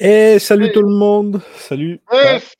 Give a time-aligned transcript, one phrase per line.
[0.00, 1.40] Eh, salut tout le monde.
[1.56, 2.00] Salut.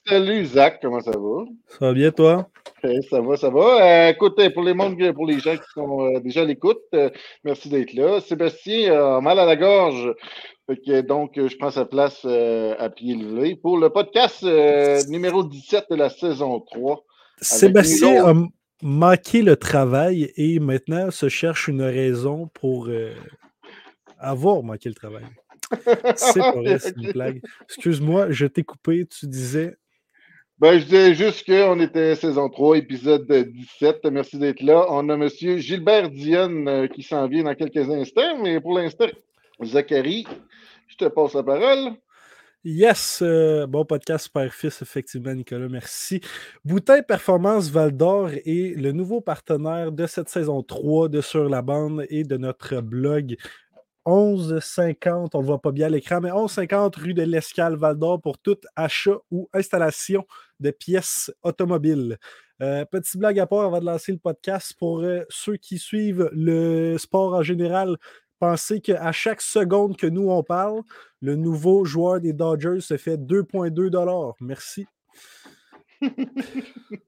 [0.04, 1.44] Salut Zach, comment ça va?
[1.68, 2.48] Ça va bien, toi?
[2.82, 4.06] Eh, ça va, ça va.
[4.08, 7.10] Euh, écoute, pour les, monde, pour les gens qui sont euh, déjà à l'écoute, euh,
[7.44, 8.20] merci d'être là.
[8.20, 10.12] Sébastien a mal à la gorge.
[11.06, 14.42] donc, je prends sa place à pied levé pour le podcast
[15.08, 17.04] numéro 17 de la saison 3.
[17.40, 18.34] Sébastien a
[18.82, 22.88] manqué le travail et maintenant se cherche une raison pour
[24.18, 25.24] avoir manqué le travail.
[26.16, 27.42] C'est pas vrai, c'est une blague.
[27.64, 29.76] Excuse-moi, je t'ai coupé, tu disais?
[30.58, 34.06] Ben, je disais juste qu'on était saison 3, épisode 17.
[34.10, 34.86] Merci d'être là.
[34.88, 35.28] On a M.
[35.58, 39.06] Gilbert Dionne euh, qui s'en vient dans quelques instants, mais pour l'instant,
[39.62, 40.26] Zachary,
[40.88, 41.92] je te passe la parole.
[42.64, 46.20] Yes, euh, bon podcast Père-Fils, effectivement, Nicolas, merci.
[46.64, 51.62] Boutin Performance Val d'Or est le nouveau partenaire de cette saison 3 de Sur la
[51.62, 53.36] bande et de notre blog
[54.08, 58.22] 11,50, on ne voit pas bien à l'écran, mais 11,50 rue de l'Escale Val d'Or
[58.22, 60.26] pour tout achat ou installation
[60.60, 62.16] de pièces automobiles.
[62.62, 66.30] Euh, petit blague à part avant de lancer le podcast pour euh, ceux qui suivent
[66.32, 67.98] le sport en général.
[68.38, 70.80] Pensez qu'à chaque seconde que nous on parle,
[71.20, 74.86] le nouveau joueur des Dodgers se fait 2,2 Merci.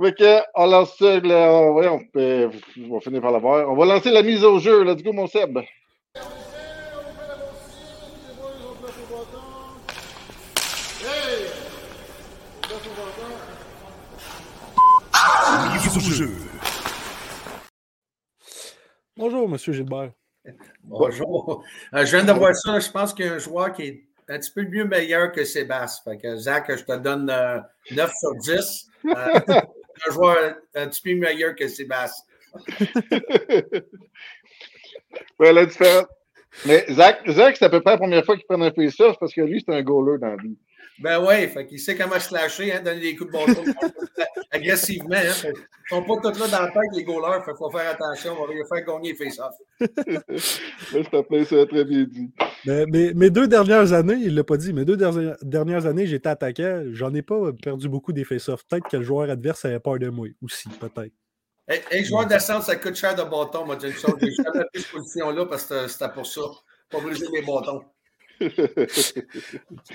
[0.00, 3.70] Fait que, on lance ça, ouais, on, peut, on va finir par l'avoir.
[3.70, 4.84] On va lancer la mise au jeu.
[4.84, 5.58] Let's go, mon Seb.
[19.16, 20.10] Bonjour, Monsieur Gilbert.
[20.84, 21.64] Bonjour.
[21.94, 22.78] Euh, je viens de voir ça.
[22.78, 25.44] Je pense qu'il y a un joueur qui est un petit peu mieux meilleur que
[25.44, 26.12] Sébastien.
[26.12, 28.91] Fait que Zach, je te donne 9 euh, sur 10.
[29.04, 29.40] Euh,
[30.06, 32.24] un joueur un petit peu meilleur que Sébastien.
[35.38, 36.06] ouais, la différence.
[36.66, 39.32] Mais Zach, Zach c'est à peu près la première fois qu'il prend un face-off parce
[39.32, 40.56] que lui, c'est un goaler dans la vie.
[40.98, 43.64] Ben oui, fait qu'il sait comment se lâcher, hein, donner des coups de bâton
[44.50, 45.14] agressivement.
[45.14, 47.42] Hein, ils ne sont pas tous là dans le tête, les goalers.
[47.46, 49.54] Il faut faire attention, on va lui faire gagner les face-off.
[49.80, 52.30] Te plaît, c'est très bien dit.
[52.66, 56.28] Mais, mes deux dernières années, il ne l'a pas dit, mes deux dernières années, j'étais
[56.28, 56.84] attaquant.
[56.92, 58.64] J'en ai pas perdu beaucoup des face-off.
[58.68, 61.12] Peut-être que le joueur adverse avait peur de moi aussi, peut-être.
[61.68, 64.32] Un joueur ça coûte cher de bâton, moi, J'ai jamais
[64.74, 66.42] cette position-là parce que c'était pour ça.
[66.90, 67.82] Pas briser les bâtons.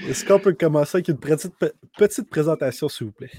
[0.08, 1.54] Est-ce qu'on peut commencer avec une petite,
[1.98, 3.32] petite présentation, s'il vous plaît?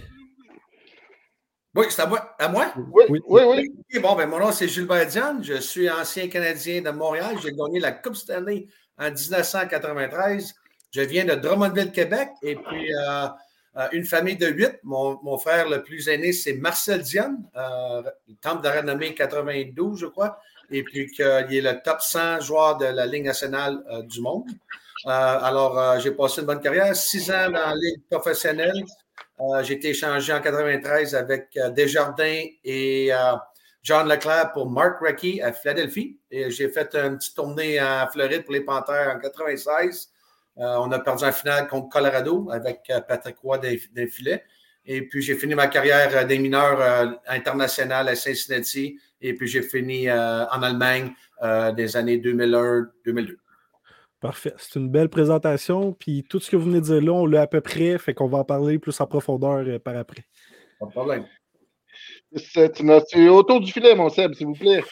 [1.75, 2.35] Oui, c'est à moi.
[2.38, 2.73] À moi?
[2.93, 4.00] Oui, oui, oui.
[4.00, 5.43] Bon, ben, mon nom, c'est Gilbert Diane.
[5.44, 7.37] Je suis ancien Canadien de Montréal.
[7.43, 8.69] J'ai gagné la Coupe cette année
[8.99, 10.55] en 1993.
[10.91, 12.31] Je viens de Drummondville, Québec.
[12.43, 13.29] Et puis, euh,
[13.79, 14.81] euh, une famille de huit.
[14.82, 18.03] Mon, frère le plus aîné, c'est Marcel Diane, euh,
[18.41, 20.41] temple de renommée 92, je crois.
[20.71, 24.49] Et puis, qu'il est le top 100 joueur de la Ligue nationale euh, du monde.
[25.06, 28.85] Euh, alors, euh, j'ai passé une bonne carrière, six ans dans la Ligue professionnelle.
[29.41, 33.11] Euh, j'ai été échangé en 93 avec Desjardins et
[33.83, 36.19] John Leclerc pour Mark Reckie à Philadelphie.
[36.31, 40.11] Et j'ai fait une petite tournée en Floride pour les Panthers en 96.
[40.56, 44.43] on a perdu en finale contre Colorado avec Patrick Roy des, filets.
[44.85, 48.99] Et puis, j'ai fini ma carrière des mineurs internationales à Cincinnati.
[49.21, 51.12] Et puis, j'ai fini en Allemagne
[51.77, 53.37] des années 2001-2002.
[54.20, 54.53] Parfait.
[54.59, 55.93] C'est une belle présentation.
[55.93, 57.99] Puis tout ce que vous venez de dire là, on l'a à peu près.
[57.99, 60.25] Fait qu'on va en parler plus en profondeur euh, par après.
[60.81, 61.26] Pas de problème.
[62.37, 64.82] C'est autour du filet, mon Seb, s'il vous plaît.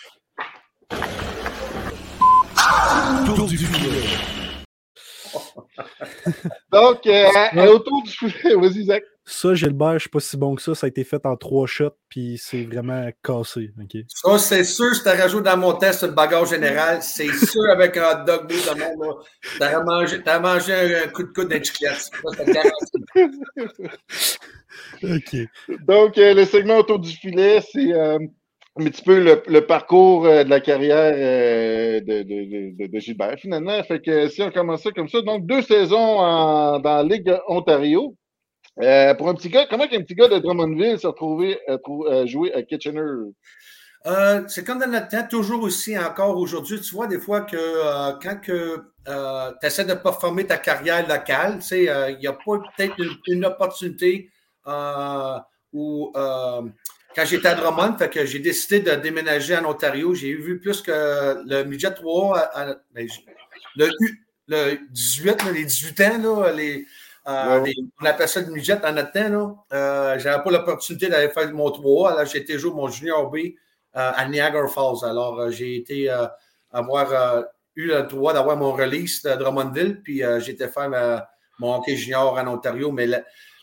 [3.30, 4.02] Autour du filet.
[6.72, 9.02] Donc, euh, autour du filet, vas-y, Zach.
[9.28, 10.76] Ça, Gilbert, je ne suis pas si bon que ça.
[10.76, 13.72] Ça a été fait en trois shots, puis c'est vraiment cassé.
[14.06, 17.68] Ça, c'est sûr, si tu as rajouté dans mon test le bagage général, c'est sûr
[17.72, 19.16] avec un hot dog bleu de monde.
[19.42, 22.08] Tu as mangé, un, coup de coude d'un chiclette.
[25.02, 25.36] OK.
[25.88, 28.20] Donc, euh, le segment autour du filet, c'est euh,
[28.78, 33.82] un petit peu le, parcours euh, de la carrière de, de, de, Gilbert, finalement.
[33.82, 36.18] Fait que si on commence ça comme ça, donc deux saisons
[36.78, 38.14] dans la Ligue Ontario.
[38.82, 42.52] Euh, pour un petit gars, comment un petit gars de Drummondville s'est retrouvé à, jouer
[42.52, 43.32] à Kitchener?
[44.06, 47.56] Euh, c'est comme dans notre temps, toujours aussi, encore aujourd'hui, tu vois des fois que
[47.56, 48.76] euh, quand que,
[49.60, 52.94] tu essaies de performer ta carrière locale, il n'y a pas peut-être
[53.26, 54.30] une, opportunité
[55.72, 60.12] où quand j'étais à Drummond, fait que j'ai décidé de déménager en Ontario.
[60.12, 62.50] J'ai vu plus que le midget 3,
[62.94, 63.08] ben,
[63.76, 63.88] le,
[64.48, 66.86] le 18, les 18 ans, là, les,
[67.28, 67.64] euh,
[68.00, 69.64] on appelle ça le midget en notre temps.
[69.72, 72.12] Euh, j'avais pas l'opportunité d'aller faire mon 3.
[72.12, 73.50] Alors, j'ai été jouer mon junior B euh,
[73.92, 75.04] à Niagara Falls.
[75.04, 76.08] Alors, j'ai été
[76.72, 77.44] avoir
[77.74, 81.26] eu le droit d'avoir mon release de Drummondville, puis j'ai été faire
[81.58, 82.92] mon hockey junior en Ontario.
[82.92, 83.06] Mais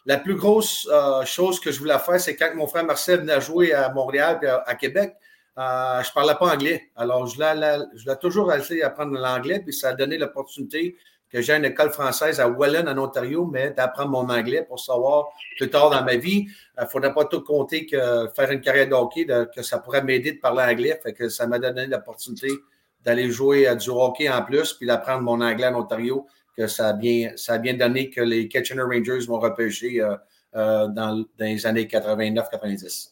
[0.05, 0.89] la, plus grosse
[1.25, 4.47] chose que je voulais faire, c'est quand mon frère Marcel venait jouer à Montréal et
[4.47, 5.15] à, Québec,
[5.55, 6.89] je ne parlais pas anglais.
[6.97, 10.97] Alors, je l'ai toujours essayé apprendre l'anglais, puis ça a donné l'opportunité
[11.33, 15.29] que j'ai une école française à Welland, en Ontario, mais d'apprendre mon anglais pour savoir
[15.57, 16.45] plus tard dans ma vie.
[16.77, 20.03] Il ne faudrait pas tout compter que faire une carrière de hockey, que ça pourrait
[20.03, 20.99] m'aider de parler anglais.
[21.01, 22.49] Fait que ça m'a donné l'opportunité
[23.03, 26.89] d'aller jouer à du hockey en plus, puis d'apprendre mon anglais en Ontario, que ça
[26.89, 30.15] a bien, ça a bien donné que les Kitchener Rangers m'ont repêché euh,
[30.55, 33.09] euh, dans, les années 89-90.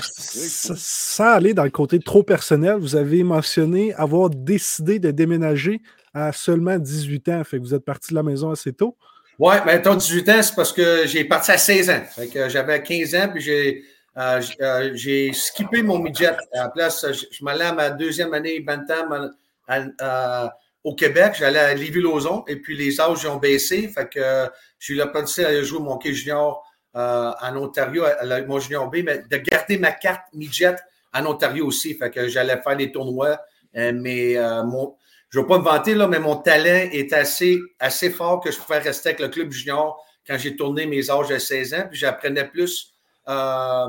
[0.00, 5.80] Sans aller dans le côté trop personnel, vous avez mentionné avoir décidé de déménager
[6.14, 7.44] à seulement 18 ans.
[7.44, 8.96] Fait que vous êtes parti de la maison assez tôt.
[9.38, 12.02] Oui, mais ton 18 ans, c'est parce que j'ai parti à 16 ans.
[12.14, 13.84] Fait que j'avais 15 ans, puis j'ai,
[14.18, 16.26] euh, euh, j'ai skippé mon midget.
[16.26, 19.32] À la place, je, m'allais à ma deuxième année Bantam
[19.70, 20.48] euh,
[20.84, 21.34] au Québec.
[21.38, 23.88] J'allais à Lévis-Lauzon, et puis les âges ont baissé.
[23.88, 24.46] Fait que
[24.78, 26.62] j'ai eu l'opportunité d'aller jouer mon hockey junior
[26.94, 30.76] en Ontario, à, mon junior B, mais de garder ma carte midget
[31.12, 31.94] en Ontario aussi.
[31.94, 33.40] Fait que j'allais faire des tournois.
[33.74, 34.96] mais mon,
[35.30, 38.50] je ne veux pas me vanter, là, mais mon talent est assez, assez fort que
[38.50, 41.86] je pouvais rester avec le club junior quand j'ai tourné mes âges de 16 ans.
[41.88, 42.94] Puis j'apprenais plus
[43.28, 43.86] euh,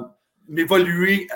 [0.48, 1.27] m'évoluer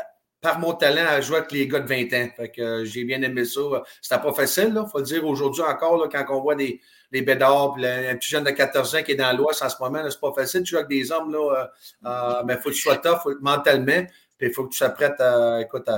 [0.42, 2.30] par mon talent à jouer avec les gars de 20 ans.
[2.38, 3.62] Fait que euh, j'ai bien aimé ça.
[4.00, 6.80] C'était pas facile, il faut le dire aujourd'hui encore, quand on voit des,
[7.16, 9.76] les bédards, puis un petit jeune de 14 ans qui est dans l'Ouest en ce
[9.80, 11.72] moment, c'est pas facile de jouer avec des hommes, là,
[12.06, 14.06] euh, mais il faut que tu sois tough mentalement,
[14.38, 15.90] puis il faut que tu sois prêt à, écoute,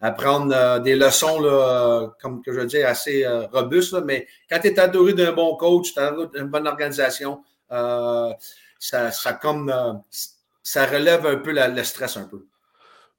[0.00, 3.94] à, prendre euh, des leçons, là, comme que je dire, assez euh, robustes.
[4.04, 5.94] mais quand tu es adoré d'un bon coach,
[6.34, 7.42] d'une bonne organisation,
[7.72, 8.32] euh,
[8.78, 10.02] ça, comme,
[10.62, 12.44] ça relève un peu le stress un peu.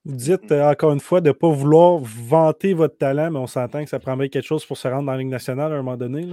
[0.06, 3.84] Vous dites encore une fois de ne pas vouloir vanter votre talent, mais on s'entend
[3.84, 5.98] que ça prendrait quelque chose pour se rendre dans la Ligue nationale à un moment
[5.98, 6.30] donné.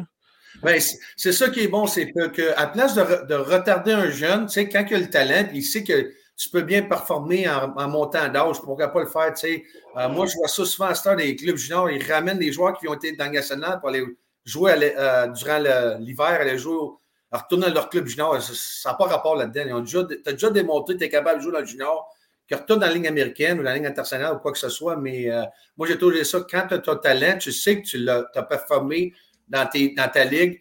[0.62, 0.80] Ben,
[1.16, 4.68] c'est ça qui est bon, c'est qu'à place de, de, retarder un jeune, tu sais,
[4.68, 8.28] quand il a le talent, puis il sait que tu peux bien performer en, montant
[8.28, 8.60] d'âge.
[8.60, 9.32] Pourquoi pas le faire?
[9.34, 9.64] Tu sais?
[9.96, 11.90] Euh, moi, je vois ça souvent à ce des clubs juniors.
[11.90, 14.04] Ils ramènent des joueurs qui ont été dans le national pour aller
[14.44, 15.58] jouer euh, durant
[15.98, 16.90] l'hiver, aller jouer,
[17.30, 18.40] retourner dans leur club junior.
[18.42, 19.84] Ça n'a pas rapport là-dedans.
[19.84, 22.08] Tu as déjà démontré que tu es capable de jouer dans le junior,
[22.48, 24.68] que retourne dans la ligne américaine ou dans la ligne internationale ou quoi que ce
[24.68, 24.96] soit.
[24.96, 25.44] Mais euh,
[25.76, 26.44] moi, j'ai toujours dit ça.
[26.50, 29.14] Quand tu as ton talent, tu sais que tu as, performé
[29.48, 30.60] dans, ta ligue.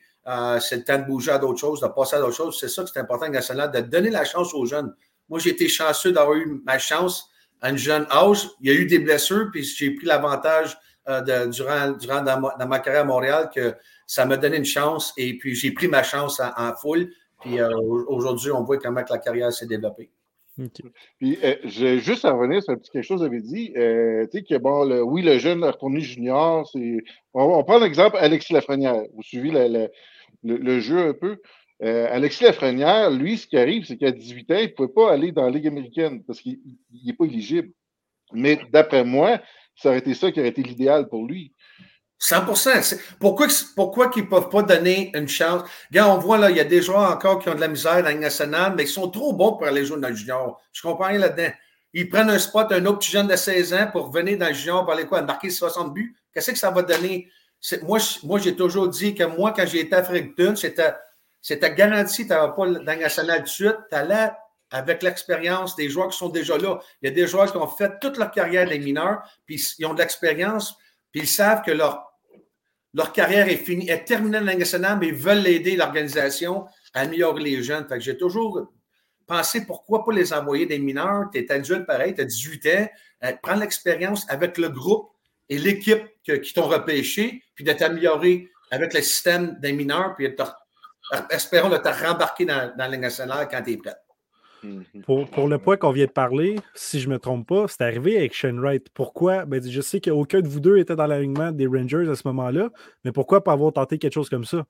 [0.59, 2.57] c'est le temps de bouger à d'autres choses, de passer à d'autres choses.
[2.59, 4.93] C'est ça que c'est important national, de donner la chance aux jeunes.
[5.29, 7.29] Moi, j'ai été chanceux d'avoir eu ma chance
[7.61, 8.49] à une jeune âge.
[8.61, 10.77] Il y a eu des blessures, puis j'ai pris l'avantage
[11.09, 13.75] euh, durant, dans, ma, carrière à Montréal que
[14.07, 17.09] ça m'a donné une chance et puis j'ai pris ma chance en, foule.
[17.41, 17.69] Puis euh,
[18.07, 20.09] aujourd'hui, on voit comment la carrière s'est développée.
[21.19, 23.73] Puis, euh, juste à revenir sur un petit quelque chose que vous avez dit.
[23.73, 26.97] tu sais, que bon, le, oui, le jeune retourné junior, c'est.
[27.33, 29.01] On, prend l'exemple Alexis Lafrenière.
[29.15, 29.89] Vous suivez le,
[30.43, 31.37] le, jeu un peu.
[31.81, 35.11] Euh, Alexis Lafrenière, lui, ce qui arrive, c'est qu'à 18 ans, il ne pouvait pas
[35.11, 36.59] aller dans la Ligue américaine parce qu'il
[37.03, 37.69] n'est pas éligible.
[38.31, 39.41] Mais d'après moi,
[39.75, 41.52] ça aurait été ça qui aurait été l'idéal pour lui.
[42.25, 42.45] 100
[43.19, 45.69] Pourquoi, pourquoi qu'ils ne peuvent pas donner une chance?
[45.91, 47.97] Regarde, on voit là, il y a des joueurs encore qui ont de la misère
[47.97, 50.61] dans la nationale, mais ils sont trop bons pour aller jouer dans le junior.
[50.71, 51.51] Je comprends rien là-dedans.
[51.91, 54.53] Ils prennent un spot, un autre petit jeune de 16 ans pour venir dans le
[54.53, 55.21] junior pour aller quoi?
[55.21, 56.15] Marquer 60 buts?
[56.33, 57.27] Qu'est-ce que ça va donner?
[57.81, 60.93] Moi, moi j'ai toujours dit que moi, quand j'ai été à Fredericton, c'était
[61.41, 64.31] c'était garanti, tu n'avais pas dans nationale tout de suite, tu allais
[64.71, 66.79] avec l'expérience des joueurs qui sont déjà là.
[67.01, 69.85] Il y a des joueurs qui ont fait toute leur carrière des mineurs, puis ils
[69.85, 70.77] ont de l'expérience,
[71.11, 72.12] puis ils savent que leur,
[72.93, 77.41] leur carrière est finie, est terminée dans la mais ils veulent aider l'organisation à améliorer
[77.41, 77.87] les jeunes.
[77.87, 78.71] Fait que j'ai toujours
[79.25, 81.29] pensé pourquoi pas les envoyer des mineurs?
[81.33, 82.89] Tu es adulte pareil, tu as 18 ans,
[83.23, 85.09] euh, prendre l'expérience avec le groupe
[85.49, 90.27] et l'équipe qui t'ont repêché, puis de t'améliorer avec le système des mineurs, puis
[91.29, 93.95] espérons de te rembarquer dans, dans la quand tu es prêt.
[94.63, 95.03] Mhm.
[95.03, 98.17] Pour, le point qu'on vient de parler, si je ne me trompe pas, c'est arrivé
[98.17, 98.87] avec Shane Wright.
[98.93, 99.45] Pourquoi?
[99.45, 102.69] Ben, je sais qu'aucun de vous deux était dans l'alignement des Rangers à ce moment-là,
[103.03, 104.65] mais pourquoi pas avoir tenté quelque chose comme ça?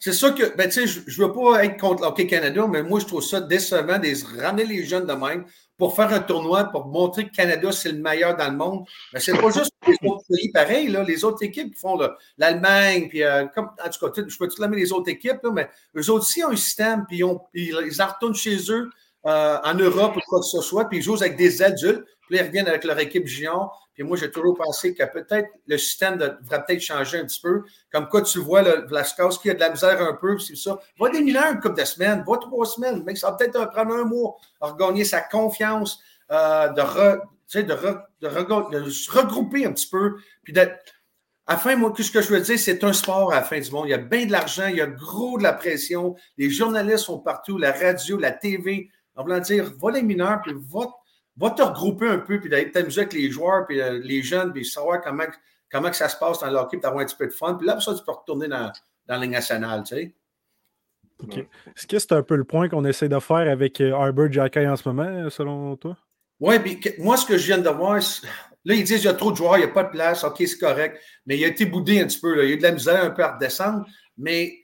[0.00, 2.82] C'est ça que, ben, tu sais, je ne veux pas être contre Hockey Canada, mais
[2.82, 5.44] moi, je trouve ça décevant de ramener les jeunes de même
[5.78, 8.84] pour faire un tournoi, pour montrer que Canada, c'est le meilleur dans le monde.
[9.12, 11.98] Mais c'est pas juste les autres pays pareil, là, les autres équipes qui font
[12.38, 15.68] l'Allemagne, puis euh, comme, en tout cas, je peux tout l'amener les autres équipes, mais
[15.96, 17.22] eux aussi ont un système, puis
[17.54, 18.90] ils, ils, retournent chez eux
[19.26, 22.38] euh, en Europe ou quoi que ce soit, puis ils jouent avec des adultes, puis
[22.38, 23.81] ils reviennent avec leur équipe junior.
[23.94, 27.62] Puis moi, j'ai toujours pensé que peut-être le système devrait peut-être changer un petit peu.
[27.92, 28.86] Comme quoi, tu vois, le,
[29.40, 30.78] qui a de la misère un peu, c'est ça.
[30.98, 33.94] Va des mineurs une couple de semaines, va trois semaines, mais ça va peut-être prendre
[33.94, 40.52] un mois à regagner sa confiance, euh, de, de, se regrouper un petit peu, puis
[40.52, 40.78] d'être.
[41.46, 43.58] À la fin, moi, ce que je veux dire, c'est un sport à la fin
[43.58, 43.88] du monde.
[43.88, 46.14] Il y a bien de l'argent, il y a gros de la pression.
[46.38, 48.88] Les journalistes sont partout, la radio, la TV.
[49.16, 50.86] En voulant dire, va les mineurs, puis va
[51.36, 54.64] va te regrouper un peu, puis t'amuser avec les joueurs, puis euh, les jeunes, puis
[54.64, 55.24] savoir comment,
[55.70, 57.54] comment que ça se passe dans leur équipe, d'avoir un petit peu de fun.
[57.54, 58.70] Puis là, ça, tu peux retourner dans,
[59.06, 60.14] dans la nationale, tu sais.
[61.22, 61.38] OK.
[61.38, 64.66] Est-ce que c'est un peu le point qu'on essaie de faire avec euh, Arbor Jacky
[64.66, 65.96] en ce moment, selon toi?
[66.40, 68.00] Oui, puis moi, ce que je viens de voir,
[68.64, 70.24] là, ils disent qu'il y a trop de joueurs, il n'y a pas de place,
[70.24, 72.42] OK, c'est correct, mais il a été boudé un petit peu, là.
[72.42, 73.86] il y a eu de la misère un peu à redescendre,
[74.18, 74.61] mais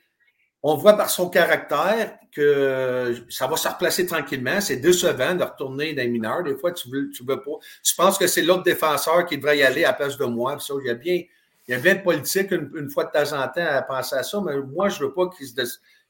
[0.62, 4.61] on voit par son caractère que ça va se replacer tranquillement.
[4.61, 6.43] C'est décevant de retourner dans les mineurs.
[6.43, 7.50] Des fois, tu veux, veux pas.
[7.83, 10.59] Tu penses que c'est l'autre défenseur qui devrait y aller à la place de moi.
[10.81, 11.23] Il y a bien,
[11.69, 14.23] il y a bien de politique une, fois de temps en temps à penser à
[14.23, 15.29] ça, mais moi, je veux pas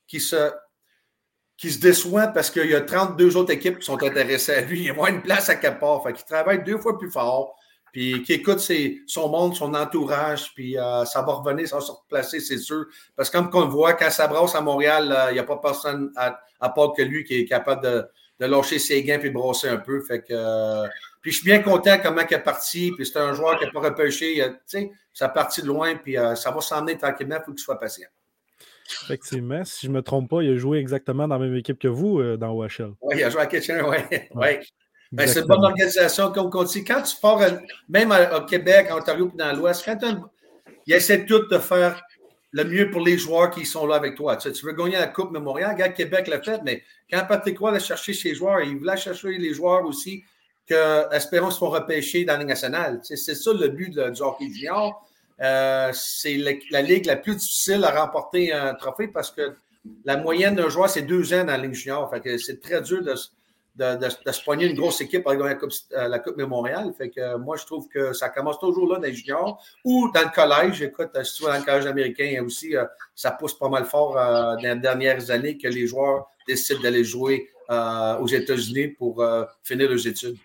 [0.07, 0.51] qu'il se,
[1.79, 4.81] déçoit parce qu'il y a 32 autres équipes qui sont intéressées à lui.
[4.81, 6.05] Il y a moins une place à quelque part.
[6.27, 7.58] Travaille deux fois plus fort
[7.93, 8.61] puis qui écoute
[9.07, 12.87] son monde, son entourage, puis euh, ça va revenir, ça va se replacer, c'est sûr.
[13.17, 16.13] Parce que comme on voit, quand ça brasse à Montréal, il n'y a pas personne
[16.17, 18.05] à, part que lui qui est capable de,
[18.41, 20.01] de lâcher ses gains puis de brosser un peu.
[20.03, 20.87] Fait que, euh,
[21.21, 23.71] puis je suis bien content comment il est parti, puis c'est un joueur qui n'a
[23.71, 24.45] pas repêché.
[24.69, 27.79] Tu ça parti de loin, puis euh, ça va s'emmener tranquillement, il faut qu'il soit
[27.79, 28.09] patient.
[29.05, 31.79] Effectivement, si je ne me trompe pas, il a joué exactement dans la même équipe
[31.79, 32.95] que vous dans OHL.
[33.03, 34.19] Oui, il a joué à Kitchener, oui.
[34.35, 34.61] Ouais.
[35.11, 36.85] Ben, c'est une bonne organisation, comme on dit.
[36.85, 37.41] Quand tu pars,
[37.89, 39.99] même au Québec, en Ontario et dans l'Ouest, quand
[40.87, 42.03] ils essaient tout de faire
[42.53, 44.37] le mieux pour les joueurs qui sont là avec toi.
[44.37, 47.81] Tu, veux gagner la Coupe Mémorial, regarde, Québec l'a fait, mais quand Patrick Roy allait
[47.81, 50.25] chercher ses joueurs, il voulait chercher les joueurs aussi
[50.67, 53.01] que Espérons se font repêcher dans la Ligue nationale.
[53.03, 55.07] c'est ça le but du hockey junior.
[55.41, 59.55] Euh, c'est la, ligue la plus difficile à remporter un trophée parce que
[60.05, 62.13] la moyenne d'un joueur, c'est deux ans dans la Ligue junior.
[62.39, 63.15] c'est très dur de,
[63.79, 66.37] de, se poigner une grosse équipe gagner la Coupe, euh, la coupe.
[66.97, 70.23] Fait que moi, je trouve que ça commence toujours là dans les juniors ou dans
[70.23, 70.83] le collège.
[70.83, 74.19] Écoute, si tu vas dans le collège américain aussi, euh, ça pousse pas mal fort
[74.19, 79.23] euh, dans les dernières années que les joueurs décident d'aller jouer aux États-Unis pour
[79.63, 80.39] finir leurs études.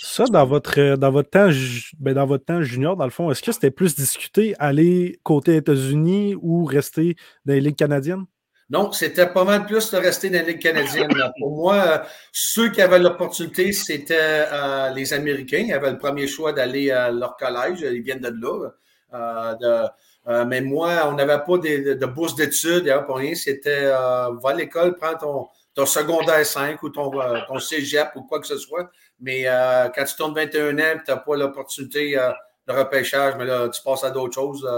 [0.00, 1.50] Ça, dans votre, dans, votre temps,
[1.98, 5.56] ben dans votre temps junior, dans le fond, est-ce que c'était plus discuté aller côté
[5.56, 8.26] États-Unis ou rester dans les ligues canadiennes?
[8.68, 11.08] Non, c'était pas mal plus de rester dans la Ligue canadienne.
[11.38, 11.98] Pour moi, euh,
[12.32, 15.64] ceux qui avaient l'opportunité, c'était euh, les Américains.
[15.68, 17.82] Ils avaient le premier choix d'aller à leur collège.
[17.82, 18.70] Ils viennent de là.
[19.14, 23.36] Euh, mais moi, on n'avait pas de, de bourse d'études, pour rien.
[23.36, 27.12] C'était va à l'école, prends ton, ton secondaire 5 ou ton,
[27.46, 28.90] ton cégep ou quoi que ce soit.
[29.20, 29.44] Mais
[29.94, 32.18] quand tu tournes 21 ans tu n'as pas l'opportunité
[32.66, 34.68] de repêchage, mais là, tu passes à d'autres choses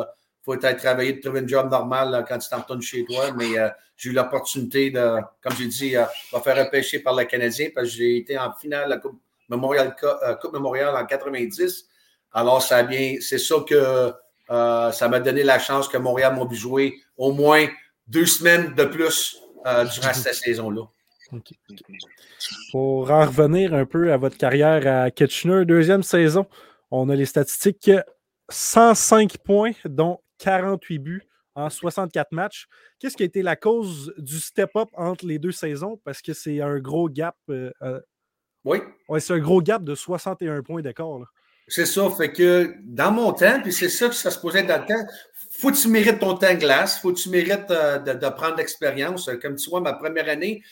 [0.48, 3.32] faut être travailler de trouver un job normal quand tu t'en retournes chez toi.
[3.36, 7.24] Mais euh, j'ai eu l'opportunité de, comme j'ai dit, euh, de faire repêcher par le
[7.24, 11.04] Canadien parce que j'ai été en finale de la Coupe Memorial, euh, Coupe Memorial en
[11.04, 11.86] 90.
[12.32, 14.12] Alors, ça bien, c'est ça que
[14.48, 17.66] ça m'a donné la chance que Montréal m'a jouer au moins
[18.06, 20.82] deux semaines de plus durant cette saison-là.
[22.72, 26.46] Pour en revenir un peu à votre carrière à Kitchener, deuxième saison,
[26.90, 27.90] on a les statistiques
[28.48, 31.22] 105 points, dont 48 buts
[31.54, 32.66] en 64 matchs.
[32.98, 36.00] Qu'est-ce qui a été la cause du step-up entre les deux saisons?
[36.04, 37.36] Parce que c'est un gros gap.
[37.50, 38.00] Euh, euh,
[38.64, 38.78] oui.
[39.08, 41.20] Ouais, c'est un gros gap de 61 points d'écart.
[41.66, 42.08] C'est ça.
[42.10, 45.06] Fait que dans mon temps, puis c'est ça que ça se posait dans le temps,
[45.58, 49.28] faut que tu mérites ton temps glace, faut que tu mérites euh, de, prendre l'expérience.
[49.42, 50.62] Comme tu vois, ma première année,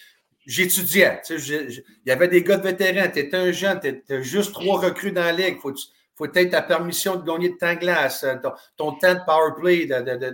[0.46, 1.20] j'étudiais.
[1.28, 4.78] Il y avait des gars de vétérans, tu étais un jeune, tu étais juste trois
[4.80, 5.58] recrues dans la ligue.
[5.60, 5.72] Faut
[6.16, 8.36] faut être ta permission de gagner de temps glace, euh,
[8.76, 9.86] ton, temps de power play,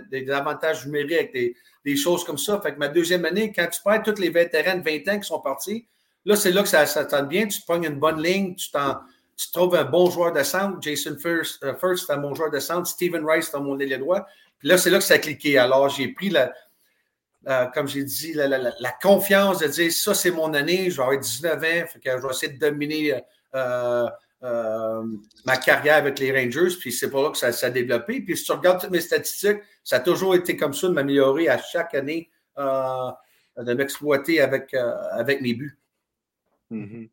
[0.09, 2.59] des avantages numériques, des, choses comme ça.
[2.61, 5.27] Fait que ma deuxième année, quand tu perds tous les vétérans de 20 ans qui
[5.27, 5.85] sont partis,
[6.25, 7.47] là, c'est là que ça, ça tente bien.
[7.47, 8.71] Tu te prends une bonne ligne, tu,
[9.51, 10.77] trouves un bon joueur de centre.
[10.81, 12.87] Jason First, uh, First c'est un bon joueur de centre.
[12.87, 14.25] Steven Rice, c'est mon ailier droit.
[14.59, 15.57] Puis là, c'est là que ça a cliqué.
[15.57, 16.53] Alors, j'ai pris la,
[17.73, 21.57] comme j'ai dit, la, confiance de dire ça, c'est mon année, je vais avoir 19
[21.57, 23.21] ans, fait que je vais essayer de dominer
[23.55, 24.07] euh,
[24.43, 28.21] ma carrière avec les Rangers, puis c'est pour là que ça s'est développé.
[28.21, 31.47] Puis si tu regardes toutes mes statistiques, ça a toujours été comme ça de m'améliorer
[31.47, 34.73] à chaque année, de m'exploiter avec,
[35.11, 35.79] avec mes buts.
[36.71, 37.09] Mm-hmm.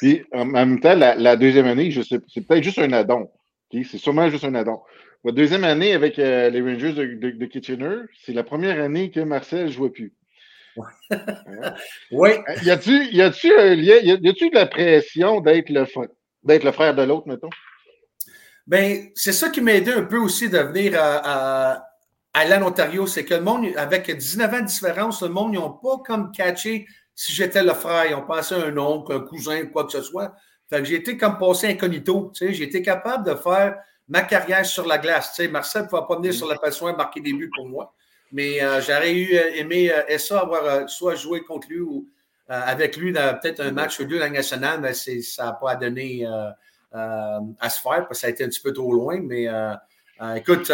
[0.00, 3.30] Puis en même temps, la, deuxième année, je sais, c'est peut-être juste un addon.
[3.72, 4.80] C'est sûrement juste un addon.
[5.24, 9.70] Ma deuxième année avec les Rangers de, Kitchener, c'est la première année que Marcel ne
[9.70, 10.12] jouait plus.
[12.10, 12.30] oui.
[12.64, 15.86] Y a-tu y a-tu un lien, y a-tu de la pression d'être le,
[16.44, 17.50] d'être le frère de l'autre, mettons?
[18.66, 21.86] Bien, c'est ça qui m'a aidé un peu aussi de venir à, à,
[22.32, 23.06] à Ontario.
[23.06, 26.32] C'est que le monde, avec 19 ans de différence, le monde, ils n'ont pas comme
[26.32, 28.06] catché si j'étais le frère.
[28.06, 30.34] Ils ont pensé un oncle, un cousin, quoi que ce soit.
[30.70, 32.32] Fait que j'ai été comme passé incognito.
[32.34, 33.76] J'ai été capable de faire
[34.08, 35.38] ma carrière sur la glace.
[35.50, 37.94] Marcel ne pouvait pas venir sur la passoire marquer des buts pour moi.
[38.32, 42.08] Mais euh, j'aurais eu euh, aimé euh, ça, avoir soit joué contre lui ou
[42.48, 45.76] avec lui dans peut-être un match ou deux dans la nationale, mais ça n'a pas
[45.76, 46.26] donné
[46.92, 49.20] à se faire parce que ça a été un petit peu trop loin.
[49.22, 49.48] Mais
[50.36, 50.70] écoute,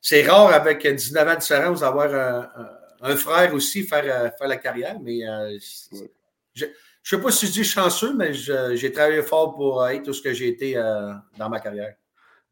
[0.00, 2.48] c'est rare avec 19 ans de différence d'avoir
[3.02, 5.20] un, frère aussi faire, faire la carrière, mais
[6.54, 6.70] je ne
[7.02, 10.32] sais pas si je dis chanceux, mais j'ai travaillé fort pour être tout ce que
[10.32, 11.94] j'ai été dans ma carrière.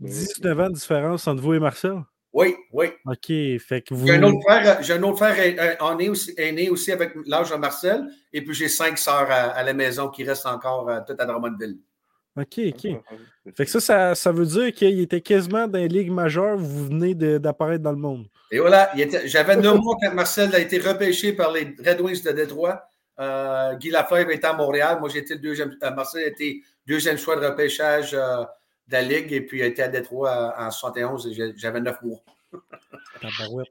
[0.00, 2.02] 19 ans de différence entre vous et Marcel?
[2.38, 2.86] Oui, oui.
[3.04, 3.26] OK.
[3.60, 4.06] Fait que vous.
[4.06, 7.50] J'ai un autre frère, j'ai un autre frère on est aussi, né aussi avec l'âge
[7.50, 8.04] de Marcel.
[8.32, 11.78] Et puis j'ai cinq sœurs à, la maison qui restent encore euh, toutes à Drummondville.
[12.36, 13.54] OK, OK.
[13.56, 17.12] Fait que ça, ça, veut dire qu'il était quasiment dans les ligues majeures, vous venez
[17.16, 18.28] d'apparaître dans le monde.
[18.52, 18.92] Et voilà,
[19.24, 22.84] j'avais neuf mois quand Marcel a été repêché par les Red Wings de Détroit.
[23.18, 24.98] Euh, Guy Lafleur était à Montréal.
[25.00, 25.76] Moi, j'étais le deuxième.
[25.82, 28.16] Euh, Marcel était deuxième choix de repêchage
[28.88, 32.20] de la Ligue et puis a été à Détroit en 71 et j'avais neuf mois.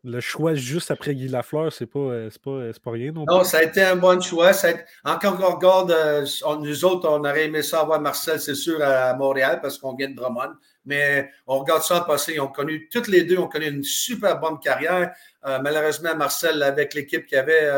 [0.03, 3.43] Le choix juste après Guy Lafleur, c'est pas, euh, pas, euh, pas rien non Non,
[3.43, 4.53] ça a été un bon choix.
[4.53, 4.69] Ça
[5.05, 6.25] Encore on regarde, euh,
[6.59, 10.09] nous autres, on aurait aimé ça avoir Marcel, c'est sûr, à Montréal parce qu'on vient
[10.09, 10.53] de Drummond.
[10.85, 12.33] Mais on regarde ça en passé.
[12.35, 15.13] Ils ont connu, toutes les deux ont connu une super bonne carrière.
[15.43, 17.69] malheureusement, Marcel, avec l'équipe qui avait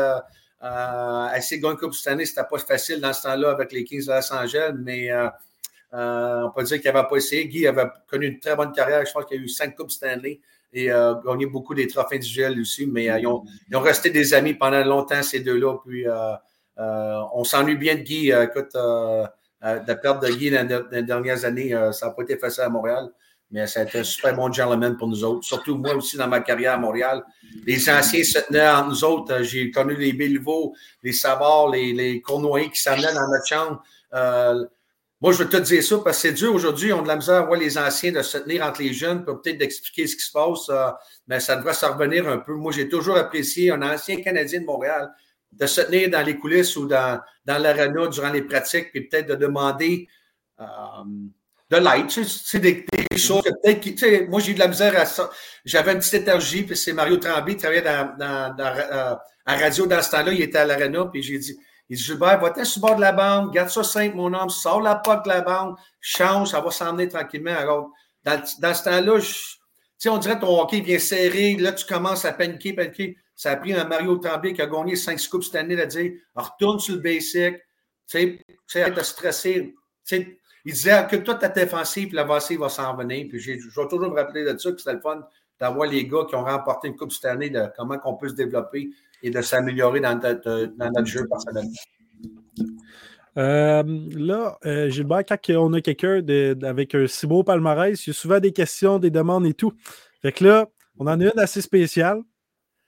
[0.62, 4.12] euh, gagner Coupe cette année, c'était pas facile dans ce temps-là avec les Kings de
[4.12, 5.08] Los Angeles, mais
[5.92, 7.46] euh, on peut dire qu'il n'avait pas essayé.
[7.46, 9.04] Guy avait connu une très bonne carrière.
[9.04, 10.40] Je pense qu'il a eu cinq Coupes Stanley
[10.72, 12.86] et euh, gagné beaucoup des trophées individuels aussi.
[12.86, 15.78] Mais euh, ils, ont, resté des amis pendant longtemps, ces deux-là.
[15.84, 16.06] Puis
[16.76, 18.30] on s'ennuie bien de Guy.
[18.30, 22.68] écoute, de perdre de Guy dans, les dernières années, ça n'a pas été facile à
[22.68, 23.08] Montréal.
[23.52, 25.44] Mais ça a été un super bon gentleman pour nous autres.
[25.44, 27.24] Surtout moi aussi dans ma carrière à Montréal.
[27.66, 29.42] Les anciens se tenaient entre nous autres.
[29.42, 30.72] J'ai connu les Béliveau,
[31.02, 33.82] les Savard, les, les Cournoyers qui s'amenaient dans notre chambre.
[35.20, 36.92] Moi, je veux te dire ça parce que c'est dur aujourd'hui.
[36.94, 39.22] On a de la misère à voir les anciens de se tenir entre les jeunes
[39.22, 40.68] pour peut-être d'expliquer ce qui se passe.
[40.70, 40.90] Euh,
[41.28, 42.54] mais ça devrait se revenir un peu.
[42.54, 45.10] Moi, j'ai toujours apprécié un ancien Canadien de Montréal
[45.52, 49.28] de se tenir dans les coulisses ou dans, dans l'arena durant les pratiques, puis peut-être
[49.28, 50.08] de demander
[50.58, 50.64] euh,
[51.68, 52.10] de l'aide.
[52.10, 54.28] C'est des, choses que peut-être.
[54.30, 55.28] Moi, j'ai de la misère à ça.
[55.66, 60.00] J'avais une petite énergie, puis c'est Mario Tremblay qui travaillait dans euh, à radio dans
[60.00, 60.32] ce temps-là.
[60.32, 61.58] Il était à l'arena, puis j'ai dit
[61.90, 64.48] il dit Gilbert, va-t'en sur le bord de la bande, garde ça simple, mon homme,
[64.48, 67.56] sors la porte de la bande, change, ça va s'emmener tranquillement.
[67.56, 67.90] Alors,
[68.22, 69.18] dans, dans ce temps-là,
[70.06, 73.16] on dirait ton hockey vient serrer, là, tu commences à paniquer, paniquer.
[73.34, 76.12] Ça a pris un Mario Tremblay qui a gagné 5 scoops cette année de dire
[76.36, 77.56] retourne sur le basic,
[78.06, 79.74] tu sais, arrête de stresser.
[80.12, 83.26] il disait que toi, ta défensive, l'avancée va s'en venir.
[83.28, 85.26] Puis je vais toujours me rappeler de ça, que c'était le fun
[85.58, 88.34] d'avoir les gars qui ont remporté une coupe cette année, de comment on peut se
[88.34, 88.90] développer
[89.22, 91.64] et de s'améliorer dans, notre jeu personnel.
[93.36, 93.82] Euh,
[94.16, 96.20] là, euh, Gilbert, quand on a quelqu'un
[96.62, 99.72] avec un si beau palmarès, il y a souvent des questions, des demandes et tout.
[100.20, 100.66] Fait que là,
[100.98, 102.20] on en a une assez spéciale.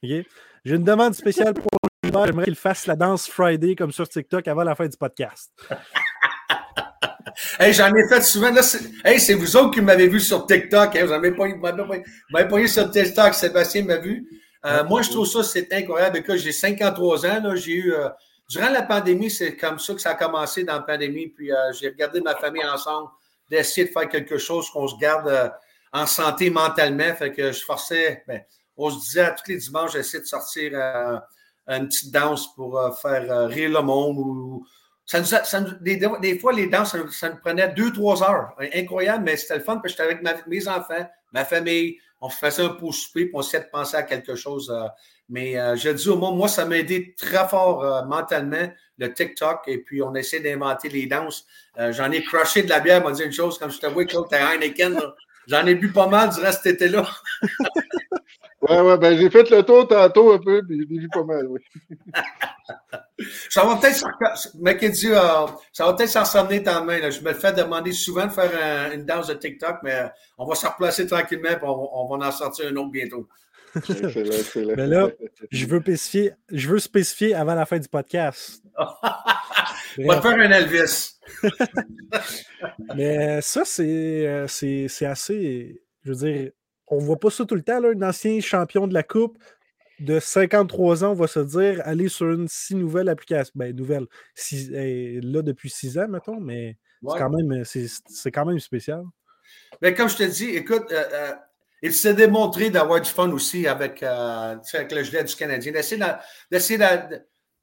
[0.03, 0.27] J'ai
[0.65, 1.71] une demande spéciale pour
[2.03, 2.27] Gilbert.
[2.27, 5.53] J'aimerais qu'il fasse la danse Friday comme sur TikTok avant la fin du podcast.
[7.61, 8.53] hey, j'en ai fait souvent.
[9.05, 10.97] hey, c'est vous autres qui m'avez vu sur TikTok.
[10.97, 13.35] Hein, vous m'avez pas, eu sur TikTok.
[13.35, 14.27] Sébastien m'a vu.
[14.65, 16.23] Euh, moi, je trouve ça, c'est incroyable.
[16.37, 17.57] j'ai 53 ans.
[17.57, 17.93] J'ai eu.
[17.93, 18.09] Euh,
[18.49, 21.29] durant la pandémie, c'est comme ça que ça a commencé dans la pandémie.
[21.29, 23.09] Puis euh, j'ai regardé ma famille ensemble,
[23.51, 25.53] d'essayer de faire quelque chose qu'on se garde
[25.93, 27.15] en santé mentalement.
[27.15, 28.23] Fait que je forçais.
[28.27, 28.43] Ben,
[28.77, 30.73] on se disait à tous les dimanches, j'essaie de sortir
[31.67, 34.19] une petite danse pour faire rire le monde.
[34.19, 34.67] Ou,
[35.05, 35.21] ça
[35.81, 38.55] des, fois, les danses, ça, nous prenait deux, trois heures.
[38.75, 42.63] Incroyable, mais c'était le fun parce que j'étais avec mes enfants, ma famille, on faisait
[42.63, 44.71] un pot souper, puis on essayait de penser à quelque chose.
[44.71, 44.87] Euh,
[45.29, 49.13] mais euh, je dis au moins, moi, ça m'a aidé très fort euh, mentalement, le
[49.13, 51.45] TikTok, et puis on essaie d'inventer les danses.
[51.77, 54.27] J'en ai crushé de la bière, m'a dit une chose, comme je te vois, Claude,
[54.31, 55.01] t'as Heineken,
[55.49, 57.09] j'en ai bu pas mal durant cet été-là.
[58.63, 61.47] Ouais, ouais, ben j'ai fait le tour tantôt un peu, puis j'ai vu pas mal,
[61.49, 61.61] oui.
[63.51, 67.01] ça va peut-être euh, ça va peut-être s'en ressembler ta main.
[67.01, 67.11] Là.
[67.11, 70.55] Je me le fais demander souvent de faire une danse de TikTok, mais on va
[70.55, 73.29] se replacer tranquillement, puis on, on va en sortir un autre bientôt.
[74.77, 75.09] Mais là,
[75.51, 78.63] je veux, spécifier, je veux spécifier avant la fin du podcast.
[79.99, 81.19] On va faire un Elvis.
[82.95, 85.83] Mais ça, euh, c'est assez.
[86.05, 86.51] Je veux dire,
[86.93, 89.39] on ne voit pas ça tout le temps, là, un ancien champion de la Coupe
[89.99, 93.53] de 53 ans, on va se dire, aller sur une si nouvelle application.
[93.55, 94.07] Ben, nouvelle.
[94.53, 97.65] là, depuis 6 ans, mettons, mais c'est quand, même,
[98.33, 99.05] quand même spécial.
[99.81, 101.33] Mais comme je te dis, écoute, euh, euh,
[101.81, 106.79] il s'est démontré d'avoir du fun aussi avec, euh, avec le gilet du Canadien, d'essayer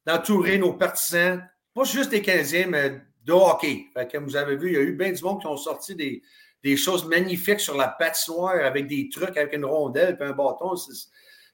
[0.06, 1.40] d'entourer nos partisans,
[1.72, 3.86] pas juste des Canadiens, mais de hockey.
[4.10, 6.20] comme vous avez vu, il y a eu bien du monde qui ont sorti des,
[6.62, 10.74] des choses magnifiques sur la patinoire avec des trucs, avec une rondelle et un bâton.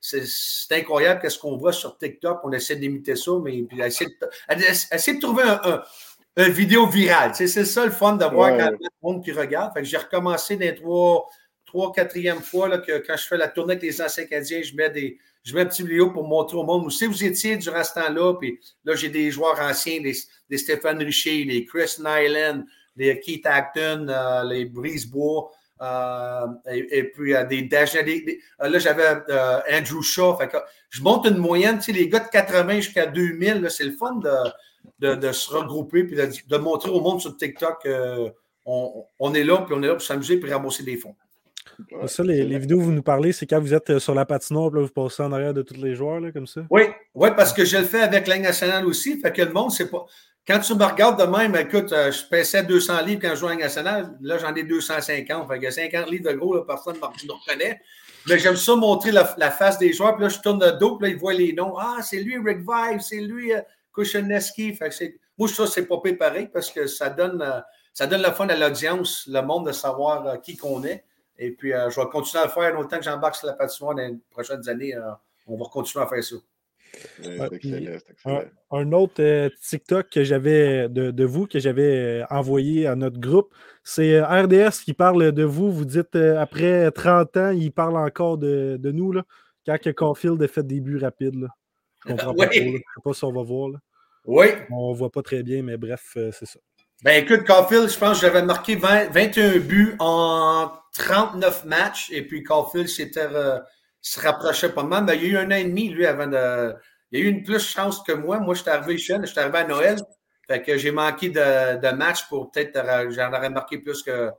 [0.01, 2.41] C'est incroyable qu'est-ce qu'on voit sur TikTok.
[2.45, 5.83] On essaie d'imiter ça, mais puis essayer, de, trouver un,
[6.37, 7.33] un, vidéo virale.
[7.35, 8.59] c'est ça le fun d'avoir ouais.
[8.59, 9.73] quand il y a monde qui regarde.
[9.83, 11.29] J'ai recommencé des trois
[11.67, 14.75] trois, quatrième fois là, que quand je fais la tournée avec les anciens Canadiens, je
[14.75, 15.19] mets des.
[15.45, 17.95] Je mets un petit vidéo pour montrer au monde où si vous étiez durant ce
[17.95, 22.65] temps-là, puis là, j'ai des joueurs anciens, des, Stéphane Richer, les Chris Nyland,
[22.97, 25.51] les Keith Acton, euh, les Brisebois,
[25.83, 27.95] euh, et, puis euh, des Dash.
[27.95, 29.09] là, j'avais
[29.71, 30.39] Andrew Shaw.
[30.89, 34.21] je monte une moyenne, tu sais, les gars de 80 jusqu'à 2000, c'est le fun
[35.01, 37.87] de, de, se regrouper puis de, montrer au monde sur TikTok
[38.65, 41.15] qu'on on est là, puis on est là pour s'amuser puis ramasser des fonds.
[42.07, 44.71] Ça, les, vidéos que vous nous parlez, c'est quand vous êtes euh, sur la patinoire,
[44.71, 46.63] là, vous passez en arrière de tous les joueurs, là, comme ça?
[46.71, 46.83] Oui,
[47.15, 49.21] oui, parce que je le fais avec la nationale aussi.
[49.21, 50.07] Fait que le monde, c'est pas.
[50.47, 53.55] Quand tu me regardes de même, écoute, euh, je pèsais 200 livres quand je jouais
[53.55, 54.17] en nationale.
[54.21, 55.49] Là, j'en ai 250.
[55.49, 57.81] Fait que 50 livres de gros, personne ne me reconnaît.
[58.29, 60.15] Mais j'aime ça montrer la, face des joueurs.
[60.15, 61.77] Puis là, je tourne le dos, puis là, ils voient les noms.
[61.79, 63.61] Ah, c'est lui, Rick Vive, c'est lui, euh,
[63.93, 64.03] que
[65.39, 67.45] moi, ça, c'est pas pareil parce que ça donne,
[67.93, 71.05] ça donne le fun à l'audience, le monde de savoir qui qu'on est.
[71.39, 73.95] Et puis, euh, je vais continuer à le faire autant que j'embarque sur la patinoire
[73.95, 74.95] dans les prochaines années.
[74.95, 75.11] Euh,
[75.47, 76.37] on va continuer à faire ça.
[78.71, 83.53] Un, autre euh, TikTok que j'avais de, vous, que j'avais envoyé à notre groupe,
[83.85, 85.71] c'est RDS qui parle de vous.
[85.71, 89.13] Vous dites après 30 ans, il parle encore de, nous.
[89.13, 89.25] Là,
[89.67, 91.41] quand que Caulfield a fait des buts rapides.
[91.41, 91.49] Là.
[92.05, 92.55] Je comprends pas trop.
[92.55, 93.71] Je ne sais pas si on va voir.
[94.25, 94.47] Oui.
[94.71, 96.59] On ne voit pas très bien, mais bref, c'est ça.
[97.05, 102.43] Ben écoute, Caulfield, je pense que j'avais marqué 21 buts en 39 matchs et puis
[102.43, 103.61] Caulfield euh,
[104.07, 105.05] se rapprochait pas mal.
[105.05, 106.75] Ben, il y a eu un an et demi, lui, avant de.
[107.11, 108.39] Il y a eu une plus chance que moi.
[108.39, 109.97] Moi, je suis arrivé jeune, je suis arrivé à Noël.
[110.47, 113.11] Fait que j'ai manqué de, de matchs pour peut-être.
[113.11, 114.31] J'en aurais marqué plus que,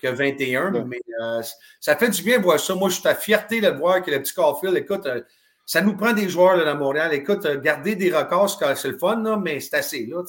[0.00, 0.84] que 21.
[0.84, 1.42] Mais euh,
[1.80, 2.74] ça fait du bien de voir ça.
[2.76, 5.22] Moi, je suis à fierté de voir que le petit Caulfield, écoute, euh,
[5.64, 7.12] ça nous prend des joueurs là, à Montréal.
[7.12, 10.06] Écoute, garder des records, c'est le fun, là, mais c'est assez.
[10.06, 10.22] Là,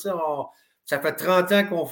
[0.85, 1.87] ça fait 30 ans qu'on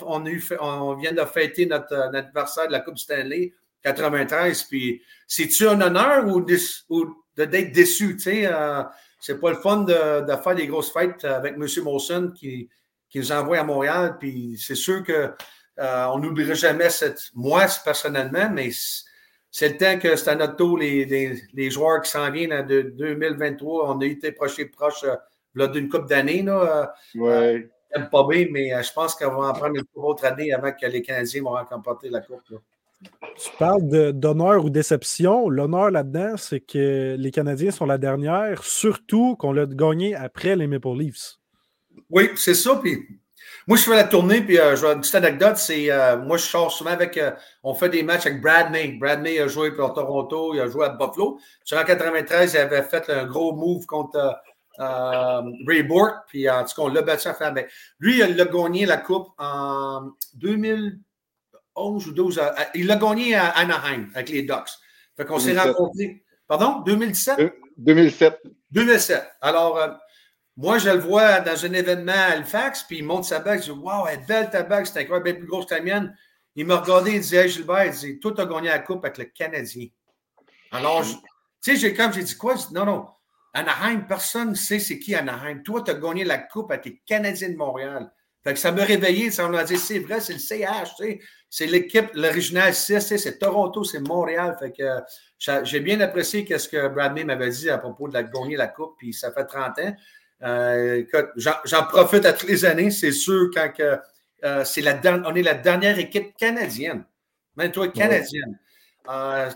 [0.62, 3.54] on, vient de fêter notre, anniversaire de la Coupe Stanley.
[3.86, 4.64] 93.
[4.64, 8.18] Puis, c'est-tu un honneur ou, d'être déçu?
[8.18, 8.84] Tu sais, euh,
[9.20, 9.94] c'est pas le fun de,
[10.44, 11.68] faire des grosses fêtes avec M.
[11.84, 12.70] Molson qui,
[13.10, 14.18] qui nous envoie à Montréal.
[14.20, 15.32] Puis, c'est sûr que
[15.80, 17.30] euh, on n'oubliera jamais cette.
[17.36, 18.72] Moi, personnellement, mais
[19.52, 21.06] c'est le temps que c'est à notre tour les,
[21.54, 23.96] les, joueurs qui s'en viennent de 2023.
[23.96, 26.42] On a été proche proche euh, d'une coupe d'années.
[26.42, 27.70] Là, ouais.
[28.12, 31.02] pas bien, mais je pense qu'on va en prendre une autre année avant que les
[31.02, 32.42] Canadiens vont remporter la coupe.
[33.38, 35.50] Tu parles d'honneur ou déception.
[35.50, 40.68] L'honneur là-dedans, c'est que les Canadiens sont la dernière, surtout qu'on l'a gagné après les
[40.68, 41.40] Maple Leafs.
[42.10, 42.76] Oui, c'est ça.
[42.82, 43.06] Puis
[43.68, 46.44] moi, je fais la tournée, puis euh, je une petite anecdote, c'est euh, moi, je
[46.44, 47.18] sors souvent avec.
[47.18, 47.32] Euh,
[47.64, 48.90] on fait des matchs avec Brad May.
[49.00, 51.40] Brad May a joué pour Toronto, il a joué à Buffalo.
[51.74, 54.40] en 93, il avait fait un gros move contre
[54.78, 57.54] Ray Bork, puis en tout cas, on l'a battu à faire.
[58.00, 61.00] Lui, il a gagné la Coupe en 2000.
[61.76, 62.42] 11 ou 12
[62.74, 64.70] Il l'a gagné à Anaheim avec les Ducks.
[65.16, 66.24] Fait qu'on s'est rencontrés.
[66.48, 66.82] Pardon?
[66.82, 67.54] 2017?
[67.78, 68.42] 2007.
[68.72, 69.24] 2007.
[69.42, 69.90] Alors, euh,
[70.58, 73.62] moi, je le vois dans un événement à Halifax, puis il monte sa bague.
[73.62, 75.82] Je dis Waouh, elle est belle ta bague, c'est incroyable, bien plus grosse que la
[75.82, 76.18] mienne.
[76.56, 79.18] Il m'a regardé, il disait Gilbert, il dit Toi, tu as gagné la coupe avec
[79.18, 79.88] le Canadien.
[80.72, 81.16] Alors, tu
[81.62, 82.56] sais, j'ai comme j'ai dit quoi?
[82.72, 83.08] non, non.
[83.54, 85.64] Anaheim, personne ne sait c'est qui Anaheim.
[85.64, 88.12] Toi, tu as gagné la coupe avec les Canadiens de Montréal.
[88.44, 91.20] Fait que ça me réveillé, ça m'a dit c'est vrai, c'est le CH, tu sais
[91.50, 94.58] c'est l'équipe, l'original 6, c'est Toronto, c'est Montréal.
[94.60, 98.58] Fait que j'ai bien apprécié ce que Bradley m'avait dit à propos de la gagner
[98.58, 99.96] la Coupe, puis ça fait 30 ans.
[100.44, 101.04] Euh,
[101.38, 103.98] j'en profite à toutes les années, c'est sûr, quand que,
[104.44, 107.06] euh, c'est la, on est la dernière équipe canadienne,
[107.56, 108.60] même toi, canadienne,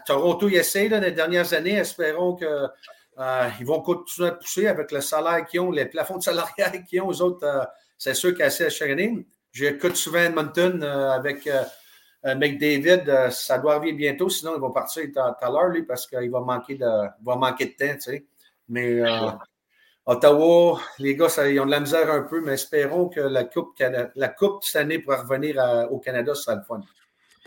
[0.06, 1.76] Toronto y essaie dans les dernières années.
[1.76, 6.84] Espérons qu'ils vont continuer à pousser avec le salaire qu'ils ont, les plafonds de salarial
[6.88, 7.08] qu'ils ont.
[7.08, 9.26] Aux autres, c'est sûr qu'à chaque année.
[9.52, 11.50] J'écoute souvent Edmonton avec
[12.24, 13.32] McDavid.
[13.32, 16.42] ça doit arriver bientôt, sinon il va partir tout à l'heure, lui, parce qu'il va
[16.42, 17.96] manquer de, va manquer de temps.
[17.96, 18.26] Tu sais.
[18.68, 19.02] Mais
[20.06, 23.76] Ottawa, les gars, ils ont de la misère un peu, mais espérons que la Coupe,
[24.16, 26.82] la coupe cette année pourra revenir au Canada, ça sera le fun.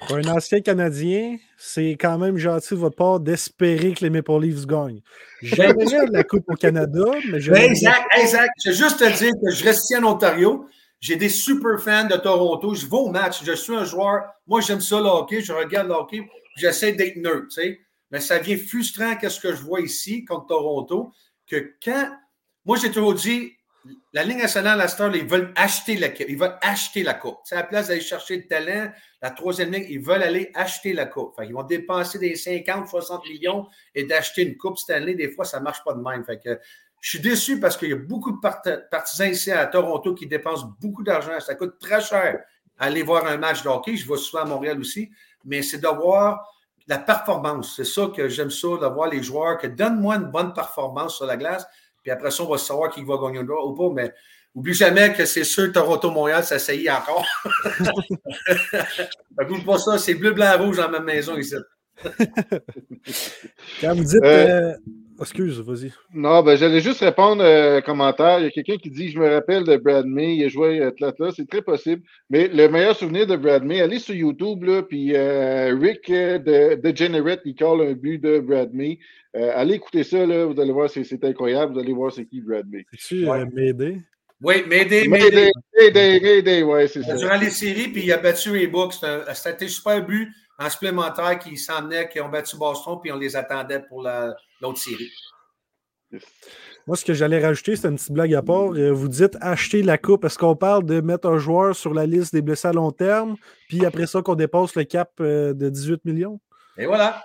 [0.06, 4.40] Pour un ancien Canadien, c'est quand même gentil de votre part d'espérer que les Maple
[4.40, 5.00] Leafs gagnent.
[5.42, 7.52] J'aimerais la Coupe au Canada, mais je.
[7.52, 8.50] Ben, exact, exact.
[8.64, 10.66] Je vais juste te dire que je reste ici en Ontario.
[11.02, 12.74] J'ai des super fans de Toronto.
[12.74, 13.42] Je vais au match.
[13.44, 14.22] Je suis un joueur.
[14.46, 15.42] Moi, j'aime ça, le hockey.
[15.42, 16.26] Je regarde le hockey.
[16.56, 17.80] J'essaie d'être neutre, tu sais.
[18.10, 21.12] Mais ça devient frustrant qu'est-ce que je vois ici contre Toronto,
[21.46, 22.08] que quand
[22.64, 23.52] moi, j'ai toujours dit,
[24.12, 26.08] la Ligue nationale, la Star, ils veulent acheter la.
[26.28, 27.38] Ils veulent acheter la coupe.
[27.44, 30.92] C'est à la place d'aller chercher le talent, la troisième ligne, ils veulent aller acheter
[30.92, 31.34] la coupe.
[31.42, 35.16] ils vont dépenser des 50, 60 millions et d'acheter une coupe cette année.
[35.16, 36.24] Des fois, ça ne marche pas de même.
[36.24, 36.60] Fait que,
[37.02, 38.38] je suis déçu parce qu'il y a beaucoup de
[38.88, 41.32] partisans ici à Toronto qui dépensent beaucoup d'argent.
[41.40, 42.38] Ça coûte très cher
[42.78, 43.96] aller voir un match de hockey.
[43.96, 45.10] Je vais souvent à Montréal aussi.
[45.44, 46.48] Mais c'est de voir
[46.86, 47.74] la performance.
[47.74, 51.26] C'est ça que j'aime ça, de voir les joueurs, que donne-moi une bonne performance sur
[51.26, 51.66] la glace.
[52.02, 53.90] Puis après ça, on va savoir qui va gagner le droit ou pas.
[53.92, 54.14] Mais
[54.54, 57.26] oublie jamais que c'est sûr Toronto-Montréal, ça saillit encore.
[59.66, 61.56] Pas ça, c'est bleu, blanc, rouge dans ma maison ici.
[63.80, 64.22] Quand vous dites.
[64.22, 64.74] Euh, euh,
[65.22, 65.92] excuse, vas-y.
[66.12, 68.38] Non, ben j'allais juste répondre à un commentaire.
[68.38, 70.82] Il y a quelqu'un qui dit Je me rappelle de Brad May, il a joué
[70.82, 72.02] à Atlanta, c'est très possible.
[72.30, 76.80] Mais le meilleur souvenir de Brad May, allez sur YouTube, là, puis euh, Rick de,
[76.80, 78.98] de Generate, il colle un but de Brad May.
[79.34, 81.72] Euh, allez écouter ça, là, vous allez voir, c'est incroyable.
[81.72, 82.84] Vous allez voir c'est qui Brad May.
[82.92, 83.46] C'est-tu ouais.
[83.46, 84.02] Médé?
[84.42, 85.50] Oui, Médé, Médé.
[85.78, 87.14] Médé, Médé, ouais, c'est ça.
[87.14, 88.94] Durant les séries, puis il a battu les Bucks.
[88.94, 93.36] C'était un super but en supplémentaire qui s'en qui ont battu Boston, puis on les
[93.36, 94.02] attendait pour
[94.62, 95.10] l'autre série.
[96.86, 98.72] Moi, ce que j'allais rajouter, c'est une petite blague à part.
[98.72, 100.24] Euh, vous dites acheter la coupe.
[100.24, 103.36] Est-ce qu'on parle de mettre un joueur sur la liste des blessés à long terme,
[103.68, 106.40] puis après ça, qu'on dépasse le cap euh, de 18 millions?
[106.78, 107.24] Et voilà.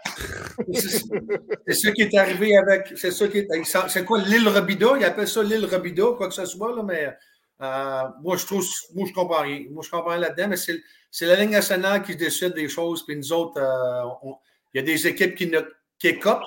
[0.73, 2.93] c'est ce qui est arrivé avec.
[2.95, 3.47] C'est ça qui
[3.87, 4.97] C'est quoi l'île Robida?
[4.99, 7.15] Ils appellent ça l'île Robida, quoi que ce soit, là, mais
[7.61, 8.65] euh, moi, je trouve.
[8.93, 9.65] Moi, je comprends rien.
[9.71, 13.15] Moi, je comprends rien là-dedans, mais c'est la Ligue nationale qui décide des choses, puis
[13.15, 14.29] nous autres, euh,
[14.73, 15.61] il y a des équipes qui, ne,
[15.97, 16.43] qui écopent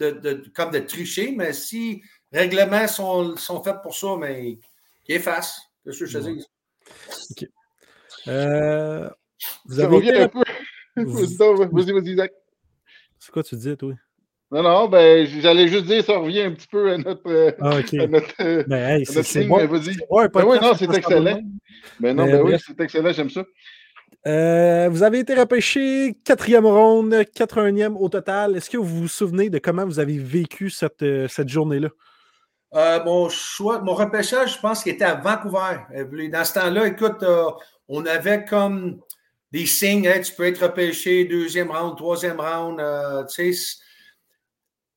[0.00, 4.58] de, comme de tricher, mais si les règlements sont, sont faits pour ça, mais
[5.04, 5.60] qui effacent.
[5.84, 6.46] C'est ce que je te dis.
[8.26, 9.08] Euh,
[9.66, 10.20] vous avez été...
[10.20, 10.42] un peu.
[10.96, 12.32] Vas-y, vas-y, Zach.
[13.18, 13.94] C'est quoi tu dis, toi?
[14.50, 17.54] Non, non, ben, j'allais juste dire, ça revient un petit peu à notre.
[17.60, 17.94] Ah, OK.
[17.94, 19.64] À notre, ben, hey, c'est bon.
[19.66, 19.96] Vas-y.
[20.10, 21.40] Ouais, ben, oui, non, c'est excellent.
[22.00, 23.44] Ben, non, ben, oui, c'est excellent, j'aime ça.
[24.28, 28.56] Euh, vous avez été repêché quatrième ronde, 81e au total.
[28.56, 31.88] Est-ce que vous vous souvenez de comment vous avez vécu cette, euh, cette journée-là?
[32.74, 36.28] Euh, mon choix, mon repêchage, je pense qu'il était à Vancouver.
[36.30, 37.24] Dans ce temps-là, écoute,
[37.88, 39.00] on avait comme
[39.50, 42.78] des signes, hein, tu peux être repêché deuxième round, troisième round,
[43.30, 43.78] tu sais.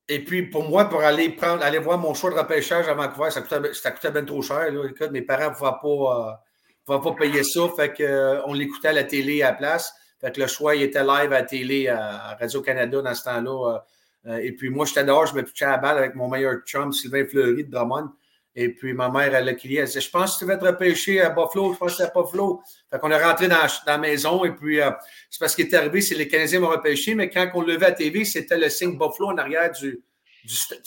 [0.09, 3.31] Et puis, pour moi, pour aller prendre, aller voir mon choix de repêchage à Vancouver,
[3.31, 4.67] ça coûtait, ça coûtait bien trop cher.
[4.89, 6.43] Écoute, mes parents ne pouvaient pas
[6.87, 7.61] va pas payer ça.
[7.75, 9.93] Fait qu'on euh, l'écoutait à la télé à la place.
[10.19, 13.83] Fait que le choix, il était live à la télé à Radio-Canada dans ce temps-là.
[14.27, 16.59] Euh, et puis moi, j'étais dehors, je me touchais à la balle avec mon meilleur
[16.65, 18.11] chum, Sylvain Fleury de Drummond.
[18.53, 20.65] Et puis ma mère, elle a crié, elle disait Je pense que tu vas te
[20.65, 22.61] repêcher à Buffalo, je pense que c'est à Buffalo.
[22.91, 24.91] Fait qu'on est rentré dans, la maison et puis euh,
[25.29, 27.85] c'est parce qu'il est arrivé, c'est les Canadiens m'ont repêché, mais quand on le levait
[27.85, 30.03] à TV, c'était le signe Buffalo en arrière du,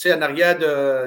[0.05, 0.59] en arrière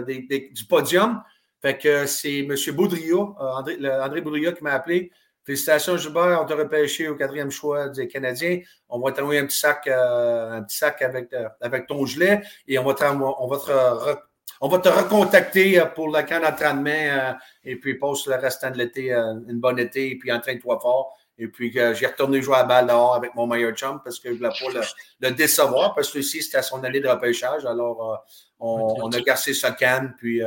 [0.02, 1.22] du podium.
[1.60, 2.54] Fait que c'est M.
[2.72, 4.22] Boudria, euh, André, André
[4.54, 5.10] qui m'a appelé.
[5.44, 8.60] Félicitations, Gilbert, on t'a repêché au quatrième choix des Canadiens.
[8.88, 12.42] On va t'envoyer un petit sac, euh, un petit sac avec, euh, avec ton gilet
[12.66, 14.18] et on va te, on va te,
[14.60, 19.10] on va te recontacter pour le camp d'entraînement et puis passe le restant de l'été,
[19.12, 21.16] une bonne été et puis entraîne-toi fort.
[21.38, 24.28] Et puis j'ai retourné jouer à la balle dehors avec mon meilleur chum parce que
[24.28, 24.80] je ne voulais pas
[25.20, 27.64] le, décevoir parce que ici, c'était son année de repêchage.
[27.64, 28.26] Alors,
[28.58, 30.42] on, a gardé sa canne, puis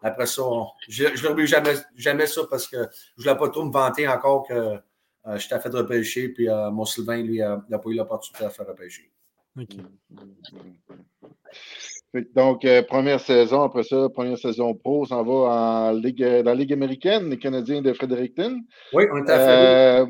[0.00, 0.42] après ça,
[0.88, 4.46] je ne jamais, jamais ça parce que je ne voulais pas trop me vanter encore
[4.46, 8.44] que euh, je t'ai fait repêcher, puis euh, mon Sylvain, lui, n'a pas eu l'opportunité
[8.44, 9.10] de faire repêcher.
[12.34, 16.50] Donc, euh, première saison, après ça, première saison pro, on s'en va en Ligue, dans
[16.50, 18.60] la Ligue américaine, les Canadiens de Fredericton.
[18.92, 20.06] Oui, on est à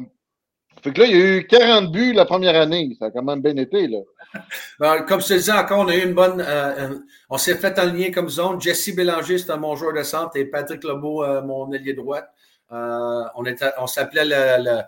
[0.83, 2.97] fait que là, il y a eu 40 buts la première année.
[2.99, 3.99] Ça a quand même bien été, là.
[4.79, 6.41] Ben, comme je te disais encore, on a eu une bonne.
[6.41, 6.99] Euh, euh,
[7.31, 8.61] on s'est fait lien comme zone.
[8.61, 12.29] Jesse Bélanger, c'était mon joueur de centre, et Patrick Lebeau, euh, mon ailier droite.
[12.71, 13.45] on,
[13.79, 14.83] on s'appelait le,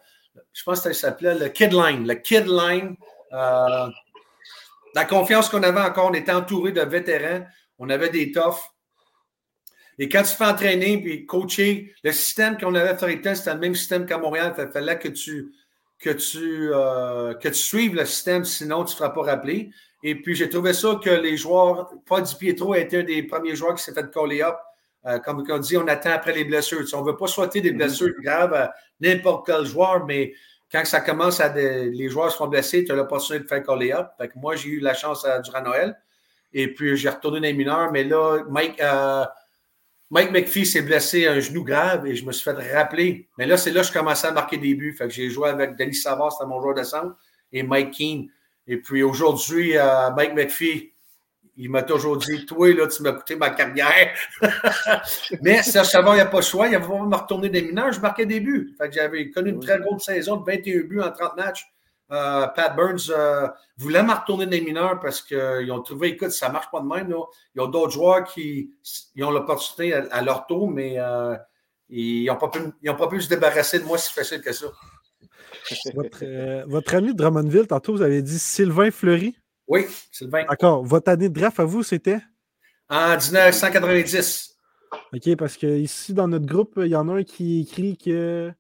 [0.53, 2.07] Je pense s'appelait le Kid Line.
[2.07, 2.96] Le Kid Line.
[3.33, 7.46] la confiance qu'on avait encore, on était entouré de vétérans,
[7.79, 8.61] on avait des toughs.
[9.98, 13.61] Et quand tu fais entraîner puis coacher, le système qu'on avait à Fredericton, c'était le
[13.61, 14.55] même système qu'à Montréal.
[14.57, 15.53] Il fallait que tu,
[16.01, 19.71] que, tu, euh, que tu suives le système, sinon tu ne feras pas rappeler.
[20.03, 23.23] Et puis, j'ai trouvé ça que les joueurs, Paul Di Pietro a été un des
[23.23, 24.57] premiers joueurs qui s'est fait coller up.
[25.07, 26.85] Euh, comme on dit, on attend après les blessures.
[26.95, 27.77] on ne veut pas souhaiter des mm-hmm.
[27.77, 30.35] blessures graves à n'importe quel joueur, mais
[30.73, 33.93] quand ça commence à les joueurs se font blessés, tu as l'opportunité de faire coller
[33.93, 34.09] up.
[34.37, 35.99] moi, j'ai eu la chance à, durant Noël.
[36.53, 37.93] Et puis, j'ai retourné dans les mineurs.
[37.93, 39.25] Mais là, Mike, euh,
[40.11, 43.29] Mike McPhee s'est blessé à un genou grave et je me suis fait rappeler.
[43.38, 44.92] Mais là, c'est là que je commençais à marquer des buts.
[44.92, 47.16] Fait que j'ai joué avec Denis Savard, c'était mon joueur de centre,
[47.53, 48.27] et Mike Keane.
[48.66, 50.92] Et puis aujourd'hui, euh, Mike McPhee,
[51.57, 54.16] il m'a toujours dit Toi, là, tu m'as coûté ma carrière.
[55.42, 56.66] Mais Serge Savard, il n'y a pas le choix.
[56.66, 57.92] Il a vraiment me retourner des mineurs.
[57.92, 58.75] Je marquais des buts.
[58.79, 61.66] Fait que j'avais connu une très grosse saison de 21 buts en 30 matchs.
[62.12, 63.46] Euh, Pat Burns euh,
[63.77, 66.87] voulait me retourner des mineurs parce qu'ils ont trouvé, écoute, ça ne marche pas de
[66.87, 67.09] même.
[67.11, 67.25] Là.
[67.55, 68.73] Il y a d'autres joueurs qui
[69.20, 71.37] ont l'opportunité à, leur tour, mais euh,
[71.88, 74.66] ils n'ont pas, pas, pu se débarrasser de moi si facile que ça.
[75.94, 79.37] Votre, votre ami de Drummondville, tantôt, vous avez dit Sylvain Fleury.
[79.68, 80.44] Oui, Sylvain.
[80.49, 80.85] D'accord.
[80.85, 82.18] Votre année de draft à vous, c'était?
[82.88, 84.59] En 1990.
[85.12, 88.53] OK, parce que ici, dans notre groupe, il y en a un qui écrit que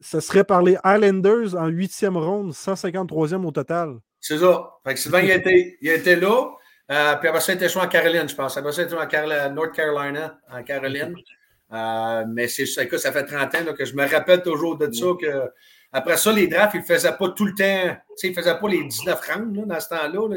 [0.00, 3.98] ce serait par les Islanders en huitième ronde, 153e au total.
[4.20, 4.70] C'est ça.
[4.84, 6.50] Fait que Sylvain, il était, il était là.
[6.90, 8.56] Euh, puis après ça, il était joué en Caroline, je pense.
[8.56, 11.14] Après ça, il était en North Carolina, en Caroline.
[11.72, 15.06] Euh, mais c'est ça, ça fait 30 ans que je me rappelle toujours de ça.
[15.20, 15.50] Que,
[15.92, 17.96] après ça, les drafts, ils ne faisaient pas tout le temps.
[18.22, 20.28] Ils ne faisaient pas les 19 rounds dans ce temps-là.
[20.28, 20.36] Là,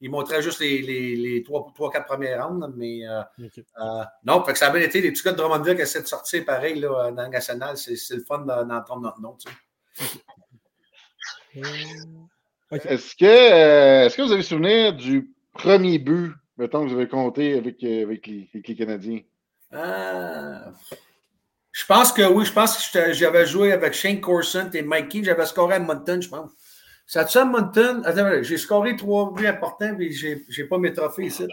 [0.00, 2.72] il montrait juste les, les, les 3-4 premières rounds.
[2.76, 5.00] Mais euh, euh, non, fait que ça a bien été.
[5.00, 7.76] Les petits gars de Drummondville qui essaient de sortir pareil là, dans le national.
[7.76, 9.36] C'est le fun d'entendre notre nom.
[9.36, 9.50] Tu
[10.04, 10.18] sais.
[11.56, 17.08] Euh, est-ce que, est que vous avez souvenir du premier but, mettons, que vous avez
[17.08, 19.20] compté avec, avec, les, avec les Canadiens?
[21.72, 25.24] je pense que oui, je pense que j'avais joué avec Shane Corson et Mikey.
[25.24, 26.50] J'avais scoré à Mountain, je pense.
[27.06, 28.02] Ça Mountain,
[28.42, 31.46] j'ai scoré trois buts importants, mais je n'ai pas mes trophées ici.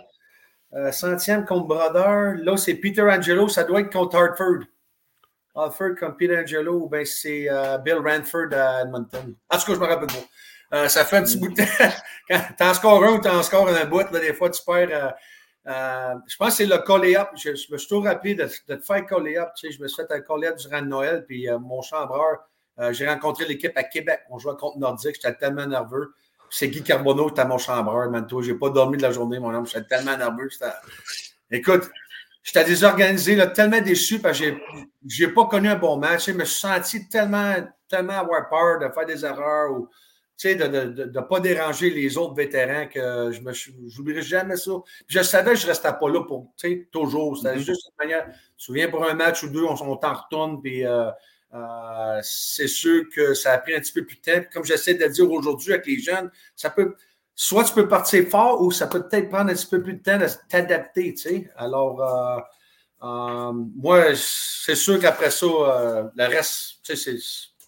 [0.74, 2.36] Euh, centième contre Brother.
[2.44, 3.48] Là, c'est Peter Angelo.
[3.48, 4.64] Ça doit être contre Hartford.
[5.54, 9.36] Hartford contre Peter Angelo, ou bien c'est euh, Bill Ranford à Edmonton.
[9.50, 10.78] En tout cas, je me rappelle pas.
[10.78, 11.94] Euh, ça fait un petit bout de temps.
[12.28, 15.14] Quand tu en scores un ou tu en scores un bout, des fois, tu perds.
[15.68, 17.30] je pense que c'est le call-up.
[17.36, 19.50] Je, me suis toujours rappelé de, te faire call-up.
[19.56, 22.40] Tu sais, je me suis fait un call-up durant Noël, puis mon chambreur,
[22.80, 24.22] euh, j'ai rencontré l'équipe à Québec.
[24.30, 25.16] On jouait contre Nordique.
[25.16, 26.14] J'étais tellement nerveux.
[26.50, 28.42] C'est Guy Carbonneau qui était mon chambreur, manteau.
[28.42, 29.66] Je n'ai pas dormi de la journée, mon homme.
[29.66, 30.50] J'étais tellement nerveux.
[31.52, 31.90] Écoute,
[32.44, 34.56] j'étais désorganisé, là, tellement déçu parce que
[35.08, 36.28] je n'ai pas connu un bon match.
[36.28, 37.56] Je me suis senti tellement,
[37.88, 39.90] tellement avoir peur de faire des erreurs ou
[40.44, 44.72] de ne pas déranger les autres vétérans que je ne j'oublierai jamais ça.
[45.08, 46.54] je savais que je ne restais pas là pour
[46.92, 47.38] toujours.
[47.38, 47.60] C'était mm-hmm.
[47.60, 48.26] juste une manière.
[48.26, 51.10] Je me souviens pour un match ou deux, on, on t'en retourne, puis euh,
[51.54, 54.48] euh, c'est sûr que ça a pris un petit peu plus de temps.
[54.52, 56.96] Comme j'essaie de le dire aujourd'hui avec les jeunes, ça peut,
[57.36, 60.04] soit tu peux partir fort ou ça peut peut-être prendre un petit peu plus de
[60.04, 61.52] temps de t'adapter, tu sais.
[61.56, 62.40] Alors, euh,
[63.04, 67.18] euh, moi, c'est sûr qu'après ça, le reste, tu sais,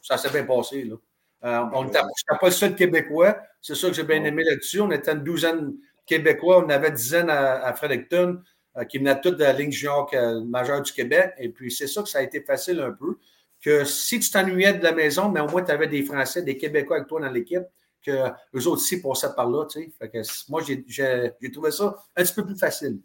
[0.02, 1.70] ça s'est bien passé, là.
[1.74, 3.38] on n'était pas le seul Québécois.
[3.62, 4.82] C'est ça que j'ai bien aimé là-dessus.
[4.82, 5.74] On était une douzaine
[6.08, 6.64] Québécois.
[6.66, 8.42] On avait une dizaine à, Fredericton
[8.90, 10.10] qui venaient toutes de la ligne junior
[10.46, 11.34] majeure du Québec.
[11.38, 13.18] Et puis, c'est ça que ça a été facile un peu
[13.66, 16.56] que si tu t'ennuyais de la maison, mais au moins tu avais des Français, des
[16.56, 17.64] Québécois avec toi dans l'équipe,
[18.06, 18.12] que
[18.56, 19.66] eux autres aussi passaient par là.
[19.66, 20.46] Tu sais.
[20.50, 23.00] moi, j'ai trouvé ça un petit peu plus facile.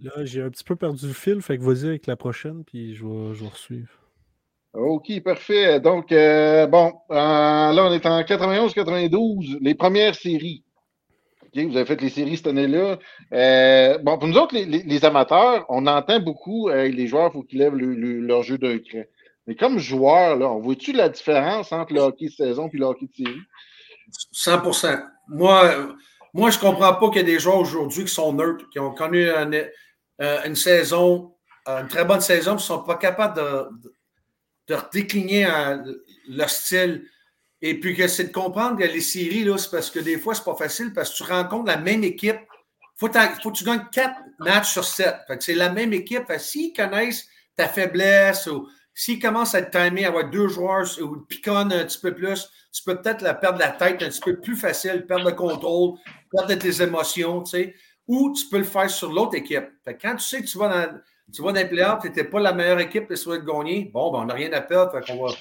[0.00, 2.96] Là, j'ai un petit peu perdu le fil, fait que vas-y avec la prochaine, puis
[2.96, 3.84] je vais, je vais
[4.72, 5.78] OK, parfait.
[5.78, 10.64] Donc, euh, bon, euh, là, on est en 91-92, les premières séries
[11.54, 12.98] vous avez fait les séries cette année-là.
[13.32, 17.42] Euh, bon, pour nous autres, les, amateurs, on entend beaucoup euh, les joueurs, il faut
[17.42, 19.02] qu'ils lèvent leur jeu d'un cran.
[19.46, 22.84] Mais comme joueur, là, on voit-tu la différence entre le hockey de saison et le
[22.84, 23.40] hockey de série?
[24.32, 24.62] 100
[25.28, 25.94] Moi,
[26.34, 28.78] moi je ne comprends pas qu'il y ait des joueurs aujourd'hui qui sont neutres, qui
[28.78, 29.64] ont connu une,
[30.20, 31.34] euh, saison,
[31.66, 35.46] une très bonne saison, qui ne sont pas capables de, de, décliner
[36.28, 37.04] leur style
[37.60, 40.34] et puis que c'est de comprendre que les séries, là, c'est parce que des fois,
[40.34, 42.38] c'est pas facile parce que tu rencontres la même équipe.
[42.96, 43.08] Faut,
[43.42, 45.16] faut, que tu gagnes quatre matchs sur sept.
[45.40, 46.24] c'est la même équipe.
[46.38, 51.72] S'ils connaissent ta faiblesse ou s'ils commencent à te timer, avoir deux joueurs ou piconne
[51.72, 54.56] un petit peu plus, tu peux peut-être la perdre la tête un petit peu plus
[54.56, 55.98] facile, perdre le contrôle,
[56.30, 57.74] perdre tes émotions, tu sais.
[58.06, 59.68] Ou tu peux le faire sur l'autre équipe.
[60.00, 60.98] quand tu sais que tu vas dans,
[61.32, 64.10] tu vas dans les playoffs, tu n'étais pas la meilleure équipe, tu souhaites gagner, bon,
[64.12, 65.32] ben, on n'a rien à perdre, fait qu'on va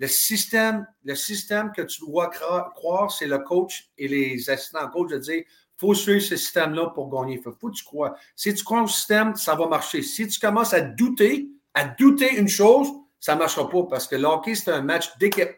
[0.00, 5.10] le système, le système que tu dois croire, c'est le coach et les assistants coach
[5.10, 5.44] de dire
[5.76, 7.34] faut suivre ce système-là pour gagner.
[7.34, 8.14] Il faut, que tu crois.
[8.34, 10.02] Si tu crois au système, ça va marcher.
[10.02, 12.88] Si tu commences à douter, à douter une chose,
[13.18, 15.50] ça ne marchera pas parce que l'hockey, c'est un match d'équipe.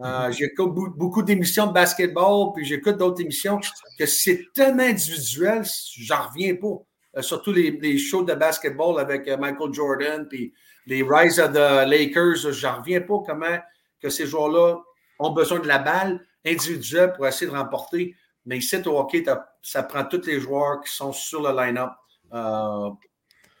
[0.00, 0.32] Euh, mm-hmm.
[0.32, 3.60] j'écoute beaucoup d'émissions de basketball, puis j'écoute d'autres émissions
[3.98, 5.62] que c'est tellement individuel,
[5.98, 6.78] j'en reviens pas.
[7.18, 10.52] Euh, surtout les, shows de basketball avec euh, Michael Jordan, puis
[10.86, 13.58] les Rise of the Lakers, j'en reviens pas comment
[14.02, 14.78] que ces joueurs-là
[15.18, 18.16] ont besoin de la balle individuelle pour essayer de remporter.
[18.44, 19.24] Mais ici, au hockey,
[19.62, 21.92] ça prend tous les joueurs qui sont sur le line-up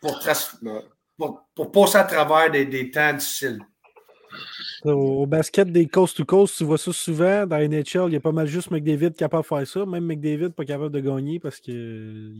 [0.00, 0.20] pour,
[1.54, 3.64] pour, passer à travers des, des temps difficiles.
[4.84, 7.46] Au basket des coast to coast, tu vois ça souvent.
[7.46, 9.86] Dans NHL, il y a pas mal juste McDavid capable de faire ça.
[9.86, 12.32] Même McDavid pas capable de gagner parce que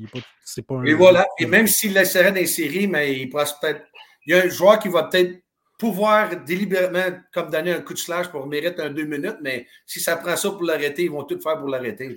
[0.44, 0.84] c'est pas un.
[0.84, 1.26] Et voilà.
[1.38, 3.82] Et même s'il laisserait des séries, mais il pourrait peut-être.
[4.26, 5.40] Il y a un joueur qui va peut-être
[5.82, 9.98] pouvoir délibérément, comme donner un coup de slash pour mériter un deux minutes, mais si
[9.98, 12.14] ça prend ça pour l'arrêter, ils vont tout faire pour l'arrêter.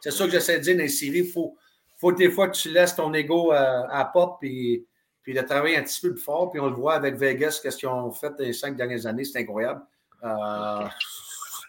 [0.00, 1.20] C'est ça que j'essaie de dire dans les séries.
[1.20, 1.56] Il faut,
[1.96, 4.84] faut des fois que tu laisses ton ego à, à pop et
[5.22, 7.60] puis il a travaillé un petit peu plus fort, puis on le voit avec Vegas,
[7.62, 9.80] qu'est-ce qu'ils ont fait les cinq dernières années, c'est incroyable.
[10.24, 10.88] Euh,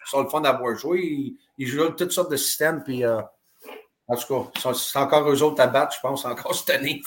[0.07, 1.36] ils sont le fun d'avoir joué.
[1.59, 3.21] Ils, jouent toutes sortes de systèmes, puis euh,
[4.07, 7.03] en tout cas, c'est encore eux autres à battre, je pense, encore cette année.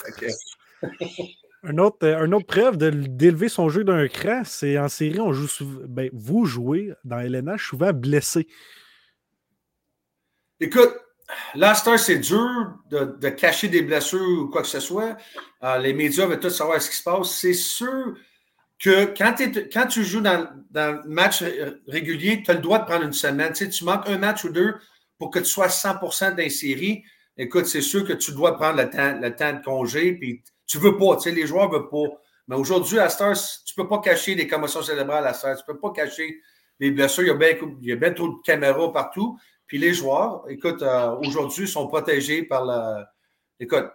[1.65, 5.49] Un autre, euh, autre preuve d'élever son jeu d'un cran, c'est en série, on joue
[5.89, 8.49] ben, vous jouez dans LNH souvent blessé.
[10.59, 10.93] Écoute,
[11.55, 15.17] Là, c'est dur de, cacher des blessures ou quoi que ce soit.
[15.63, 17.31] Euh, les médias veulent tous savoir ce qui se passe.
[17.31, 18.15] C'est sûr
[18.79, 21.43] que quand, tu joues dans, le match
[21.87, 23.53] régulier, tu as le droit de prendre une semaine.
[23.53, 24.75] Tu, tu manques un match ou deux
[25.19, 27.05] pour que tu sois 100% dans série.
[27.37, 30.15] Écoute, c'est sûr que tu dois prendre le temps, temps de congé.
[30.15, 30.43] Puis
[30.73, 32.19] tu veux pas, tu sais, les joueurs veulent pas.
[32.49, 35.57] Mais aujourd'hui, à Stars, tu ne peux pas cacher des commotions cérébrales à Stars.
[35.57, 36.41] Tu ne peux pas cacher
[36.81, 37.25] les blessures.
[37.25, 39.39] Il y a bien, il y a bien trop de caméras partout.
[39.67, 43.13] Puis les joueurs, écoute, euh, aujourd'hui, sont protégés par la,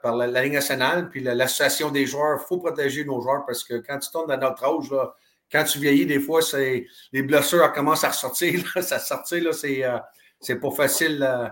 [0.03, 2.39] par la, Ligue nationale, puis l'association des joueurs.
[2.39, 5.15] Il faut protéger nos joueurs parce que quand tu tombes dans notre âge, là,
[5.51, 8.61] quand tu vieillis, des fois, les blessures commencent à ressortir.
[8.83, 11.23] Ça sortir, c'est, euh, pas facile.
[11.27, 11.47] Euh,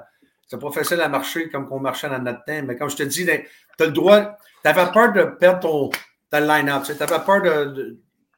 [0.47, 2.61] c'est pas facile à marcher comme qu'on marchait dans notre temps.
[2.63, 3.41] Mais comme je te dis, ben,
[3.77, 4.37] tu as le droit.
[4.63, 5.89] Tu avais peur de perdre ton,
[6.31, 6.83] line-up.
[6.83, 7.65] Tu avais peur de,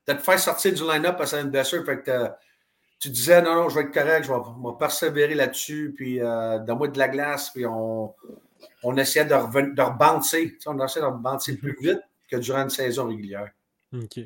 [0.07, 1.83] de, te faire sortir du line-up parce que une blessure.
[1.85, 2.29] Fait que
[2.99, 6.87] tu disais non, non, je vais être correct, je vais, persévérer là-dessus, puis euh, donne-moi
[6.87, 8.13] de la glace, puis on,
[8.83, 13.07] on essayait de, revenir, de on essayait de rebancer plus vite que durant une saison
[13.07, 13.51] régulière.
[13.93, 14.19] OK.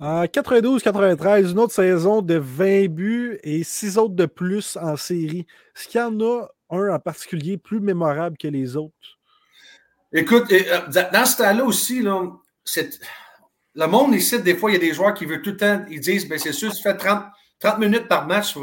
[0.00, 5.46] En 92-93, une autre saison de 20 buts et 6 autres de plus en série.
[5.76, 9.18] Est-ce qu'il y en a un en particulier plus mémorable que les autres?
[10.12, 12.22] Écoute, euh, dans ce temps-là aussi, là,
[13.74, 15.84] le monde ici, des fois, il y a des joueurs qui veulent tout le temps,
[15.90, 17.24] ils disent, ben, c'est sûr, tu fais 30,
[17.60, 18.56] 30 minutes par match,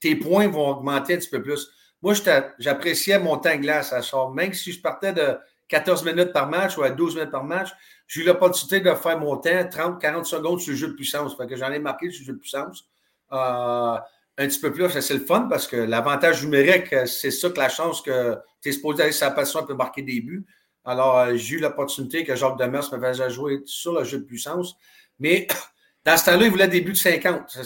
[0.00, 1.68] tes points vont augmenter un petit peu plus.
[2.02, 2.14] Moi,
[2.58, 4.16] j'appréciais mon temps glace à ça.
[4.34, 5.38] Même si je partais de
[5.68, 7.68] 14 minutes par match ou à 12 minutes par match,
[8.06, 11.36] j'ai eu l'opportunité de faire mon temps 30, 40 secondes sur le jeu de puissance.
[11.36, 12.88] Fait que j'en ai marqué sur le jeu de puissance.
[13.32, 13.96] Euh,
[14.40, 17.68] un petit peu plus, c'est le fun parce que l'avantage numérique, c'est ça que la
[17.68, 20.46] chance que tu es supposé aller sa passion peut marquer des buts.
[20.82, 24.24] Alors, euh, j'ai eu l'opportunité que Jacques Demers me faisait jouer sur le jeu de
[24.24, 24.76] puissance.
[25.18, 25.46] Mais
[26.06, 27.58] dans ce temps-là, il voulait des buts de 50.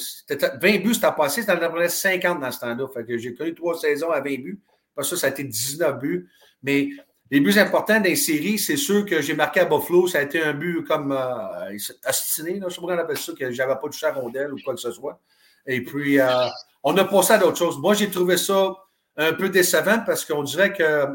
[0.61, 2.87] 20 buts, c'était passé, c'était à 50 dans ce temps-là.
[3.19, 4.61] J'ai connu trois saisons à 20 buts.
[4.97, 6.29] Pas ça, ça a été 19 buts.
[6.65, 6.89] Mais
[7.31, 10.09] les buts importants des séries, c'est sûr que j'ai marqué à Buffalo.
[10.09, 13.33] Ça a été un but comme euh, astiné, je sais pas comment on appelle ça,
[13.33, 15.21] que j'avais pas touché à ou quoi que ce soit.
[15.67, 16.47] Et puis, euh,
[16.83, 17.79] on a passé à d'autres choses.
[17.79, 18.75] Moi, j'ai trouvé ça
[19.17, 21.07] un peu décevant parce qu'on dirait que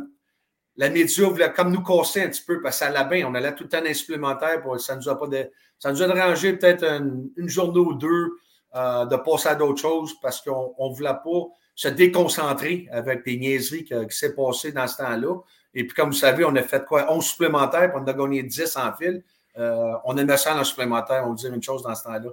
[0.78, 3.28] la média voulait comme nous casser un petit peu parce ça allait bien.
[3.28, 4.62] On allait tout le temps en supplémentaire.
[4.62, 8.30] Pour, ça nous a pas de, ça nous a dérangé peut-être une, journée ou deux
[8.76, 13.38] euh, de passer à d'autres choses parce qu'on ne voulait pas se déconcentrer avec des
[13.38, 15.36] niaiseries qui, s'est passé dans ce temps-là.
[15.74, 17.12] Et puis, comme vous savez, on a fait quoi?
[17.12, 19.24] 11 supplémentaires, puis on a gagné 10 en fil.
[19.58, 22.32] Euh, on aimait ça en supplémentaire, on dire une chose dans ce temps-là.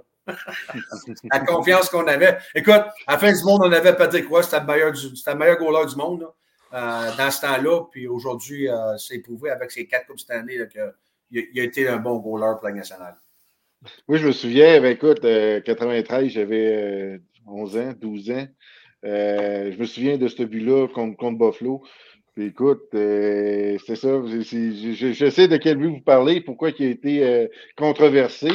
[1.31, 2.37] La confiance qu'on avait.
[2.53, 4.93] Écoute, à la fin du monde, on avait Patrick Roy, c'était le meilleur,
[5.37, 6.27] meilleur goaler du monde.
[6.73, 7.85] Euh, dans ce temps-là.
[7.91, 11.97] Puis aujourd'hui, euh, c'est prouvé avec ses quatre Coupes cette année qu'il a, été un
[11.97, 13.15] bon goaler pour la nationale.
[14.07, 18.47] Oui, je me souviens, ben, écoute, 93, euh, j'avais 11 ans, 12 ans.
[19.03, 21.83] je me souviens de ce but-là contre, contre, Buffalo.
[22.35, 24.21] Écoute, c'est ça.
[24.27, 28.49] Je, sais de quel but vous parlez, pourquoi il a été controversé,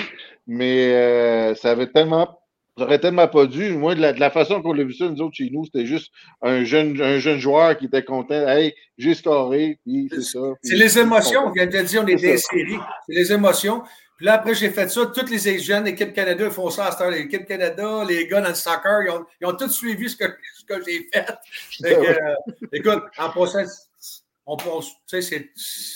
[0.47, 2.38] mais ça avait tellement
[2.78, 3.70] J'aurais tellement pas dû.
[3.76, 6.64] Moi, de la, façon qu'on l'a vu ça, nous autres, chez nous, c'était juste un
[6.64, 8.49] jeune, un jeune joueur qui était content.
[8.49, 10.40] Hey, j'ai scoré, puis c'est ça.
[10.62, 11.49] C'est les émotions.
[11.49, 12.78] On vient de dire, on est des séries.
[13.07, 13.82] C'est les émotions.
[14.16, 15.05] Puis là, après, j'ai fait ça.
[15.05, 19.03] Toutes les jeunes, l'équipe Canada, font ça à L'équipe Canada, les gars dans le soccer,
[19.03, 20.24] ils ont, ils ont tous suivi ce que,
[20.55, 21.26] ce que j'ai fait.
[21.84, 22.34] Euh,
[22.72, 23.90] écoute, en process,
[24.47, 24.97] on pense,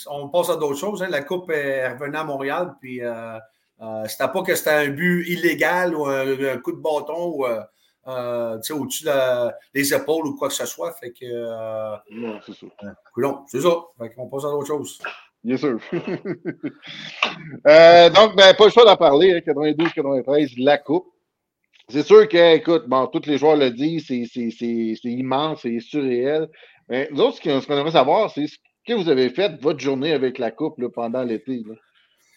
[0.08, 1.02] on passe à d'autres choses.
[1.02, 1.08] Hein.
[1.08, 3.38] La Coupe est revenue à Montréal, puis euh,
[3.80, 7.60] euh, c'était pas que c'était un but illégal ou un, coup de bâton ou euh,
[8.70, 9.06] au-dessus
[9.74, 10.92] des épaules ou quoi que ce soit.
[10.92, 11.96] Fait que.
[12.10, 12.66] non, c'est ça.
[13.46, 13.76] c'est ça.
[13.98, 14.98] Fait qu'on passe à d'autres choses.
[15.44, 15.78] Bien sûr.
[15.92, 16.02] donc,
[18.36, 21.06] ben, pas le choix d'en parler, 92-93, hein, la Coupe.
[21.88, 26.48] C'est sûr que, écoute, bon, tous les joueurs le disent, c'est immense, c'est surréel.
[26.88, 28.56] Mais nous autres, ce qu'on aimerait savoir, c'est ce
[28.86, 31.62] que vous avez fait votre journée avec la Coupe pendant l'été.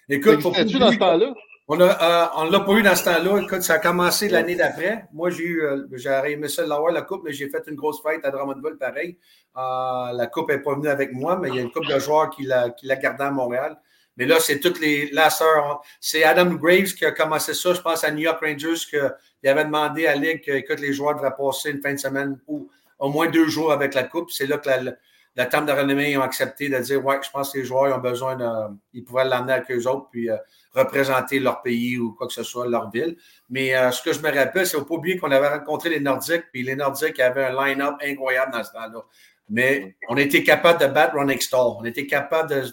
[0.10, 1.34] Écoute, pour tu dans ce temps-là?
[1.72, 3.44] On ne euh, l'a pas eu dans ce temps-là.
[3.44, 5.06] Écoute, ça a commencé l'année d'après.
[5.14, 8.02] Moi, j'ai eu, euh, j'ai aimé ça l'avoir, la Coupe, mais j'ai fait une grosse
[8.02, 9.20] fête à Drummondville, pareil.
[9.56, 12.00] Euh, la Coupe n'est pas venue avec moi, mais il y a une coupe de
[12.00, 13.78] joueurs qui l'a, qui l'a gardée à Montréal.
[14.18, 15.84] Mais là, c'est toutes les lasseurs.
[16.02, 19.66] C'est Adam Graves qui a commencé ça, je pense, à New York Rangers, qu'il avait
[19.66, 23.28] demandé à Ligue que les joueurs devraient passer une fin de semaine ou au moins
[23.28, 24.32] deux jours avec la Coupe.
[24.32, 24.94] C'est là que la,
[25.36, 28.02] la table de renommée ont accepté de dire Ouais, je pense que les joueurs ont
[28.02, 28.76] besoin de.
[28.94, 30.38] Ils pourraient l'emmener avec eux autres puis euh,
[30.74, 33.16] représenter leur pays ou quoi que ce soit, leur ville.
[33.50, 35.48] Mais euh, ce que je me rappelle, c'est qu'il ne faut pas oublier qu'on avait
[35.48, 39.02] rencontré les Nordiques, puis les Nordiques avaient un line-up incroyable dans ce temps-là.
[39.50, 41.76] Mais on était capable de battre Ron Stall.
[41.80, 42.64] On était capable de,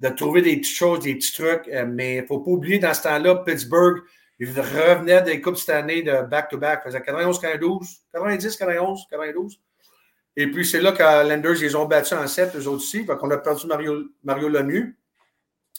[0.00, 1.68] de, trouver des petites choses, des petits trucs.
[1.68, 4.02] Euh, mais il ne faut pas oublier, dans ce temps-là, Pittsburgh,
[4.38, 6.82] ils revenaient des Coupes cette année de back-to-back.
[6.84, 9.60] Ils faisaient 91, 92, 90, 91, 92.
[10.36, 13.04] Et puis, c'est là que Lenders, ils ont battu en 7, eux autres aussi.
[13.04, 14.94] Fait qu'on a perdu Mario, Mario Lemieux.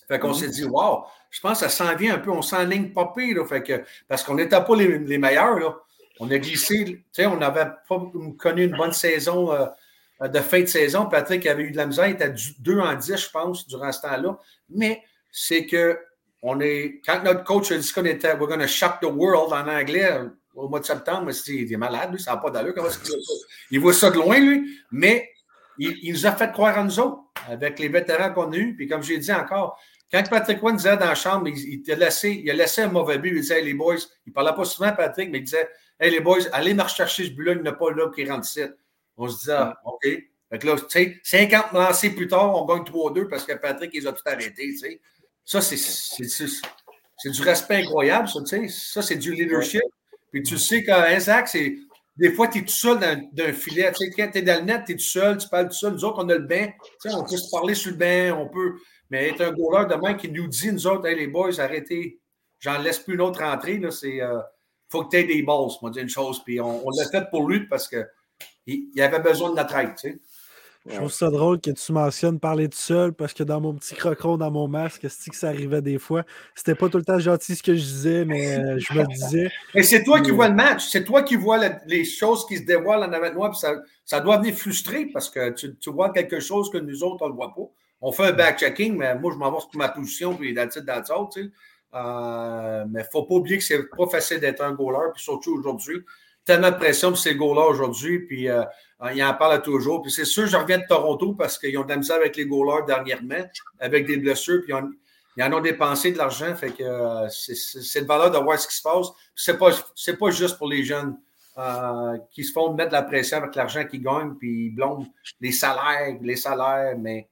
[0.08, 2.92] Fait qu'on s'est dit, wow, je pense que ça s'en vient un peu, on s'enligne
[2.92, 5.60] pas pire, fait que, parce qu'on n'était pas les, meilleurs.
[5.60, 5.76] Là.
[6.20, 10.62] On a glissé, tu sais, on n'avait pas connu une bonne saison euh, de fin
[10.62, 11.08] de saison.
[11.08, 14.02] Patrick avait eu de la misère, il était 2 en 10, je pense, durant ce
[14.02, 14.38] temps-là.
[14.70, 15.02] Mais
[15.32, 15.98] c'est que
[16.44, 19.54] on est, quand notre coach a dit qu'on était, we're going to shock the world
[19.54, 20.20] en anglais,
[20.54, 22.74] au mois de septembre, il est malade, lui, ça n'a pas d'allure.
[22.74, 23.20] Comment il,
[23.72, 25.30] il voit ça de loin, lui, mais
[25.78, 28.76] il, nous a fait croire à nous autres, avec les vétérans qu'on a eus.
[28.76, 29.80] Puis comme j'ai dit encore,
[30.12, 33.18] quand Patrick Wynne disait dans la chambre, il, a laissé, il a laissé un mauvais
[33.18, 33.96] but, il disait hey, les boys,
[34.26, 37.26] il ne parlait pas souvent Patrick, mais il disait Hey les boys, allez me rechercher
[37.26, 38.62] ce but-là, il n'y pas là qui rentre ici.
[39.18, 40.02] On se disait ah, OK.
[40.04, 43.92] Fait que là, tu sais, 50 lancés plus tard, on gagne 3-2 parce que Patrick,
[43.94, 44.70] il a tout arrêté.
[44.70, 45.02] Tu sais.
[45.44, 48.68] Ça, c'est du respect incroyable, ça, tu sais.
[48.68, 49.82] Ça, c'est du leadership.
[50.34, 51.76] Puis tu sais qu'un Zach, c'est.
[52.16, 53.92] Des fois, tu es tout seul dans, un filet.
[53.92, 55.76] Tu sais, quand tu es dans le net, tu es tout seul, tu parles tout
[55.76, 55.94] seul.
[55.94, 56.68] Nous autres, on a le bain.
[57.02, 58.74] Tu sais, on peut se parler sur le bain, on peut.
[59.10, 62.20] Mais être un goaler demain qui nous dit, nous autres, hey, les boys, arrêtez.
[62.60, 63.76] J'en laisse plus une autre entrée.
[63.76, 63.86] Il
[64.22, 64.40] euh,
[64.90, 66.44] faut que tu aies des balls, moi, dire une chose.
[66.44, 68.06] Puis on, l'a fait pour lui parce qu'il
[68.66, 69.96] il avait besoin de notre aide.
[69.96, 70.20] Tu sais.
[70.86, 73.96] Je trouve ça drôle que tu mentionnes parler tout seul parce que dans mon petit
[73.96, 76.24] crocron, dans mon masque, c'est que ça arrivait des fois?
[76.56, 79.50] C'était pas tout le temps gentil ce que je disais, mais euh, je me disais.
[79.76, 82.64] Mais c'est toi qui vois le match, c'est toi qui vois les choses qui se
[82.64, 85.90] dévoilent en avant de moi, puis ça, ça doit venir frustrer parce que tu, tu,
[85.90, 87.70] vois quelque chose que nous autres, on le voit pas.
[88.02, 90.70] On fait un back-checking, mais moi, je m'en vais sur ma position, puis dans le
[90.70, 91.52] titre, dans le tu sais.
[91.96, 95.24] Euh, mais il ne faut pas oublier que c'est pas facile d'être un goaler, puis
[95.24, 96.00] surtout aujourd'hui.
[96.44, 98.64] Tellement de pression pour ces goalers aujourd'hui, puis euh,
[99.14, 100.02] il en parle toujours.
[100.02, 102.46] Puis c'est sûr, je reviens de Toronto parce qu'ils ont de la misère avec les
[102.46, 103.44] goalers dernièrement,
[103.80, 104.74] avec des blessures, puis
[105.38, 106.56] ils, en ont dépensé de l'argent.
[106.56, 109.08] Fait que euh, c'est de valeur de voir ce qui se passe.
[109.36, 111.18] C'est pas, pas juste pour les jeunes
[111.58, 115.08] euh, qui se font mettre de la pression avec l'argent qu'ils gagnent, puis ils blondent
[115.42, 116.96] les salaires, les salaires.
[116.98, 117.28] Mais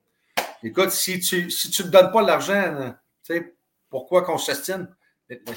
[0.64, 2.94] écoute, si tu ne si tu te donnes pas l'argent,
[3.26, 3.56] tu sais,
[3.90, 4.88] pourquoi qu'on s'estime?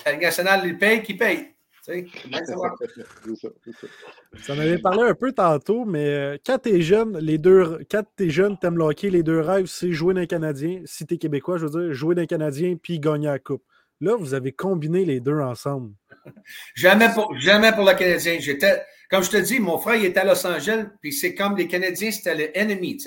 [0.04, 1.53] La Ligue nationale les paye, qui paye.
[4.40, 8.02] Ça en avait parlé un peu tantôt, mais euh, quand t'es jeune, les deux, quand
[8.16, 10.80] t'es jeune, t'aimes le hockey, les deux rêves, c'est jouer d'un Canadien.
[10.86, 13.62] Si t'es Québécois, je veux dire, jouer d'un Canadien puis gagner la Coupe.
[14.00, 15.92] Là, vous avez combiné les deux ensemble.
[16.74, 18.38] jamais, pour, jamais pour le Canadien.
[18.40, 21.56] J'étais, comme je te dis, mon frère, il était à Los Angeles, puis c'est comme
[21.56, 22.98] les Canadiens, c'était l'ennemi.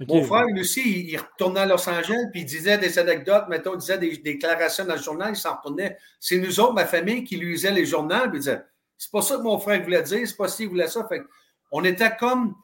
[0.00, 3.74] Mon frère, lui aussi, il, retournait à Los Angeles, puis il disait des anecdotes, mettons,
[3.74, 5.96] il disait des, déclarations dans le journal, il s'en retournait.
[6.18, 8.62] C'est nous autres, ma famille, qui lui lisait les journaux, puis il disait
[8.98, 11.06] C'est pas ça que mon frère voulait dire, c'est pas ça qu'il voulait ça.
[11.08, 11.22] Fait
[11.70, 12.54] on était comme.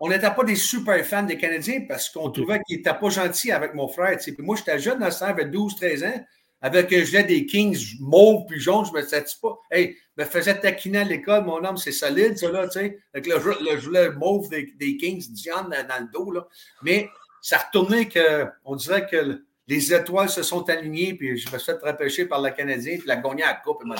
[0.00, 3.52] On n'était pas des super fans des Canadiens parce qu'on trouvait qu'il n'était pas gentil
[3.52, 4.18] avec mon frère.
[4.18, 6.24] Puis moi, j'étais jeune dans ce temps, j'avais 12-13 ans
[6.64, 9.58] avec un gilet des Kings mauve puis jaune, je me disais pas.
[9.70, 13.26] Hey, me faisait taquiner à l'école, mon homme, c'est solide, ça, là, tu sais, avec
[13.26, 16.48] le, le mauve des, des Kings, Diane dans, le dos, là.
[16.80, 17.10] Mais
[17.42, 21.70] ça retournait que, on dirait que les étoiles se sont alignées, puis je me suis
[21.70, 23.96] fait repêcher par le Canadien, puis la gagné à la coupe, et moi,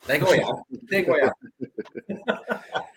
[0.00, 0.62] C'est incroyable.
[0.88, 1.34] C'est incroyable.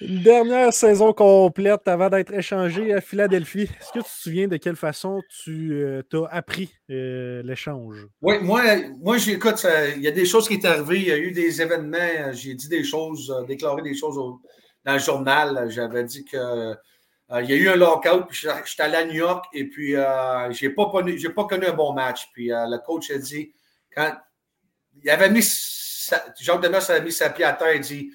[0.00, 3.62] Une dernière saison complète avant d'être échangé à Philadelphie.
[3.62, 8.06] Est-ce que tu te souviens de quelle façon tu euh, as appris euh, l'échange?
[8.20, 8.62] Oui, moi,
[9.00, 9.66] moi j'écoute,
[9.96, 12.54] il y a des choses qui sont arrivées, il y a eu des événements, j'ai
[12.54, 14.16] dit des choses, euh, déclaré des choses
[14.84, 15.70] dans le journal.
[15.70, 16.74] J'avais dit que
[17.40, 20.66] il y a eu un lockout, puis j'étais allé à New York et puis je
[20.66, 22.28] n'ai pas, pas, connu un bon match.
[22.32, 23.52] Puis le coach a dit,
[23.94, 24.14] quand
[25.02, 25.42] il avait mis,
[26.38, 28.12] Jacques Demers avait mis sa pied à terre, il dit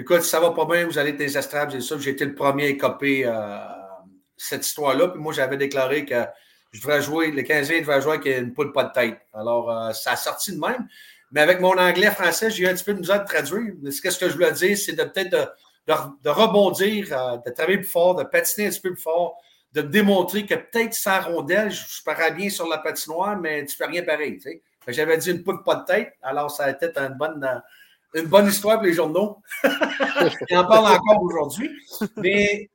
[0.00, 1.98] Écoute, ça va pas bien, vous allez être des estrades, c'est ça.
[1.98, 3.58] J'ai été le premier à écoper euh,
[4.36, 5.08] cette histoire-là.
[5.08, 6.24] Puis moi, j'avais déclaré que
[6.70, 9.18] je devrais jouer, le 15e devrait jouer avec une poule pas de tête.
[9.34, 10.86] Alors, euh, ça a sorti de même.
[11.32, 13.74] Mais avec mon anglais-français, j'ai eu un petit peu de misère de traduire.
[13.90, 15.56] Ce que je voulais dire, c'est de peut-être
[15.88, 19.36] de, rebondir, euh, de travailler plus fort, de patiner un petit peu plus fort,
[19.72, 23.74] de démontrer que peut-être sans rondelle, je, je parais bien sur la patinoire, mais tu
[23.74, 24.38] fais rien pareil.
[24.86, 27.44] J'avais dit une poule pas de tête, alors ça a été une bonne
[28.14, 29.42] une bonne histoire pour les journaux.
[29.64, 31.70] Ils en encore aujourd'hui.
[32.16, 32.70] Mais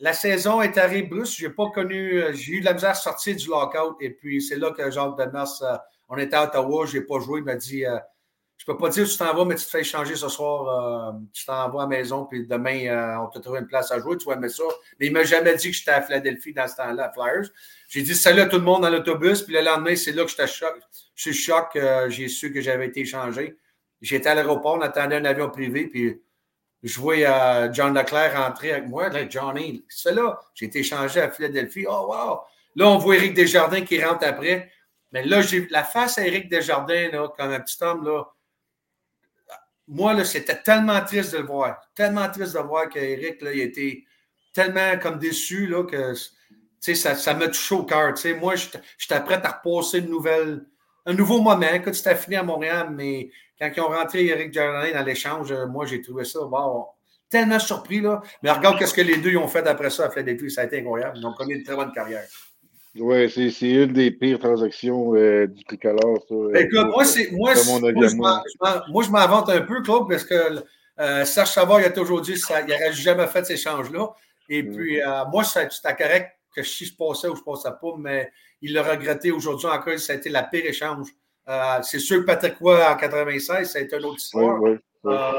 [0.00, 2.94] la saison est arrivée brusque, j'ai pas connu, euh, j'ai eu de la misère à
[2.94, 3.96] sortir du lockout.
[4.00, 5.76] Et puis, c'est là que Jacques Demers, euh,
[6.08, 7.40] on était à Ottawa, je n'ai pas joué.
[7.40, 7.98] Il m'a dit Je euh,
[8.58, 11.14] Je peux pas dire tu t'en vas, mais tu te fais changer ce soir.
[11.32, 14.16] tu t'en vas à la maison, puis demain, on te trouve une place à jouer.
[14.16, 14.62] Tu vas aimer ça.
[15.00, 17.48] Mais il m'a jamais dit que j'étais à Philadelphie dans ce temps-là, à Flyers.
[17.88, 20.30] J'ai dit salut à tout le monde dans l'autobus, puis le lendemain, c'est là que
[20.30, 20.76] j'étais choc.
[21.16, 21.76] Je suis choc,
[22.08, 23.58] j'ai su que j'avais été changé.
[24.00, 26.20] J'étais à l'aéroport, on attendait un avion privé, puis
[26.82, 29.08] je voyais euh, John Leclerc rentrer avec moi.
[29.08, 30.38] Là, Johnny, fais là?
[30.54, 31.86] J'ai été changé à Philadelphie.
[31.88, 32.40] Oh, wow!
[32.76, 34.70] Là, on voit Éric Desjardins qui rentre après.
[35.10, 35.40] Mais là,
[35.70, 38.24] la face à Éric Desjardins, là, comme un petit homme, là.
[39.90, 41.80] Moi, là, c'était tellement triste de le voir.
[41.94, 44.04] Tellement triste de voir qu'Éric, là, il était
[44.52, 46.12] tellement comme déçu, là, que,
[46.80, 48.12] ça, ça m'a touché au cœur.
[48.38, 50.66] Moi, j'étais prêt à repasser une nouvelle,
[51.08, 51.66] un nouveau moment.
[51.84, 55.66] Quand c'était fini à Montréal, mais quand ils ont rentré Eric Jardin dans l'échange, euh,
[55.66, 56.40] moi, j'ai trouvé ça
[57.30, 58.00] tellement surpris.
[58.00, 58.20] Là.
[58.42, 60.50] Mais regarde ce que les deux ont fait après ça à Philadelphie.
[60.50, 61.16] Ça a été incroyable.
[61.18, 62.24] Ils ont connu une très bonne carrière.
[62.98, 66.24] Oui, c'est une des pires transactions euh, du tricolore.
[66.30, 67.54] Euh, Écoute, moi, c'est, moi,
[68.88, 70.64] moi, je m'invente un peu, Claude, parce que
[71.24, 74.10] Serge Savard, il a toujours dit qu'il n'aurait jamais fait ces échanges-là.
[74.48, 74.74] Et mm.
[74.74, 75.00] puis,
[75.30, 78.30] moi, c'était correct que si je passais ou je ne passais pas, mais
[78.62, 79.98] il l'a regretté aujourd'hui encore.
[79.98, 81.08] Ça a été la pire échange
[81.48, 84.60] euh, c'est sûr que Patrick Roy en 96, ça a été une autre histoire.
[85.06, 85.32] Euh,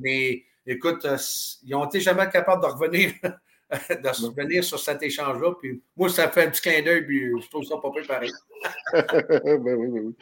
[0.00, 1.18] mais écoute, euh,
[1.64, 5.52] ils n'ont été jamais capables de revenir, de revenir sur cet échange-là.
[5.60, 8.30] Puis moi, ça fait un petit clin d'œil, puis je trouve ça pas pareil.
[8.92, 9.04] ben
[9.44, 10.16] oui, ben oui.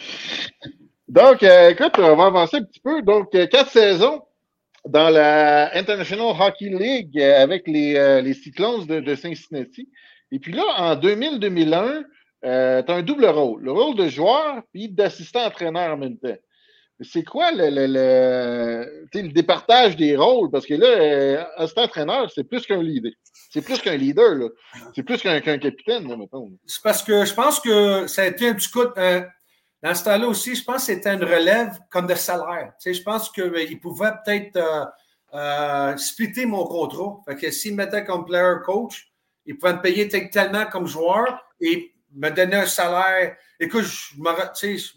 [1.06, 3.00] Donc, écoute, on va avancer un petit peu.
[3.02, 4.22] Donc, quatre saisons
[4.84, 9.88] dans la International Hockey League avec les, les Cyclones de, de Cincinnati.
[10.32, 12.04] Et puis là, en 2000-2001,
[12.44, 16.18] euh, tu as un double rôle, le rôle de joueur puis d'assistant entraîneur en même
[16.18, 16.36] temps.
[17.00, 20.50] C'est quoi le, le, le, départage des rôles?
[20.50, 23.12] Parce que là, euh, assistant entraîneur, c'est plus qu'un leader.
[23.50, 24.48] C'est plus qu'un leader, là.
[24.94, 26.50] C'est plus qu'un capitaine, là, mettons.
[26.66, 28.82] C'est parce que je pense que ça a été un petit coup.
[28.96, 29.22] Euh,
[29.80, 32.72] dans ce temps-là aussi, je pense que c'était une relève comme de salaire.
[32.84, 37.20] Je pense qu'il euh, pouvait peut-être splitter mon contrat.
[37.28, 39.08] Fait que s'il me mettait comme player coach,
[39.46, 43.36] il pouvait me payer tellement comme joueur et me donner un salaire.
[43.60, 44.14] Écoute, je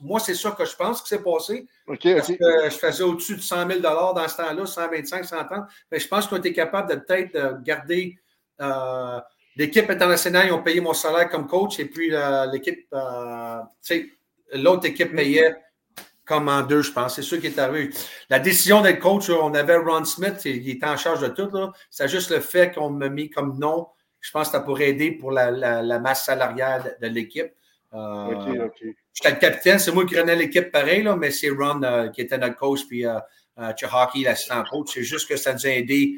[0.02, 1.68] moi, c'est ça que je pense que c'est passé.
[1.86, 2.36] parce que
[2.66, 5.66] je faisais au-dessus de 100 000 dans ce temps-là, 125, 130.
[5.92, 8.18] Mais je pense qu'on était capable de peut-être garder.
[8.62, 9.20] Euh,
[9.56, 13.60] l'équipe internationale, ils ont payé mon salaire comme coach et puis euh, l'équipe, euh,
[14.54, 15.56] l'autre équipe payait
[16.26, 17.16] comme en deux, je pense.
[17.16, 17.94] C'est sûr qui est arrivé.
[18.30, 21.52] La décision d'être coach, on avait Ron Smith, il était en charge de tout.
[21.90, 23.88] C'est juste le fait qu'on m'a mis comme nom
[24.22, 27.52] je pense que ça pourrait aider pour la, masse salariale de, l'équipe.
[27.94, 28.96] Euh, OK, OK.
[29.14, 32.22] J'étais le capitaine, c'est moi qui prenais l'équipe pareil, là, mais c'est Ron euh, qui
[32.22, 33.20] était notre coach, puis euh,
[33.60, 34.92] euh Hockey, l'assistant coach.
[34.94, 36.16] C'est juste que ça nous a aidé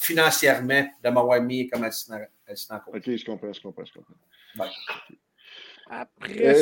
[0.00, 2.18] financièrement de m'avoir mis comme assistant,
[2.84, 2.96] coach.
[2.96, 4.14] OK, je comprends, je comprends, je comprends.
[5.90, 6.60] Après.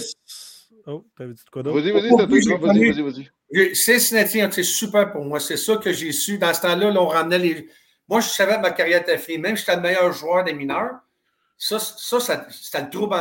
[0.87, 1.81] Oh, t'avais dit quoi d'autre?
[1.81, 3.75] Vas-y, vas-y, vas-y, vas-y, vas-y.
[3.75, 5.41] Cincinnati, c'est super pour moi.
[5.41, 6.39] C'est ça que j'ai su.
[6.39, 7.69] Dans ce temps-là, on ramenait les
[8.09, 9.39] moi, je savais que ma carrière était finie.
[9.39, 11.01] Même si j'étais le meilleur joueur des mineurs,
[11.59, 13.17] ça, ça, c'était le trouble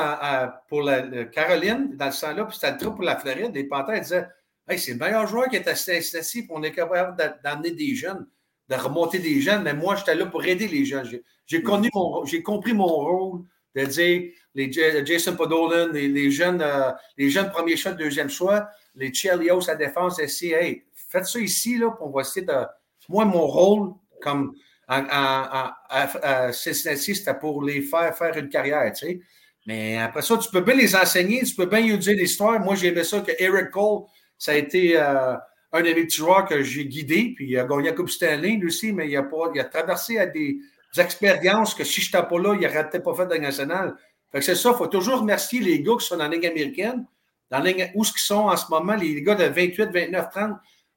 [0.68, 3.56] pour la, Caroline dans ce temps-là, puis c'était le trouble pour la Floride.
[3.56, 4.28] Les Panthers disaient
[4.68, 7.94] Hey, c'est le meilleur joueur qui est assis ici, puis on est capable d'amener des
[7.94, 8.28] jeunes,
[8.68, 11.06] de remonter des jeunes, mais moi, j'étais là pour aider les jeunes.
[11.06, 13.42] J'ai j'ai compris mon rôle
[13.76, 19.14] de dire les Jason Podolin, les, jeunes, euh, les jeunes premiers choix, deuxième choix, les
[19.14, 22.66] Chelios à défense ici, hey, faites ça ici, là, pour on va essayer de.
[23.08, 24.56] Moi, mon rôle comme
[24.88, 29.20] à, Cincinnati, c'était pour les faire faire une carrière, tu sais.
[29.66, 32.60] Mais après ça, tu peux bien les enseigner, tu peux bien utiliser l'histoire.
[32.60, 34.04] Moi, j'aimais ça que Eric Cole,
[34.38, 35.36] ça a été euh,
[35.72, 38.68] un de mes petits joueurs que j'ai guidé, puis il a gagné la Stanley, lui
[38.68, 40.58] aussi, mais il a, pas, a traversé à des
[40.98, 43.96] expériences que si je n'étais pas là, il n'aurait peut-être pas fait de la nationale.
[44.42, 47.06] C'est ça, il faut toujours remercier les gars qui sont dans la Ligue américaine,
[47.50, 50.30] dans la ligue, où ce qu'ils sont en ce moment, les gars de 28, 29,
[50.30, 50.52] 30.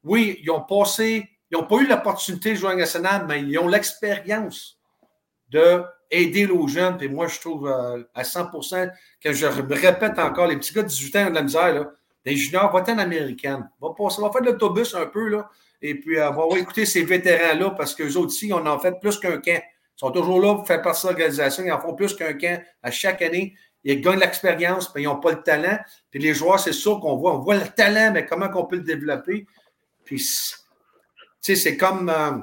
[0.05, 3.59] Oui, ils ont passé, ils n'ont pas eu l'opportunité de jouer en nationale, mais ils
[3.59, 4.79] ont l'expérience
[5.51, 6.99] d'aider les jeunes.
[7.01, 8.91] Et moi, je trouve euh, à 100%
[9.21, 11.91] que je répète encore, les petits gars de 18 ans ont de la misère, là,
[12.25, 13.69] les juniors, va en américaine.
[13.81, 15.49] Va, va faire de l'autobus un peu, là,
[15.81, 19.19] et puis euh, va, écouter ces vétérans-là, parce qu'eux autres aussi, on en fait plus
[19.19, 19.61] qu'un camp.
[19.61, 21.65] Ils sont toujours là pour faire partie de l'organisation.
[21.65, 23.55] Ils en font plus qu'un camp à chaque année.
[23.85, 25.79] Ils gagnent l'expérience, mais ils n'ont pas le talent.
[26.11, 27.35] Puis les joueurs, c'est sûr qu'on voit.
[27.35, 29.47] On voit le talent, mais comment on peut le développer?
[30.05, 30.25] Puis,
[31.41, 32.09] sais, c'est comme.
[32.09, 32.39] Euh,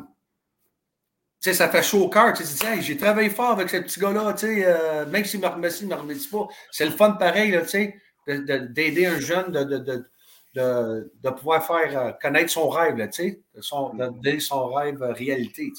[1.42, 2.34] tu sais, ça fait chaud au cœur.
[2.34, 5.48] Tu sais, j'ai travaillé fort avec ce petit gars-là, tu sais, euh, même s'il ne
[5.48, 6.48] me remercie, ne me remercie pas.
[6.72, 7.96] C'est le fun pareil, tu sais
[8.28, 14.68] d'aider un jeune de, pouvoir faire euh, connaître son rêve, tu sais, son, de son
[14.68, 15.72] rêve réalité.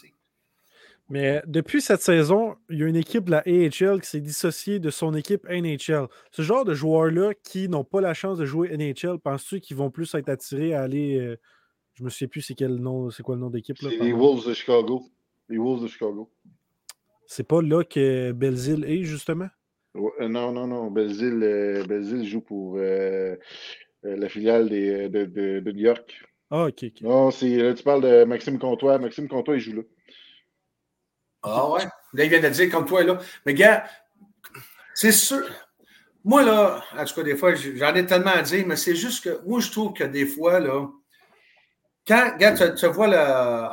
[1.08, 4.80] Mais depuis cette saison, il y a une équipe de la AHL qui s'est dissociée
[4.80, 6.08] de son équipe NHL.
[6.32, 9.90] Ce genre de joueurs-là qui n'ont pas la chance de jouer NHL, penses-tu qu'ils vont
[9.90, 11.36] plus être attirés à aller.
[11.96, 13.78] Je me souviens plus c'est quel nom, c'est quoi le nom d'équipe.
[13.80, 15.02] Les Wolves de Chicago.
[15.48, 16.30] Les Wolves de Chicago.
[17.26, 19.48] C'est pas là que Belzile est, justement?
[19.96, 20.90] Euh, non, non, non.
[20.90, 23.34] Belzile, euh, joue pour euh,
[24.02, 26.22] la filiale des, de, New York.
[26.50, 27.00] Ah, ok, ok.
[27.00, 28.98] Non, c'est, tu parles de Maxime Comtois.
[28.98, 29.82] Maxime Comtois, il joue là.
[31.42, 31.84] Ah ouais?
[32.12, 33.18] Là, il vient de dire Comtois est là.
[33.46, 33.86] Mais gars,
[34.94, 35.48] c'est sûr.
[36.24, 39.24] Moi, là, en tout cas, des fois, j'en ai tellement à dire, mais c'est juste
[39.24, 40.90] que moi, je trouve que des fois, là,
[42.06, 43.16] quand, regarde, tu, vois le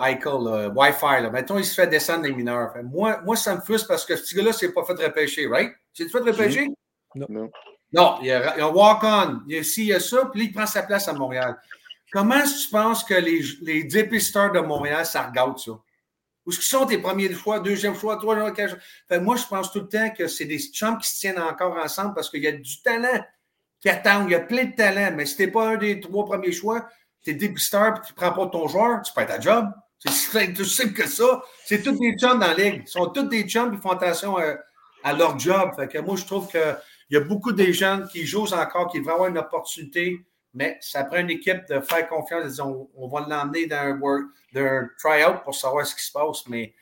[0.07, 2.73] Eichel, le Wi-Fi, là, mettons, il se fait descendre les mineurs.
[2.83, 5.71] moi, moi, ça me frustre parce que ce gars-là, c'est pas fait repêcher, right?
[5.93, 6.67] C'est fait repêcher?
[7.15, 7.27] Non.
[7.29, 7.51] Non,
[7.91, 9.41] non il, y a, un walk-on.
[9.47, 11.57] Il y a ci, il y a ça, puis il prend sa place à Montréal.
[12.11, 15.71] Comment est-ce que tu penses que les, les dépisteurs de Montréal, ça regarde ça?
[16.45, 18.77] Où est-ce qu'ils sont tes premiers choix, deuxième choix, troisième choix?
[19.07, 21.77] Fait, moi, je pense tout le temps que c'est des chums qui se tiennent encore
[21.77, 23.23] ensemble parce qu'il y a du talent
[23.79, 24.29] qui attendent.
[24.29, 25.15] Il y a plein de talent.
[25.15, 26.87] Mais si tu n'es pas un des trois premiers choix,
[27.23, 29.69] tu es dépisteur et tu ne prends pas ton joueur, tu perds ta job.
[30.05, 31.41] C'est tout simple que ça.
[31.65, 32.83] C'est tous des chums dans la ligue.
[32.85, 35.71] Ils sont tous des chums qui font attention à, leur job.
[35.75, 36.77] Fait que moi, je trouve qu'il
[37.09, 41.05] y a beaucoup de jeunes qui jouent encore, qui devraient avoir une opportunité, mais ça
[41.05, 42.59] prend une équipe de faire confiance.
[42.59, 46.47] On, on va l'emmener dans un, work, d'un try-out pour savoir ce qui se passe.
[46.47, 46.73] Mais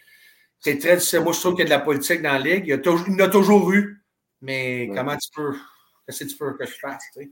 [0.60, 1.22] c'est très difficile.
[1.22, 2.66] Moi, je trouve qu'il y a de la politique dans la ligue.
[2.66, 4.04] Il y a, toujours, a toujours eu.
[4.42, 5.56] Mais comment tu peux.
[6.06, 7.04] Qu'est-ce que tu veux que je fasse?
[7.14, 7.32] Tu sais?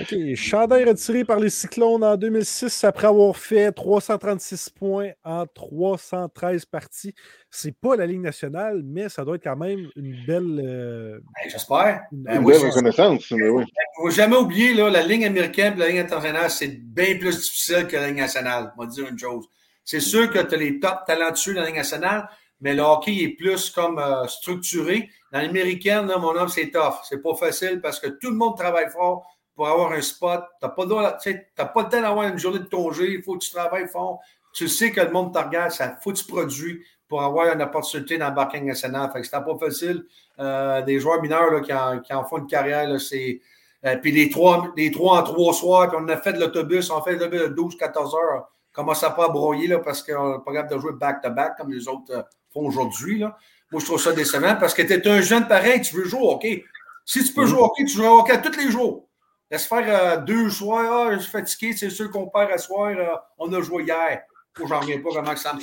[0.00, 0.14] OK.
[0.34, 7.14] Chandail retiré par les Cyclones en 2006 après avoir fait 336 points en 313 parties.
[7.50, 10.62] C'est pas la Ligue nationale, mais ça doit être quand même une belle.
[10.64, 12.02] Euh, ben, j'espère.
[12.12, 13.30] une ben belle reconnaissance.
[13.30, 13.64] Il ne
[13.96, 17.86] faut jamais oublier là, la ligne américaine et la ligne internationale, c'est bien plus difficile
[17.88, 18.72] que la ligne nationale.
[18.76, 19.46] On va dire une chose.
[19.84, 22.28] C'est sûr que tu as les top talentueux de la ligne nationale,
[22.60, 25.08] mais le hockey est plus comme euh, structuré.
[25.32, 26.96] Dans l'américaine, mon homme, c'est tough.
[27.08, 29.26] C'est pas facile parce que tout le monde travaille fort
[29.58, 30.44] pour avoir un spot.
[30.60, 33.14] Tu n'as pas, pas, le temps d'avoir une journée de congé.
[33.14, 34.20] Il faut que tu travailles fort.
[34.52, 35.72] Tu sais que le monde te regarde.
[35.80, 39.10] Il faut que tu produis pour avoir une opportunité dans le barking national.
[39.12, 40.04] Fait que c'était pas facile.
[40.38, 43.40] Euh, des joueurs mineurs là, qui, en, qui, en, font une carrière, c'est.
[43.84, 46.88] Euh, puis les trois, les trois en trois soirs, puis on a fait de l'autobus,
[46.90, 48.48] on fait l'autobus de 12-14 heures.
[48.72, 51.88] Commence à pas broyer là, parce qu'on n'est pas capable de jouer back-to-back comme les
[51.88, 53.18] autres euh, font aujourd'hui.
[53.18, 56.20] Moi, je trouve ça décevant parce que tu es un jeune pareil, tu veux jouer
[56.20, 56.64] au hockey.
[57.04, 57.46] Si tu peux mm-hmm.
[57.46, 59.07] jouer au hockey, tu joues au hockey tous les jours.
[59.50, 61.08] Laisse faire euh, deux soirs.
[61.08, 62.90] Ah, je suis fatigué, c'est sûr qu'on perd à soir.
[62.90, 64.22] Euh, on a joué hier.
[64.56, 65.60] Je j'en reviens pas comment ça me.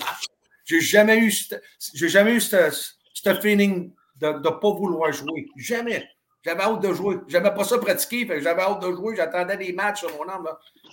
[0.65, 1.33] J'ai jamais eu,
[1.93, 2.59] j'ai jamais eu ce
[3.41, 5.47] feeling de ne pas vouloir jouer.
[5.55, 6.07] Jamais.
[6.43, 7.17] J'avais hâte de jouer.
[7.27, 8.27] J'avais pas ça pratiqué.
[8.39, 9.15] J'avais hâte de jouer.
[9.15, 10.47] J'attendais des matchs sur mon âme.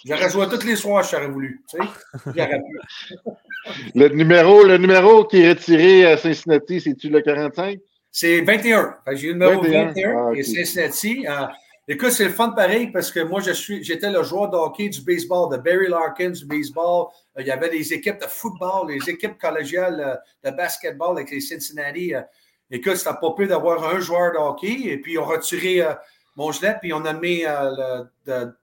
[0.04, 1.62] J'aurais joué tous les soirs, j'aurais voulu.
[1.68, 2.32] Tu sais?
[3.94, 7.78] le, numéro, le numéro qui est retiré à Cincinnati, c'est-tu le 45?
[8.10, 8.96] C'est 21.
[9.12, 11.26] J'ai eu le numéro 21, ah, et Cincinnati.
[11.28, 11.46] Euh,
[11.92, 14.88] Écoute, c'est le fun pareil parce que moi, je suis, j'étais le joueur de hockey
[14.88, 17.08] du baseball, de Barry Larkins du baseball.
[17.36, 21.30] Euh, il y avait des équipes de football, les équipes collégiales euh, de basketball avec
[21.30, 22.14] les Cincinnati.
[22.14, 22.22] Euh.
[22.70, 24.84] Écoute, c'était pas peu d'avoir un joueur de hockey.
[24.86, 25.86] Et puis, on a retiré
[26.34, 28.54] mon gilet, puis on a mis le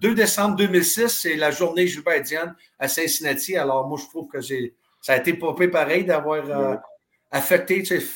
[0.00, 3.56] 2 décembre 2006, c'est la journée Gilbert Diane à Cincinnati.
[3.56, 6.82] Alors, moi, je trouve que ça a été pas pareil d'avoir
[7.30, 8.06] affecté, tu sais,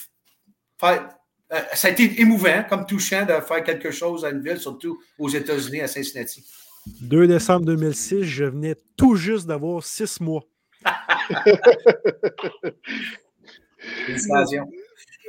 [1.52, 4.98] euh, ça a été émouvant, comme touchant, de faire quelque chose à une ville, surtout
[5.18, 6.44] aux États-Unis, à Cincinnati.
[7.02, 10.44] 2 décembre 2006, je venais tout juste d'avoir six mois.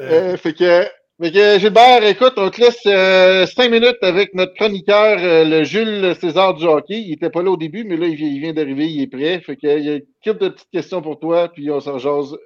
[0.01, 0.85] Euh, fait que
[1.21, 6.53] Gilbert, écoute, on te laisse euh, cinq minutes avec notre chroniqueur, euh, le Jules César
[6.53, 7.01] du hockey.
[7.01, 9.41] Il n'était pas là au début, mais là, il vient, d'arriver, il est prêt.
[9.41, 12.37] Fait qu'il y a quelques petites questions pour toi, puis on s'en jase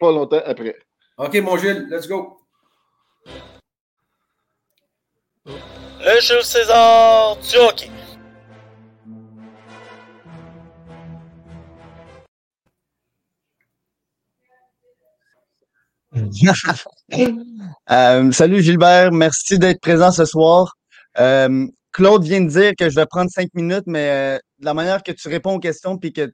[0.00, 0.76] pas longtemps après.
[1.18, 2.38] OK, mon Jules, let's go.
[5.44, 7.90] Le Jules César du hockey.
[17.90, 20.76] Euh, salut Gilbert, merci d'être présent ce soir.
[21.18, 25.02] Euh, Claude vient de dire que je vais prendre cinq minutes, mais euh, la manière
[25.02, 26.32] que tu réponds aux questions puis que tu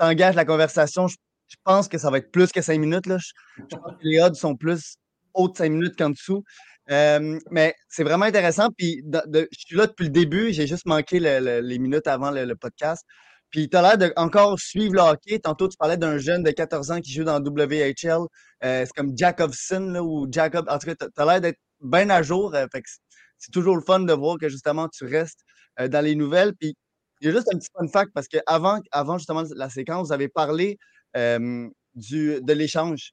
[0.00, 1.16] engages la conversation, je,
[1.64, 3.06] pense que ça va être plus que cinq minutes.
[3.06, 3.18] Là.
[3.18, 4.96] Je, pense que les odds sont plus
[5.36, 6.42] hautes de cinq minutes qu'en dessous.
[6.88, 8.68] mais c'est vraiment intéressant.
[8.76, 10.52] Puis je suis là depuis le début.
[10.52, 13.04] J'ai juste manqué les minutes avant le podcast.
[13.50, 15.38] Puis tu as l'air de encore suivre le hockey.
[15.38, 18.26] Tantôt, tu parlais d'un jeune de 14 ans qui joue dans WHL.
[18.64, 20.66] Euh, c'est comme Jacobson là, ou Jacob.
[20.68, 22.54] En tout cas, tu as l'air d'être bien à jour.
[22.54, 22.66] Euh,
[23.38, 25.40] c'est toujours le fun de voir que justement tu restes
[25.80, 26.54] euh, dans les nouvelles.
[26.54, 26.74] Puis
[27.20, 30.12] il y a juste un petit fun fact parce qu'avant avant justement la séquence, vous
[30.12, 30.78] avez parlé
[31.94, 33.12] du, de l'échange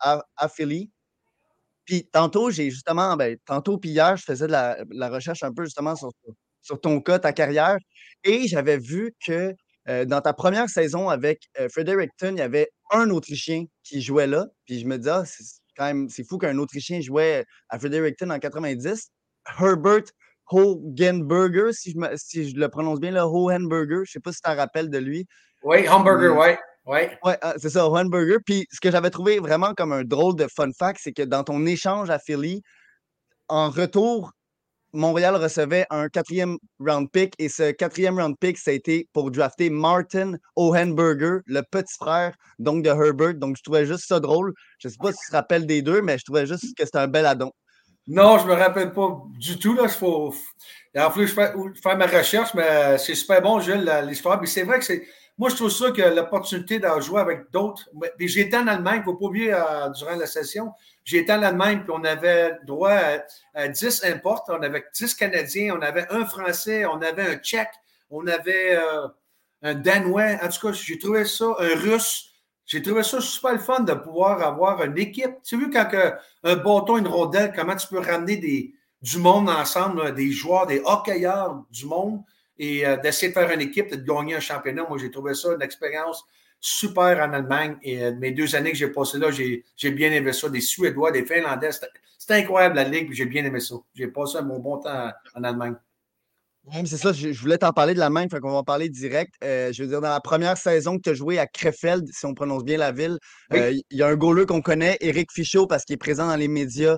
[0.00, 0.90] à, Philly.
[1.84, 5.52] Puis tantôt, j'ai justement, ben, tantôt puis hier, je faisais de la, la recherche un
[5.52, 6.10] peu justement sur,
[6.62, 7.76] sur ton cas, ta carrière,
[8.24, 9.54] et j'avais vu que
[9.88, 14.26] euh, dans ta première saison avec euh, Fredericton, il y avait un Autrichien qui jouait
[14.26, 14.46] là.
[14.64, 15.44] Puis je me disais, ah, c'est
[15.76, 19.10] quand même c'est fou qu'un Autrichien jouait à Fredericton en 90.
[19.60, 20.04] Herbert
[20.50, 23.96] Hohenberger, si je, si je le prononce bien, là, Hohenberger.
[23.96, 25.26] Je ne sais pas si tu te rappelles de lui.
[25.62, 26.54] Oui, Hamburger, oui.
[26.86, 27.18] Ouais.
[27.24, 28.38] ouais ah, c'est ça, Hohenberger.
[28.44, 31.44] Puis ce que j'avais trouvé vraiment comme un drôle de fun fact, c'est que dans
[31.44, 32.62] ton échange à Philly,
[33.48, 34.32] en retour,
[34.94, 39.30] Montréal recevait un quatrième round pick et ce quatrième round pick, ça a été pour
[39.30, 43.34] drafter Martin Ohenberger, le petit frère donc de Herbert.
[43.34, 44.54] Donc, je trouvais juste ça drôle.
[44.78, 46.84] Je ne sais pas si tu te rappelles des deux, mais je trouvais juste que
[46.84, 47.50] c'était un bel addon.
[48.06, 49.74] Non, je ne me rappelle pas du tout.
[49.74, 49.84] Là.
[49.84, 50.32] Il faut...
[50.96, 54.40] En plus, je faire ma recherche, mais c'est super bon, Jules, l'histoire.
[54.40, 55.02] Mais c'est vrai que c'est.
[55.36, 57.88] Moi, je trouve ça que l'opportunité d'en jouer avec d'autres.
[58.20, 60.72] J'ai été en Allemagne, il ne faut pas oublier, euh, durant la session,
[61.04, 62.96] j'ai été en Allemagne, puis on avait droit
[63.54, 64.44] à, 10 imports.
[64.48, 67.72] On avait 10 Canadiens, on avait un Français, on avait un Tchèque,
[68.10, 69.08] on avait euh,
[69.62, 70.38] un Danois.
[70.40, 72.30] En tout cas, j'ai trouvé ça, un Russe.
[72.64, 75.42] J'ai trouvé ça super le fun de pouvoir avoir une équipe.
[75.42, 75.90] Tu as vu quand
[76.44, 78.72] un bâton, une rondelle, comment tu peux ramener des,
[79.02, 82.22] du monde ensemble, des joueurs, des hockeyeurs du monde
[82.58, 84.86] et euh, d'essayer de faire une équipe et de gagner un championnat.
[84.88, 86.24] Moi, j'ai trouvé ça une expérience
[86.60, 87.76] super en Allemagne.
[87.82, 90.48] Et euh, mes deux années que j'ai passées là, j'ai bien aimé ça.
[90.48, 91.70] Des Suédois, des Finlandais.
[92.18, 93.74] C'était incroyable la Ligue, j'ai bien aimé ça.
[93.94, 95.74] J'ai passé un bon, bon temps en Allemagne.
[96.66, 99.34] Oui, c'est ça, je, voulais t'en parler de l'Allemagne, fait qu'on va en parler direct.
[99.44, 102.24] Euh, je veux dire, dans la première saison que tu as joué à Krefeld, si
[102.24, 103.18] on prononce bien la ville,
[103.52, 106.36] euh, il y a un goaler qu'on connaît, Eric Fichot, parce qu'il est présent dans
[106.36, 106.96] les médias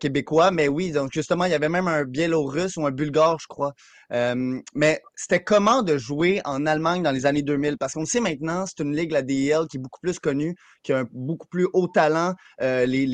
[0.00, 0.50] québécois.
[0.52, 3.74] Mais oui, donc justement, il y avait même un Biélorusse ou un Bulgare, je crois,
[4.10, 7.78] mais c'était comment de jouer en Allemagne dans les années 2000?
[7.78, 10.92] Parce qu'on sait maintenant, c'est une ligue, la DEL, qui est beaucoup plus connue, qui
[10.92, 12.34] a un beaucoup plus haut talent.
[12.60, 13.06] les,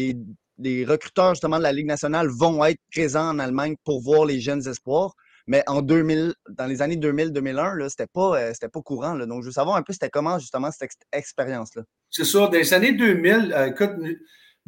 [0.58, 4.40] les, recruteurs, justement, de la Ligue nationale vont être présents en Allemagne pour voir les
[4.40, 5.14] jeunes espoirs.
[5.50, 9.16] Mais en 2000, dans les années 2000-2001, c'était pas, euh, pas courant.
[9.16, 11.82] Donc, je veux savoir un peu, c'était comment, justement, cette expérience-là?
[12.08, 12.46] C'est ça.
[12.46, 13.90] Dans les années 2000, euh, écoute,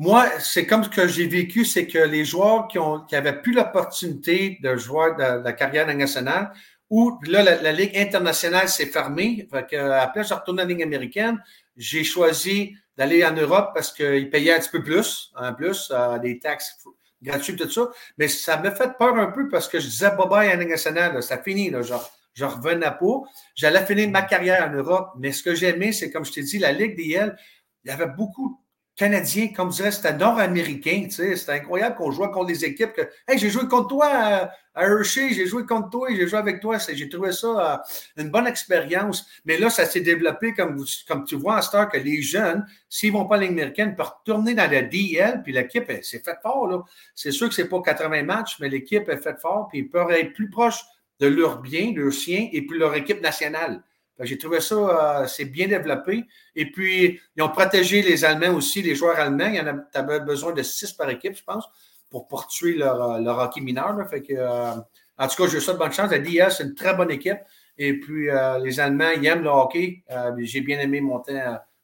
[0.02, 3.40] moi, c'est comme ce que j'ai vécu, c'est que les joueurs qui, ont, qui avaient
[3.40, 6.52] plus l'opportunité de jouer de, la carrière nationale,
[6.90, 9.46] ou là, la, Ligue internationale s'est fermée.
[9.52, 11.40] Après, je retourne à la Ligue américaine.
[11.76, 16.18] J'ai choisi d'aller en Europe parce qu'ils payaient un petit peu plus, en plus, euh,
[16.18, 16.76] des taxes
[17.22, 17.88] gratuites, tout ça.
[18.18, 20.62] Mais ça m'a fait peur un peu parce que je disais bye bye à la
[20.62, 22.10] Ligue nationale, ça finit, là, genre.
[22.34, 23.20] Je revenais pas.
[23.54, 25.10] J'allais finir ma carrière en Europe.
[25.18, 27.36] Mais ce que j'aimais, c'est, comme je t'ai dit, la Ligue DL,
[27.84, 28.61] il y avait beaucoup
[28.94, 31.06] Canadien, comme je dirais, c'était nord-américain.
[31.08, 35.34] C'était incroyable qu'on jouait contre des équipes que Hey, j'ai joué contre toi à, Hershey,
[35.34, 36.76] j'ai joué contre toi, j'ai joué avec toi.
[36.78, 39.26] J'ai trouvé ça euh, une bonne expérience.
[39.44, 43.12] Mais là, ça s'est développé, comme, comme tu vois, à Star, que les jeunes, s'ils
[43.12, 46.86] ne vont pas à l'américaine, peuvent retourner dans la DL, puis l'équipe, c'est fait fort.
[47.14, 49.88] C'est sûr que ce n'est pas 80 matchs, mais l'équipe est faite fort, puis ils
[49.88, 50.84] peuvent être plus proches
[51.20, 53.82] de leur bien, de leur sien, et puis leur équipe nationale.
[54.22, 56.24] J'ai trouvé ça, euh, c'est bien développé.
[56.54, 59.46] Et puis, ils ont protégé les Allemands aussi, les joueurs allemands.
[59.46, 61.64] Il y en a, besoin de six par équipe, je pense,
[62.10, 63.96] pour poursuivre leur, euh, leur hockey mineur.
[64.08, 64.74] Fait que, euh,
[65.18, 66.10] en tout cas, je souhaite bonne chance.
[66.10, 67.38] La DIA, c'est une très bonne équipe.
[67.78, 68.28] Et puis,
[68.62, 70.04] les Allemands, ils aiment le hockey.
[70.40, 71.22] J'ai bien aimé mon,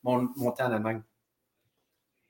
[0.02, 1.00] monter en Allemagne.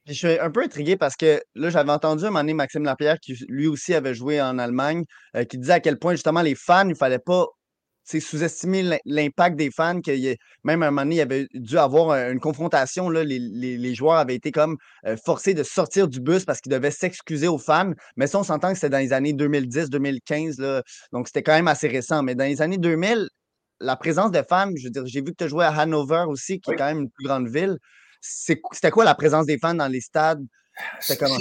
[0.07, 3.19] Je suis un peu intrigué parce que là, j'avais entendu un moment donné Maxime Lapierre,
[3.21, 5.05] qui lui aussi avait joué en Allemagne,
[5.51, 7.47] qui disait à quel point justement les fans, il ne fallait pas
[8.21, 12.13] sous-estimer l'impact des fans, que même à un moment donné, il y avait dû avoir
[12.31, 13.11] une confrontation.
[13.11, 16.91] Là, les, joueurs avaient été comme euh, forcés de sortir du bus parce qu'ils devaient
[16.91, 17.93] s'excuser aux fans.
[18.17, 20.83] Mais ça, on s'entend que c'était dans les années 2010-2015.
[21.13, 22.23] Donc, c'était quand même assez récent.
[22.23, 23.29] Mais dans les années 2000,
[23.81, 26.25] la présence de fans, je veux dire, j'ai vu que tu as joué à Hanover
[26.29, 27.79] aussi, qui est quand même une plus grande ville.
[28.21, 30.45] C'était quoi la présence des fans dans les stades?
[31.01, 31.39] C'était comment?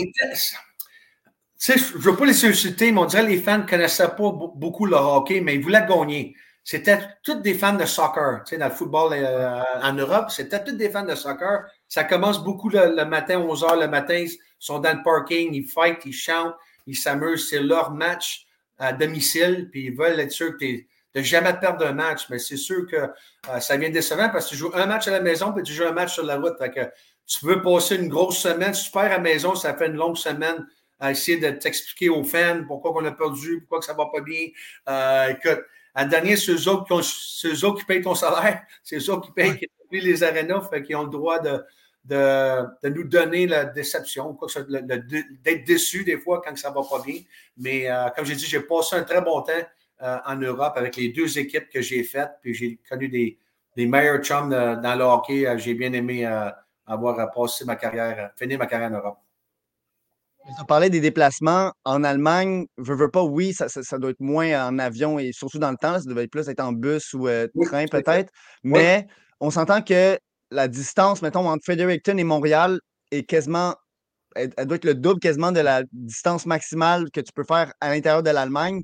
[1.59, 4.31] je ne veux pas les susciter, mais on dirait que les fans ne connaissaient pas
[4.55, 6.35] beaucoup le hockey, mais ils voulaient gagner.
[6.69, 8.43] C'était tous des fans de soccer.
[8.43, 11.63] Tu sais, dans le football euh, en Europe, c'était tous des fans de soccer.
[11.87, 14.15] Ça commence beaucoup le, matin, 11 h le matin.
[14.15, 16.55] Ils sont dans le parking, ils fight, ils chantent,
[16.85, 17.49] ils s'amusent.
[17.49, 18.47] C'est leur match
[18.79, 22.29] à domicile, puis ils veulent être sûrs que de jamais perdre un match.
[22.29, 25.11] Mais c'est sûr que euh, ça vient décevant parce que tu joues un match à
[25.11, 26.57] la maison, puis tu joues un match sur la route.
[26.59, 26.81] Fait que
[27.25, 30.67] tu veux passer une grosse semaine, super à la maison, ça fait une longue semaine
[30.99, 34.19] à essayer de t'expliquer aux fans pourquoi on a perdu, pourquoi que ça va pas
[34.19, 34.47] bien.
[34.89, 35.63] Euh, écoute,
[35.97, 39.31] à dernier, c'est eux autres qui, autres qui payent ton salaire, c'est eux autres qui
[39.31, 39.67] payent, qui
[39.99, 41.59] les arénas, qu'ils ont le droit de,
[42.05, 44.37] de, de, nous donner la déception,
[44.69, 47.21] d'être déçus des fois quand ça ne va pas bien.
[47.57, 49.53] Mais euh, comme j'ai dit, j'ai passé un très bon temps
[50.03, 53.39] euh, en Europe avec les deux équipes que j'ai faites, puis j'ai connu des,
[53.75, 55.51] des meilleurs chums dans le hockey.
[55.57, 56.27] J'ai bien aimé
[56.85, 59.17] avoir passé ma carrière, finir ma carrière en Europe.
[60.47, 62.67] Tu parlais des déplacements en Allemagne.
[62.77, 65.99] Je veux pas, oui, ça, doit être moins en avion et surtout dans le temps,
[65.99, 68.31] ça devait plus être en bus ou euh, train peut-être.
[68.63, 69.07] Mais
[69.41, 70.17] on s'entend que
[70.51, 72.79] la distance, mettons, entre Fredericton et Montréal
[73.11, 73.75] est quasiment,
[74.35, 77.89] elle, doit être le double quasiment de la distance maximale que tu peux faire à
[77.89, 78.83] l'intérieur de l'Allemagne.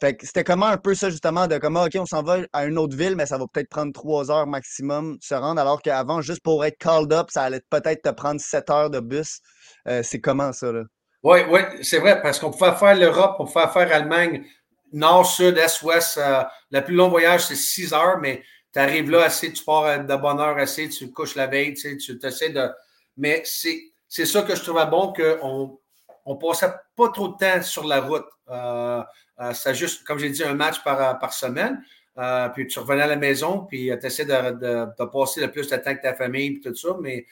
[0.00, 2.64] Fait que c'était comment un peu ça, justement, de comment, OK, on s'en va à
[2.64, 6.22] une autre ville, mais ça va peut-être prendre trois heures maximum se rendre, alors qu'avant,
[6.22, 9.40] juste pour être called up, ça allait peut-être te prendre sept heures de bus.
[9.86, 10.82] Euh, c'est comment ça, là?
[11.22, 14.44] Oui, oui, c'est vrai, parce qu'on pouvait faire l'Europe, on pouvait faire Allemagne,
[14.92, 16.18] nord, sud, est, ouest.
[16.18, 16.42] Euh,
[16.72, 18.42] le plus long voyage, c'est six heures, mais
[18.72, 22.18] tu arrives là assez, tu pars de bonne heure assez, tu couches la veille, tu
[22.24, 22.68] essaies de.
[23.16, 25.78] Mais c'est ça que je trouvais bon, qu'on
[26.24, 28.26] on passait pas trop de temps sur la route.
[28.50, 29.02] Euh,
[29.40, 31.84] euh c'est juste, comme j'ai dit, un match par, par semaine.
[32.18, 35.68] Euh, puis tu revenais à la maison, puis tu essaies de, de, passer le plus
[35.68, 36.96] de temps que ta famille, puis tout ça.
[37.00, 37.26] Mais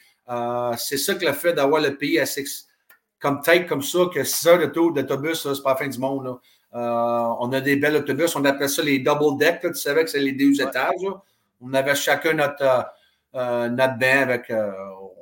[0.77, 2.45] c'est ça que le fait d'avoir le pays assez
[3.21, 6.39] comme tête comme ça que 6 heures d'autobus, c'est pas la fin du monde.
[6.73, 6.79] Euh,
[7.39, 9.59] on a des belles autobus, on appelle ça les double deck.
[9.61, 11.05] tu savais que c'est les deux étages.
[11.61, 12.81] On avait chacun notre, euh,
[13.35, 14.49] euh notre bain avec.
[14.49, 14.71] Euh,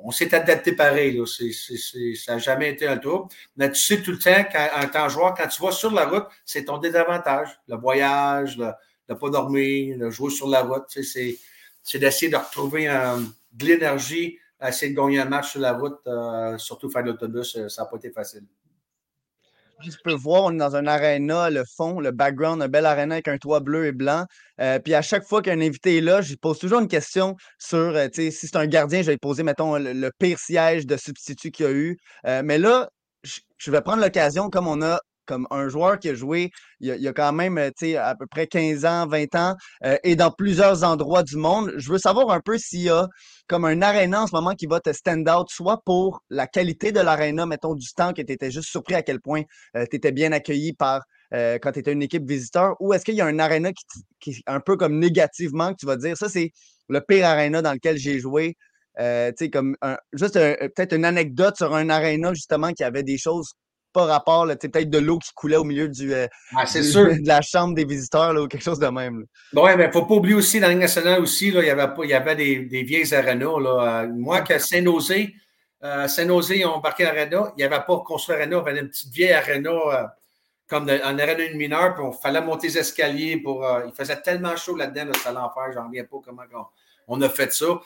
[0.02, 1.22] on s'est adapté pareil.
[1.26, 3.28] ça n'a jamais été un tour.
[3.56, 5.92] Mais tu sais tout le temps, quand, en tant que joueur, quand tu vas sur
[5.92, 7.48] la route, c'est ton désavantage.
[7.68, 8.72] Le voyage, le
[9.10, 10.84] ne pas dormir, le jouer sur la route.
[10.88, 12.86] c'est d'essayer de retrouver
[13.52, 14.38] de l'énergie
[14.68, 17.88] essayer de gagner un match sur la route, euh, surtout faire l'autobus, euh, ça n'a
[17.88, 18.42] pas été facile.
[19.82, 23.14] Tu peux voir, on est dans un aréna, le fond, le background, un bel aréna
[23.14, 24.26] avec un toit bleu et blanc.
[24.60, 27.96] Euh, puis à chaque fois qu'un invité est là, je pose toujours une question sur,
[28.12, 31.68] si c'est un gardien, je vais poser, mettons, le, pire siège de substitut qu'il y
[31.68, 31.96] a eu.
[32.44, 32.90] mais là,
[33.22, 35.00] je vais prendre l'occasion, comme on a
[35.30, 36.50] comme un joueur qui a joué
[36.80, 39.54] il y a, quand même à peu près 15 ans, 20 ans,
[40.02, 41.72] et dans plusieurs endroits du monde.
[41.76, 43.06] Je veux savoir un peu s'il y a
[43.50, 46.92] comme un aréna en ce moment qui va te stand out, soit pour la qualité
[46.92, 49.42] de l'aréna, mettons, du temps, que tu étais juste surpris à quel point
[49.76, 51.02] euh, tu étais bien accueilli par
[51.34, 53.70] euh, quand tu étais une équipe visiteur, ou est-ce qu'il y a un aréna
[54.20, 56.52] qui, est un peu comme négativement que tu vas dire, ça c'est
[56.88, 58.56] le pire aréna dans lequel j'ai joué.
[58.98, 59.76] Euh, comme
[60.12, 63.54] juste peut-être une anecdote sur un aréna justement qui avait des choses
[63.92, 66.26] pas rapport, peut-être de l'eau qui coulait au milieu du, euh,
[66.56, 69.26] ah, de la chambre des visiteurs ou quelque chose de même.
[69.52, 71.70] Oui, mais il ne faut pas oublier aussi, dans la Ligue nationale aussi, il y
[71.70, 73.58] avait, il y avait des, des vieilles arénas.
[73.60, 74.06] Là.
[74.06, 75.34] Moi, que Saint-Nosé,
[75.82, 78.80] euh, Saint-Nosé, ils ont embarqué l'aréna, il n'y avait pas construit l'aréna, il y avait
[78.80, 80.04] une petite vieille aréna euh,
[80.68, 83.66] comme en aréna une mineure, puis il fallait monter les escaliers pour.
[83.84, 86.42] il faisait tellement chaud là-dedans, là, c'était l'enfer, j'en reviens pas comment
[87.08, 87.80] on, a fait ça.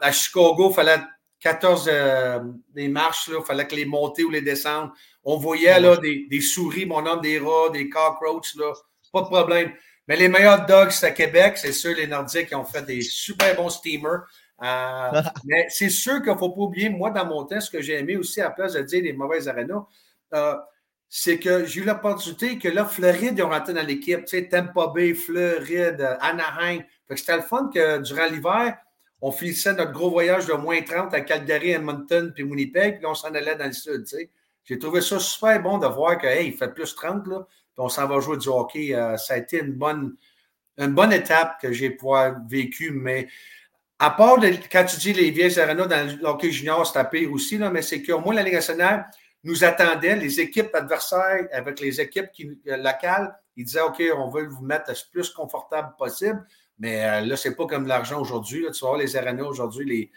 [0.00, 1.00] à Chicago, il fallait
[1.42, 2.38] 14 euh,
[2.72, 4.92] des marches, il fallait que les monter ou les descendre.
[5.24, 8.72] On voyait là, des, souris, mon homme, des rats, des cockroaches, là,
[9.12, 9.72] pas de problème.
[10.06, 11.58] Mais les meilleurs dogs, c'est à Québec.
[11.58, 14.22] C'est sûr, les Nordiques qui ont fait des super bons steamers.
[14.62, 17.82] Euh, mais c'est sûr qu'il ne faut pas oublier, moi, dans mon temps, ce que
[17.82, 19.84] j'ai aimé aussi, à place de dire les mauvaises arénas,
[20.34, 20.54] euh,
[21.08, 24.24] c'est que j'ai eu l'opportunité que là, Floride, ils ont rentré dans l'équipe.
[24.24, 26.82] Tu sais, Tampa Bay, Floride, Anaheim.
[27.08, 28.76] Fait que c'était le fun que durant l'hiver,
[29.22, 33.14] on finissait notre gros voyage de moins 30 à Calgary, Edmonton, puis Winnipeg, puis on
[33.14, 34.04] s'en allait dans le sud.
[34.64, 37.88] J'ai trouvé ça super bon de voir que, il fait plus 30, là, puis on
[37.88, 38.94] s'en va jouer du hockey.
[38.94, 40.16] Euh, ça a été une bonne,
[40.76, 43.28] une bonne étape que j'ai pouvoir vécu, mais
[44.00, 44.38] à part
[44.70, 47.70] quand tu dis les vieilles arénas dans le hockey junior, c'est à pire aussi, là,
[47.70, 49.08] mais c'est qu'au moins la Ligue nationale
[49.44, 54.28] nous attendait, les équipes adversaires avec les équipes qui, euh, locales il disait OK, on
[54.30, 56.44] veut vous mettre le plus confortable possible.
[56.82, 58.66] Mais euh, là, c'est pas comme l'argent aujourd'hui.
[58.72, 60.10] Tu vois, les arénas aujourd'hui, les,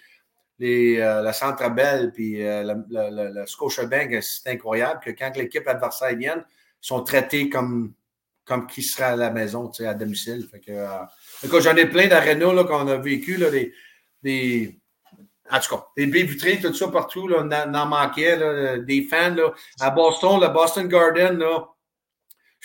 [0.57, 5.67] les, euh, la Centre Bell puis euh, le, le, Scotiabank, c'est incroyable que quand l'équipe
[5.67, 7.93] adversaire vient, ils sont traités comme,
[8.45, 10.47] comme qui serait à la maison, tu sais, à domicile.
[10.51, 13.71] Fait que, j'en ai plein d'arénas qu'on a vécu, là, des,
[14.23, 14.79] des,
[15.51, 19.35] en tout cas, des baies tout ça partout, là, n'en manquait, là, des fans.
[19.35, 21.67] Là, à Boston, le Boston Garden, là,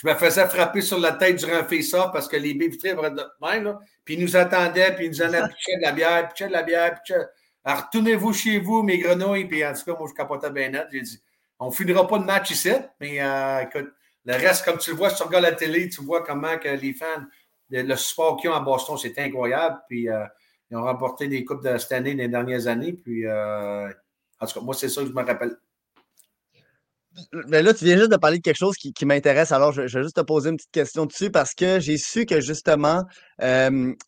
[0.01, 3.22] je me faisais frapper sur la tête durant face-off parce que les vitrées étaient de
[3.42, 3.64] même.
[3.64, 6.53] Là, puis ils nous attendaient, puis ils nous en pitchaient de la bière, pitchaient de
[6.53, 7.26] la bière, pitchaient.
[7.62, 9.44] Alors, retournez-vous chez vous, mes grenouilles.
[9.44, 10.86] Puis en tout cas, moi, je capotais bien net.
[10.90, 11.22] J'ai dit,
[11.59, 13.92] on ne finira pas de match ici, mais euh, écoute,
[14.24, 16.94] le reste, comme tu le vois, si tu la télé, tu vois comment que les
[16.94, 17.26] fans,
[17.68, 19.82] le, support qu'ils ont à Boston, c'est incroyable.
[19.86, 20.24] Puis euh,
[20.70, 22.94] ils ont remporté des coupes de cette année, les dernières années.
[22.94, 23.86] Puis, euh,
[24.40, 25.57] en tout cas, moi, c'est ça que je me rappelle.
[27.49, 29.53] Mais là, tu viens juste de parler de quelque chose qui, m'intéresse.
[29.53, 32.41] Alors, je, vais juste te poser une petite question dessus parce que j'ai su que
[32.41, 33.05] justement,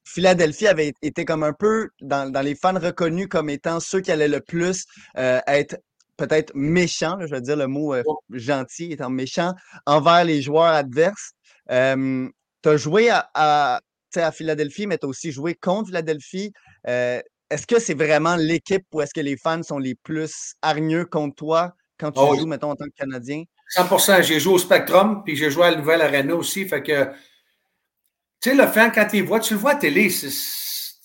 [0.04, 4.28] Philadelphie avait été comme un peu dans, les fans reconnus comme étant ceux qui allaient
[4.28, 4.84] le plus
[5.18, 5.76] euh, être
[6.16, 9.54] peut-être méchants, je vais dire le mot euh, gentil, étant méchant,
[9.86, 11.32] envers les joueurs adverses.
[11.68, 13.80] tu as joué à, à,
[14.16, 16.52] à Philadelphie, mais tu as aussi joué contre Philadelphie.
[16.88, 21.04] Euh, est-ce que c'est vraiment l'équipe ou est-ce que les fans sont les plus hargneux
[21.04, 21.74] contre toi?
[22.02, 23.44] Quand tu ah joues, mettons, en tant que Canadien?
[23.76, 26.66] 100% J'ai joué au Spectrum, puis j'ai joué à la Nouvelle Arena aussi.
[26.66, 27.04] Fait que,
[28.40, 30.12] tu sais, le fan, quand il voit, tu le vois à télé,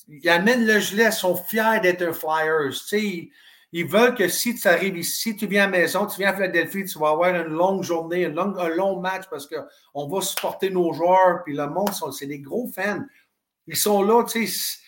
[0.08, 2.72] il amène le gelé, ils sont fiers d'être un Flyers.
[2.72, 3.30] Tu sais,
[3.74, 6.34] ils veulent que si tu arrives ici, tu viens à la maison, tu viens à
[6.34, 10.94] Philadelphie, tu vas avoir une longue journée, un long match parce qu'on va supporter nos
[10.94, 13.04] joueurs, puis le monde, c'est des gros fans.
[13.68, 14.80] Ils sont là, tu sais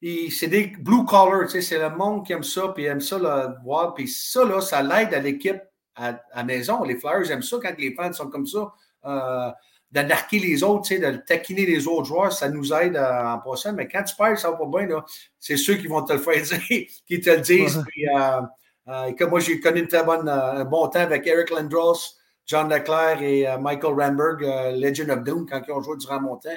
[0.00, 3.94] c'est des blue collars, c'est le monde qui aime ça, puis aime ça le voir.
[3.94, 5.60] Puis ça, là, ça l'aide à l'équipe
[5.96, 6.84] à, à, maison.
[6.84, 8.72] Les Flyers aiment ça quand les fans sont comme ça.
[9.04, 9.50] Euh,
[9.90, 13.72] d'anarquer les autres, de taquiner les autres joueurs, ça nous aide en passant.
[13.72, 15.02] Mais quand tu perds, ça va pas bien,
[15.40, 17.82] c'est ceux qui vont te le faire dire, qui te le disent.
[17.88, 18.42] Puis, euh,
[18.88, 23.22] euh, moi, j'ai connu une très bonne, un bon temps avec Eric Lindros, John Leclerc
[23.22, 24.42] et Michael Ramberg,
[24.76, 26.50] Legend of Doom, quand ils ont joué durant mon temps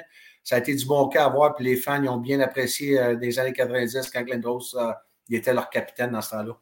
[0.44, 2.98] ça a été du bon cas à voir, puis les fans ils ont bien apprécié
[2.98, 4.92] euh, des années 90 quand Glendros euh,
[5.28, 6.58] il était leur capitaine dans ce temps-là.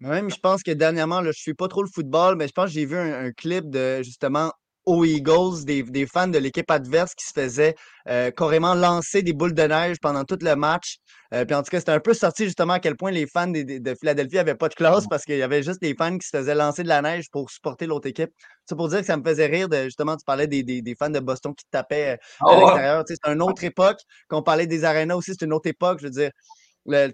[0.00, 2.52] Même, je pense que dernièrement, là, je ne suis pas trop le football, mais je
[2.52, 4.52] pense que j'ai vu un, clip de justement
[4.88, 7.74] aux Eagles, des, fans de l'équipe adverse qui se faisaient
[8.08, 10.96] euh, carrément lancer des boules de neige pendant tout le match.
[11.34, 13.48] Euh, puis en tout cas, c'était un peu sorti justement à quel point les fans
[13.48, 16.34] de, Philadelphie n'avaient pas de classe parce qu'il y avait juste des fans qui se
[16.34, 18.30] faisaient lancer de la neige pour supporter l'autre équipe.
[18.64, 21.20] C'est pour dire que ça me faisait rire de justement, tu parlais des, fans de
[21.20, 23.04] Boston qui tapaient euh, à ah l'extérieur.
[23.06, 23.98] c'est une autre époque.
[24.28, 25.98] Quand on parlait des arénas aussi, c'est une autre époque.
[26.00, 26.30] Je veux dire,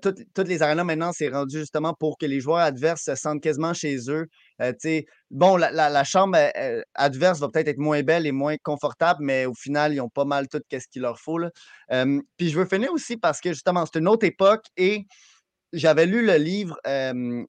[0.01, 3.75] toutes, les arénas maintenant, c'est rendu justement pour que les joueurs adverses se sentent quasiment
[3.75, 4.27] chez eux.
[4.63, 4.73] Euh,
[5.31, 6.39] bon, la, chambre
[6.95, 10.25] adverse va peut-être être moins belle et moins confortable, mais au final, ils ont pas
[10.25, 11.39] mal tout ce qu'il leur faut.
[11.89, 15.07] puis je veux finir aussi parce que justement, c'est une autre époque et
[15.73, 16.79] j'avais lu le livre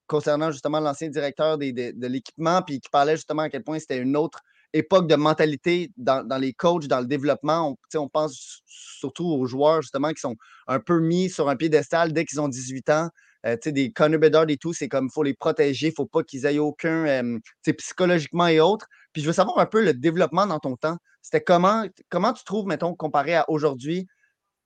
[0.08, 4.18] concernant justement l'ancien directeur de l'équipement, puis qui parlait justement à quel point c'était une
[4.18, 4.39] autre
[4.76, 7.78] époque de mentalité dans, les coachs, dans le développement.
[7.93, 10.36] On, on, pense surtout aux joueurs, justement, qui sont
[10.68, 13.10] un peu mis sur un piédestal dès qu'ils ont 18 ans.
[13.46, 16.24] Euh, des Bedard et tout, c'est comme il faut les protéger, il ne faut pas
[16.24, 17.39] qu'ils aient aucun,
[17.78, 18.88] psychologiquement et autres.
[19.13, 20.97] Puis je veux savoir un peu le développement dans ton temps.
[21.22, 24.08] C'était comment, comment tu trouves, mettons, comparé à aujourd'hui,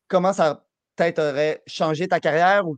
[0.07, 0.65] comment ça
[0.95, 2.77] peut-être aurait changé ta carrière ou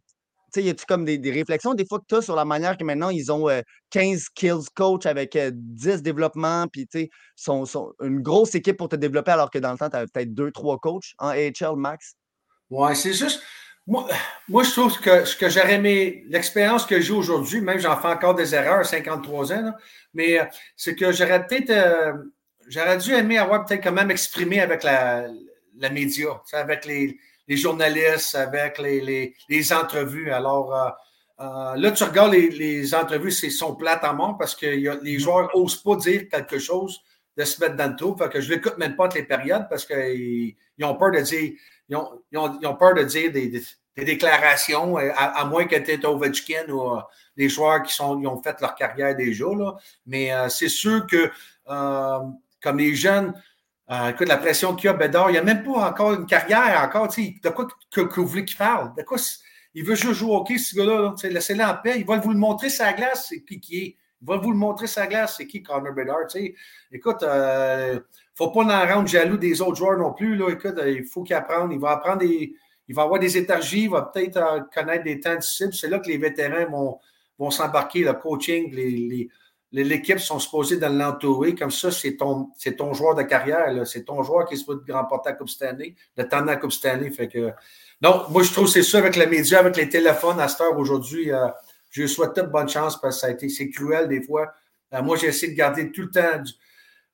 [0.60, 3.10] y a-tu comme des, réflexions des fois que tu as sur la manière que maintenant
[3.10, 3.48] ils ont
[3.92, 7.66] 15 euh, kills coach avec 10 développements, puis tu sont,
[8.02, 10.80] une grosse équipe pour te développer alors que dans le temps, tu avais peut-être 2-3
[10.80, 12.16] coachs en AHL max?
[12.70, 13.42] Ouais, c'est juste.
[13.92, 14.08] Moi,
[14.48, 18.08] moi, je trouve que ce que j'aurais aimé, l'expérience que j'ai aujourd'hui, même j'en fais
[18.08, 19.74] encore des erreurs à 53 ans,
[20.14, 20.46] mais euh,
[20.78, 21.72] c'est que j'aurais peut-être.
[21.72, 22.14] Euh,
[22.68, 25.28] j'aurais dû aimer avoir peut-être quand même exprimé avec la,
[25.78, 27.20] la média, avec les
[27.52, 30.32] les journalistes, avec les, les, entrevues.
[30.32, 30.90] Alors, euh,
[31.42, 34.88] euh, là, tu regardes les, les entrevues, c'est sont plates à mort parce que les
[34.88, 35.20] mm-hmm.
[35.20, 37.02] joueurs n'osent pas dire quelque chose
[37.36, 38.16] de se mettre dans le trou.
[38.16, 41.20] Fait que je ne l'écoute même pas entre les périodes parce qu'ils ont peur de
[41.20, 41.52] dire,
[41.90, 43.64] ils ont, ils ont, peur de dire des, des,
[43.98, 46.98] déclarations, euh, à, moins que tu Ovechkin ou
[47.36, 49.46] les joueurs qui sont, ils ont fait leur carrière déjà.
[49.46, 49.76] Là.
[50.06, 51.32] Mais c'est sûr que,
[51.66, 53.34] comme les jeunes,
[53.92, 56.26] euh, écoute, la pression qu'il y a, Bédard, il n'y a même pas encore une
[56.26, 58.94] carrière, encore, de quoi que, vous voulez qu'il parle?
[58.96, 59.18] De quoi
[59.74, 61.96] il veut juste jouer au hockey, ce gars-là, laissez-le en paix.
[61.98, 63.98] Il va vous le montrer sa glace, c'est qui qui est.
[64.22, 66.28] Il va vous le montrer sa glace, c'est qui Connor Bedard.
[66.92, 68.00] Écoute, il euh, ne
[68.36, 70.36] faut pas en rendre jaloux des autres joueurs non plus.
[70.36, 70.50] Là.
[70.50, 71.72] Écoute, euh, il faut qu'il apprenne.
[71.72, 72.54] Il va apprendre des.
[72.92, 75.70] Il va avoir des énergies, il va peut-être connaître des temps difficiles.
[75.72, 77.00] C'est là que les vétérans vont,
[77.40, 79.30] vont s'embarquer, le coaching, les,
[79.72, 81.56] l'équipe sont supposées de l'entourer.
[81.56, 83.88] Comme ça, c'est ton, ton joueur de carrière.
[83.88, 87.12] C'est ton joueur qui supposé de remporter la Coupe Stanley, de tendre la Coupe Stanley.
[87.12, 87.52] Fait que,
[88.02, 90.60] non, moi, je trouve que c'est ça avec les médias, avec les téléphones à cette
[90.60, 91.32] heure aujourd'hui.
[91.32, 91.48] Euh,
[91.92, 94.52] je souhaite toute bonne chance parce que ça a été, c'est cruel des fois.
[94.94, 96.52] Euh, moi, j'ai essayé de garder tout le temps du,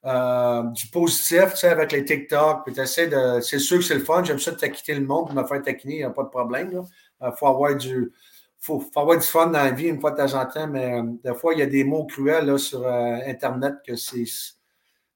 [0.05, 2.63] euh, du positif, tu sais, avec les TikTok.
[2.65, 4.23] Puis de, c'est sûr que c'est le fun.
[4.23, 6.29] J'aime ça de taquiner le monde, de me faire taquiner, il n'y a pas de
[6.29, 6.83] problème.
[7.21, 8.11] Il faut avoir du,
[8.59, 11.01] faut, faut, avoir du fun dans la vie une fois de temps en temps, mais
[11.23, 14.25] des fois, il y a des mots cruels là, sur Internet que c'est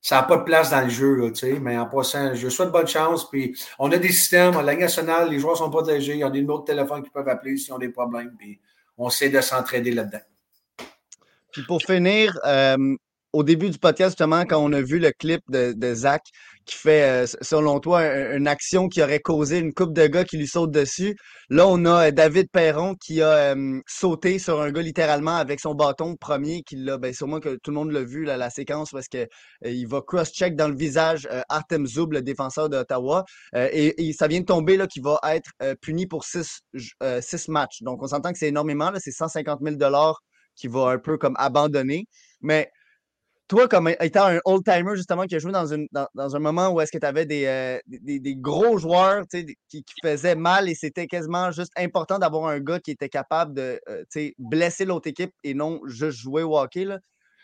[0.01, 1.31] ça n'a pas de place dans le jeu,
[1.61, 3.29] mais en passant, je souhaite bonne chance.
[3.29, 6.59] Puis on a des systèmes, la nationale, les joueurs sont protégés, ils ont des numéros
[6.59, 8.59] de téléphone qui peuvent appeler s'ils ont des problèmes, puis
[8.97, 10.21] on essaie de s'entraider là-dedans.
[11.51, 12.95] Puis pour finir, euh,
[13.33, 16.23] au début du podcast, justement, quand on a vu le clip de, de Zach
[16.65, 18.03] qui fait, euh, selon toi,
[18.35, 21.15] une action qui aurait causé une coupe de gars qui lui saute dessus,
[21.49, 23.55] là, on a euh, David Perron qui a
[23.87, 27.71] sauté sur un gars littéralement avec son bâton premier, qui l'a, bien sûrement que tout
[27.71, 29.27] le monde l'a vu, là, la séquence, parce que
[29.65, 33.23] il va cross-check dans le visage Artem Zoub, le défenseur d'Ottawa,
[33.55, 35.51] et, et, ça vient de tomber, là, qui va être
[35.81, 36.61] puni pour six,
[37.21, 37.81] six matchs.
[37.81, 39.77] Donc, on s'entend que c'est énormément, là, c'est 150 000
[40.55, 42.05] qui va un peu comme abandonner.
[42.41, 42.69] Mais
[43.51, 46.79] toi, comme étant un old-timer, justement, qui a joué dans, une, dans, un moment où
[46.79, 50.73] est-ce que tu avais des, euh, des, des, gros joueurs qui, qui, faisaient mal et
[50.73, 55.33] c'était quasiment juste important d'avoir un gars qui était capable de euh, blesser l'autre équipe
[55.43, 56.85] et non juste jouer au hockey.
[56.85, 56.99] Là.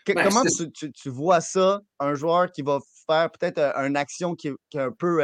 [0.05, 4.33] Ben, comment tu, tu, vois ça, un joueur qui va faire peut-être euh, une action
[4.33, 5.21] qui, qui est un peu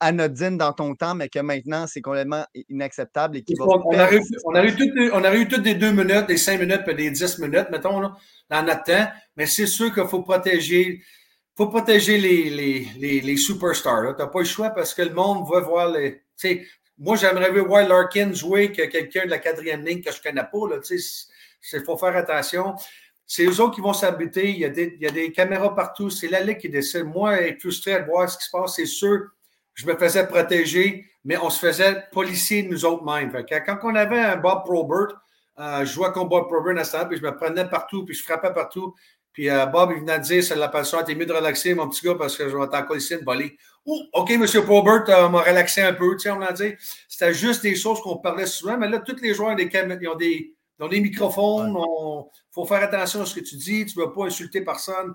[0.00, 3.64] anodine dans ton temps, mais que maintenant, c'est complètement inacceptable et qui va.
[3.64, 6.36] On, a, eu, on, a eu toutes, on a eu toutes des deux minutes, des
[6.36, 8.16] cinq minutes, puis des dix minutes, mettons, là,
[8.50, 9.06] dans notre temps.
[9.36, 11.02] Mais c'est sûr qu'il faut protéger.
[11.56, 14.16] faut protéger les, les, les, les superstars.
[14.16, 16.22] Tu n'as pas le choix parce que le monde va voir les.
[16.98, 20.42] Moi, j'aimerais voir Larkin jouer que quelqu'un de la quatrième ligne que je ne connais
[20.42, 20.94] pas.
[21.72, 22.74] Il faut faire attention.
[23.26, 24.50] C'est eux autres qui vont s'habiter.
[24.50, 26.10] Il, y a des, il y a des caméras partout.
[26.10, 27.04] C'est la Ligue qui décide.
[27.04, 29.30] Moi, être frustré de voir ce qui se passe, c'est sûr
[29.74, 33.32] je me faisais protéger, mais on se faisait policier nous autres mêmes.
[33.48, 35.20] quand on avait un Bob Probert,
[35.58, 38.22] euh, je jouais contre Bob Probert à ce puis je me prenais partout, puis je
[38.22, 38.94] frappais partout.
[39.32, 41.88] Puis euh, Bob, il venait de dire, c'est la passion, t'es mieux de relaxer, mon
[41.88, 43.56] petit gars, parce que je vais t'en ici une volée.
[43.84, 44.46] Oh, OK, M.
[44.64, 46.72] Probert, euh, m'a relaxé un peu, tu sais, on m'a dit.
[47.08, 50.08] C'était juste des choses qu'on parlait souvent, mais là, tous les joueurs ont des, ils
[50.08, 53.86] ont des, ils ont des microphones, il faut faire attention à ce que tu dis,
[53.86, 55.14] tu ne vas pas insulter personne.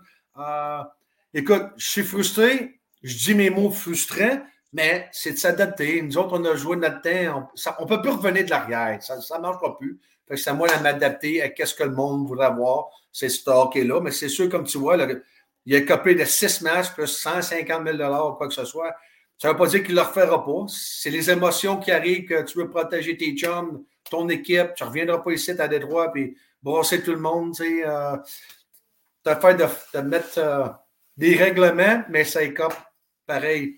[1.33, 4.41] écoute, je suis frustré, je dis mes mots frustrants,
[4.73, 6.01] mais c'est de s'adapter.
[6.01, 7.49] Nous autres, on a joué notre temps.
[7.79, 9.01] On ne peut plus revenir de l'arrière.
[9.01, 9.99] Ça ne marchera plus.
[10.35, 12.87] c'est à moi de m'adapter à ce que le monde voudrait avoir.
[13.11, 13.99] C'est ce hockey-là.
[14.01, 14.97] Mais c'est sûr, comme tu vois,
[15.65, 18.93] il a copé de six matchs plus 150 000 ou quoi que ce soit.
[19.37, 20.65] Ça ne veut pas dire qu'il ne le refera pas.
[20.67, 24.75] C'est les émotions qui arrivent que tu veux protéger tes chums, ton équipe.
[24.75, 27.55] Tu ne reviendras pas ici à Détroit et brosser tout le monde.
[27.55, 28.17] Tu sais, euh,
[29.25, 30.67] as fait de, mettre euh,
[31.17, 32.73] des règlements, mais ça écope
[33.29, 33.77] pareil,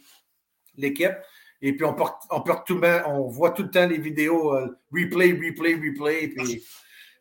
[0.77, 1.17] l'équipe.
[1.61, 4.79] Et puis, on, porte, on, porte tout, on voit tout le temps les vidéos euh,
[4.91, 6.29] replay, replay, replay.
[6.29, 6.63] Puis,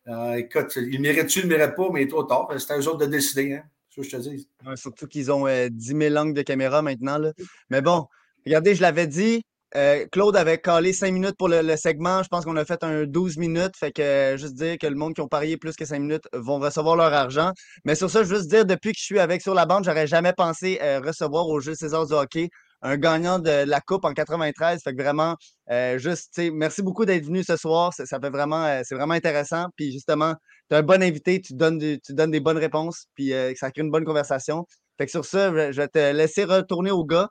[0.09, 2.49] euh, écoute, il mérite-tu, il ne mérite pas, mais trop tard.
[2.57, 3.55] C'est à eux autres de décider.
[3.55, 4.49] Hein, ce que je te dis.
[4.77, 7.19] surtout qu'ils ont 10 000 angles de caméra maintenant.
[7.19, 7.33] Là.
[7.69, 8.07] Mais bon,
[8.47, 9.43] regardez, je l'avais dit.
[9.77, 12.23] Euh, Claude avait calé 5 minutes pour le, segment.
[12.23, 13.77] Je pense qu'on a fait un 12 minutes.
[13.77, 16.59] Fait que juste dire que le monde qui ont parié plus que 5 minutes vont
[16.59, 17.53] recevoir leur argent.
[17.85, 20.33] Mais sur ça, juste dire, depuis que je suis avec sur la bande, j'aurais jamais
[20.33, 22.51] pensé recevoir au jeu César du hockey
[22.83, 24.83] un gagnant de la Coupe en 93.
[24.83, 25.37] Fait que vraiment,
[25.71, 27.93] euh, juste, merci beaucoup d'être venu ce soir.
[27.93, 29.67] Ça, fait vraiment, euh, c'est vraiment intéressant.
[29.77, 30.35] Puis justement,
[30.71, 33.71] tu es un bon invité, tu donnes, tu donnes des bonnes réponses, puis euh, ça
[33.71, 34.67] crée une bonne conversation.
[34.99, 37.29] Fait que sur ça, je vais te laisser retourner au gars.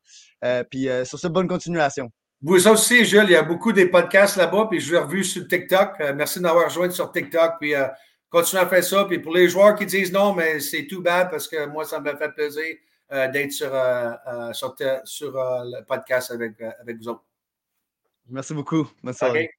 [0.72, 2.10] puis sur ça, bonne continuation.
[2.42, 5.48] Vous aussi, Jules, il y a beaucoup des podcasts là-bas, puis je l'ai revu sur
[5.48, 6.00] TikTok.
[6.16, 7.74] merci d'avoir rejoint sur TikTok, puis
[8.30, 9.06] continuez à faire ça.
[9.06, 12.00] Puis pour les joueurs qui disent non, mais c'est tout bad parce que moi, ça
[12.00, 12.76] me fait plaisir.
[13.12, 17.26] Euh, d'être sur, euh, euh, sur, sur le podcast avec, avec vous autres.
[18.28, 18.88] Merci beaucoup.
[19.02, 19.26] Merci.
[19.26, 19.50] Okay.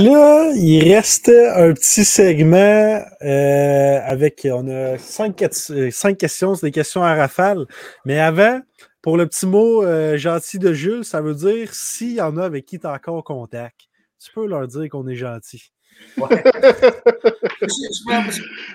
[0.00, 5.44] Là, il reste un petit segment euh, avec, on a cinq,
[5.90, 7.66] cinq questions, c'est des questions à rafale.
[8.06, 8.60] Mais avant,
[9.02, 12.44] pour le petit mot euh, gentil de Jules, ça veut dire s'il y en a
[12.44, 13.76] avec qui tu as encore contact,
[14.18, 15.70] tu peux leur dire qu'on est gentil.
[16.16, 16.42] Ouais.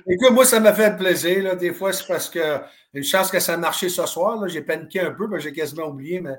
[0.07, 1.43] Écoute, moi, ça m'a fait plaisir.
[1.43, 1.55] Là.
[1.55, 2.59] Des fois, c'est parce que
[2.93, 4.47] une chance que ça a marché ce soir.
[4.47, 6.35] J'ai paniqué un peu, j'ai quasiment oublié, mais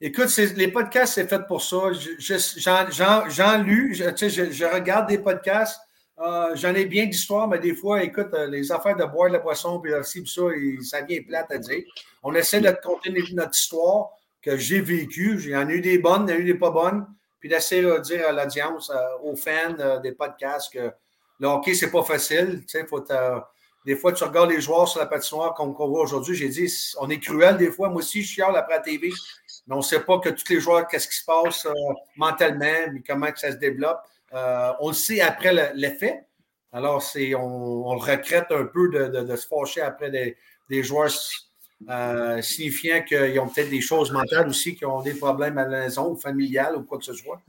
[0.00, 1.92] écoute, les podcasts, c'est fait pour ça.
[2.18, 5.80] J'en lu, je, je, regarde des podcasts,
[6.18, 9.34] Euh, j'en ai bien d'histoires, mais des fois, écoute, euh, les affaires de boire de
[9.34, 10.40] la boisson, puis aussi, ça,
[10.80, 11.84] ça vient plate à dire.
[12.22, 15.36] On essaie de compter notre histoire que j'ai vécue.
[15.44, 17.06] Il y en eu des bonnes, il y en a eu des pas bonnes.
[17.38, 18.90] Puis d'essayer de dire à l'audience,
[19.22, 20.90] aux fans des podcasts que
[21.38, 22.64] le hockey, c'est pas facile.
[22.66, 23.04] Tu sais, faut
[23.86, 26.34] des fois, tu regardes les joueurs sur la patinoire comme on voit aujourd'hui.
[26.34, 26.68] J'ai dit,
[27.00, 27.88] on est cruel des fois.
[27.88, 29.12] Moi aussi, je chiale après la TV.
[29.66, 31.66] Mais on ne sait pas que tous les joueurs, qu'est-ce qui se passe
[32.16, 34.00] mentalement, mais comment que ça se développe.
[34.32, 36.24] Euh, on le sait après l'effet.
[36.72, 41.10] Alors, c'est, on, le regrette un peu de, se fâcher après des, joueurs
[41.88, 45.80] euh, signifiant qu'ils ont peut-être des choses mentales aussi, qui ont des problèmes à la
[45.80, 47.40] maison familiales ou quoi que ce soit.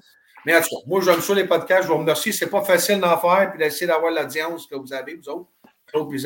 [0.45, 1.83] Mais en tout cas, moi, j'aime ça les podcasts.
[1.83, 2.31] Je vous remercie.
[2.31, 5.49] C'est pas facile d'en faire puis d'essayer d'avoir l'audience que vous avez, vous autres.
[5.87, 6.25] Claude puis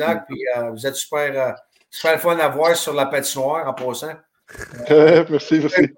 [0.56, 1.56] euh, vous êtes super,
[1.88, 4.12] super fun à voir sur la patinoire en passant.
[5.30, 5.88] merci, merci.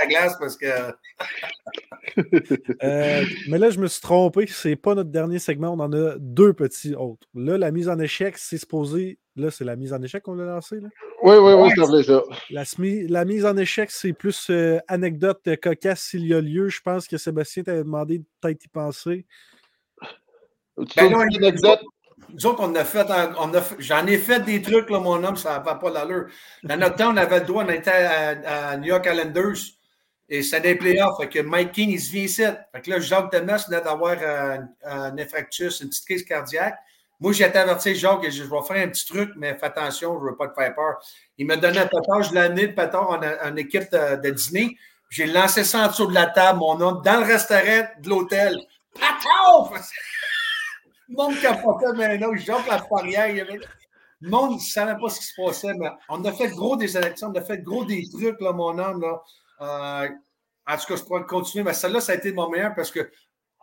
[0.00, 0.66] la glace parce que.
[2.82, 4.46] Euh, mais là, je me suis trompé.
[4.46, 5.70] C'est pas notre dernier segment.
[5.70, 7.26] On en a deux petits autres.
[7.34, 9.18] Là, la mise en échec, c'est supposé.
[9.36, 10.80] Là, c'est la mise en échec qu'on a lancée.
[10.80, 10.88] Là?
[11.22, 12.22] Oui, oui, oui, ça ça.
[12.50, 12.64] La,
[13.08, 16.68] la, mise en échec, c'est plus euh, anecdote cocasse s'il y a lieu.
[16.68, 19.26] Je pense que Sébastien t'avait demandé de peut-être y penser.
[20.76, 21.80] Ben une anecdote?
[22.32, 23.06] Nous autres, on a fait,
[23.78, 26.26] j'en ai fait des trucs, là, mon homme, ça va pas l'allure.
[26.62, 29.56] Dans notre temps, on avait le droit, on était à, New York Islanders
[30.28, 31.16] et c'était des playoffs.
[31.20, 32.42] Fait que Mike King, il se vient ici.
[32.72, 34.16] Fait que là, Jacques Demas venait d'avoir
[34.84, 36.78] un, infarctus, une petite crise cardiaque.
[37.20, 40.36] Moi, j'ai averti, Jacques, je, vais faire un petit truc, mais fais attention, je veux
[40.36, 40.98] pas te faire peur.
[41.38, 42.74] Il m'a donné un pétard, je l'ai amené,
[43.44, 44.76] en équipe de, dîner.
[45.10, 48.58] J'ai lancé ça en dessous de la table, mon homme, dans le restaurant de l'hôtel.
[48.94, 49.72] Pétard!
[51.08, 53.46] Le monde capotait maintenant, je jump la barrière.
[54.20, 56.96] Le monde ne savait pas ce qui se passait, mais on a fait gros des
[56.96, 59.02] élections, on a fait gros des trucs, là, mon homme.
[59.02, 59.22] Là.
[59.60, 60.08] Euh,
[60.66, 63.10] en tout cas, je pourrais continuer, mais celle-là, ça a été mon meilleur parce que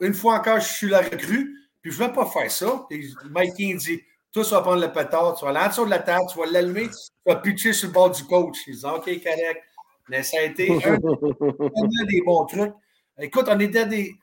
[0.02, 2.86] une fois encore, je suis la recrue, puis je ne vais pas faire ça.
[2.92, 4.02] Et Mike King dit
[4.32, 6.38] Toi, tu vas prendre le pétard, tu vas aller en dessous de la table, tu
[6.38, 8.58] vas l'allumer, tu vas pitcher sur le bord du coach.
[8.68, 9.64] Il dit OK, correct.
[10.10, 10.98] Mais ça a été un,
[12.06, 12.74] des bons trucs.
[13.20, 14.14] Écoute, on était des,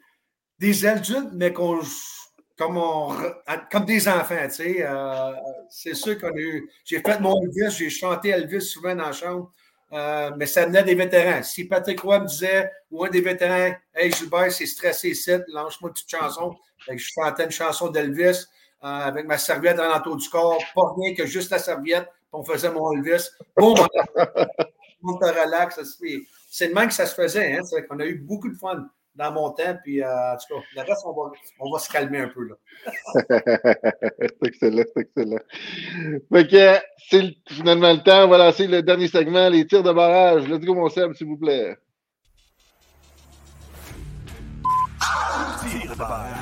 [0.58, 1.80] des adultes, mais qu'on
[2.58, 2.80] comme,
[3.70, 4.76] comme des enfants, tu sais.
[4.80, 5.32] Euh,
[5.70, 6.68] c'est sûr qu'on a eu.
[6.84, 9.52] J'ai fait mon Elvis, j'ai chanté Elvis souvent dans la chambre,
[9.92, 11.42] euh, mais ça venait des vétérans.
[11.44, 15.90] Si Patrick Roy me disait, ou un des vétérans, Hey Gilbert, c'est stressé ici, lance-moi
[15.90, 16.56] une petite chanson.
[16.88, 18.46] je chantais une chanson d'Elvis
[18.82, 22.28] euh, avec ma serviette en l'entour du corps, pas rien que juste la serviette, puis
[22.32, 23.28] on faisait mon Elvis.
[23.56, 23.74] Bon,
[25.04, 25.80] on te relax.
[26.50, 27.56] C'est le même que ça se faisait.
[27.56, 28.88] Hein, c'est qu'on a eu beaucoup de fun
[29.18, 29.76] dans mon temps.
[29.82, 31.30] Puis, euh, en tout cas, le reste, on va,
[31.60, 32.48] on va se calmer un peu.
[32.48, 32.54] là.
[34.20, 35.40] c'est excellent, c'est excellent.
[36.32, 36.78] Fait que
[37.10, 38.24] c'est finalement le temps.
[38.24, 40.48] On va lancer le dernier segment, les tirs de barrage.
[40.48, 41.76] Let's go, mon Seb, s'il vous plaît.
[45.60, 46.32] Tir de barrage.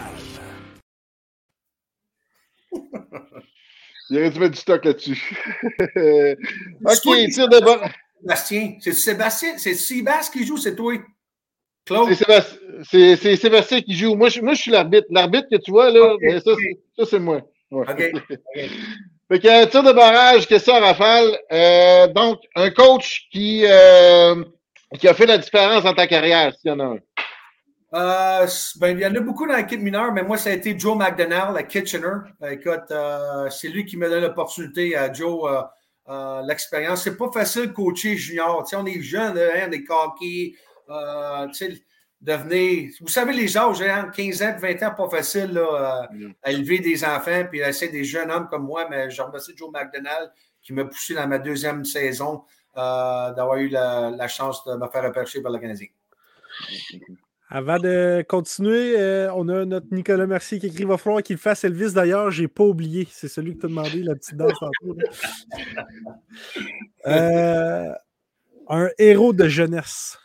[4.08, 5.36] Il aurait dû mettre du stock là-dessus.
[5.80, 7.92] ok, tir de barrage.
[8.20, 10.94] Sébastien, c'est Sébastien, c'est Sébastien qui joue, c'est toi?
[11.86, 14.14] C'est Sébastien, qui joue.
[14.14, 15.06] Moi, je, moi, je suis l'arbitre.
[15.10, 17.40] L'arbitre que tu vois, là, ça, c'est moi.
[17.70, 17.86] OK.
[19.28, 21.36] fait que, tir de barrage, question à rafale.
[21.52, 24.44] Euh, donc, un coach qui, euh,
[24.98, 26.98] qui a fait la différence dans ta carrière, s'il y en a un.
[27.94, 28.46] Euh,
[28.76, 30.96] ben, il y en a beaucoup dans l'équipe mineure, mais moi, ça a été Joe
[30.96, 32.18] McDonnell à Kitchener.
[32.50, 32.92] Écoute,
[33.50, 35.48] c'est lui qui m'a donné l'opportunité à Joe,
[36.46, 37.04] l'expérience.
[37.04, 38.64] C'est pas facile de coacher junior.
[38.64, 40.54] Tu sais, on est jeunes, hein, on est coqués,
[40.88, 41.46] euh,
[42.20, 42.90] devenir.
[43.00, 46.30] Vous savez, les âges, hein, 15 ans, 20 ans, pas facile là, mm.
[46.42, 49.52] à élever des enfants puis à essayer des jeunes hommes comme moi, mais je remercie
[49.56, 50.30] Joe McDonald
[50.62, 52.42] qui m'a poussé dans ma deuxième saison
[52.76, 55.86] euh, d'avoir eu la, chance de me faire repêcher par le Canadien.
[57.48, 61.62] Avant de continuer, euh, on a notre Nicolas Mercier qui écrit Va falloir qu'il fasse
[61.62, 63.06] Elvis d'ailleurs, j'ai pas oublié.
[63.10, 64.70] C'est celui que tu as demandé, la petite danse en
[67.06, 67.92] euh,
[68.68, 70.18] un héros de jeunesse.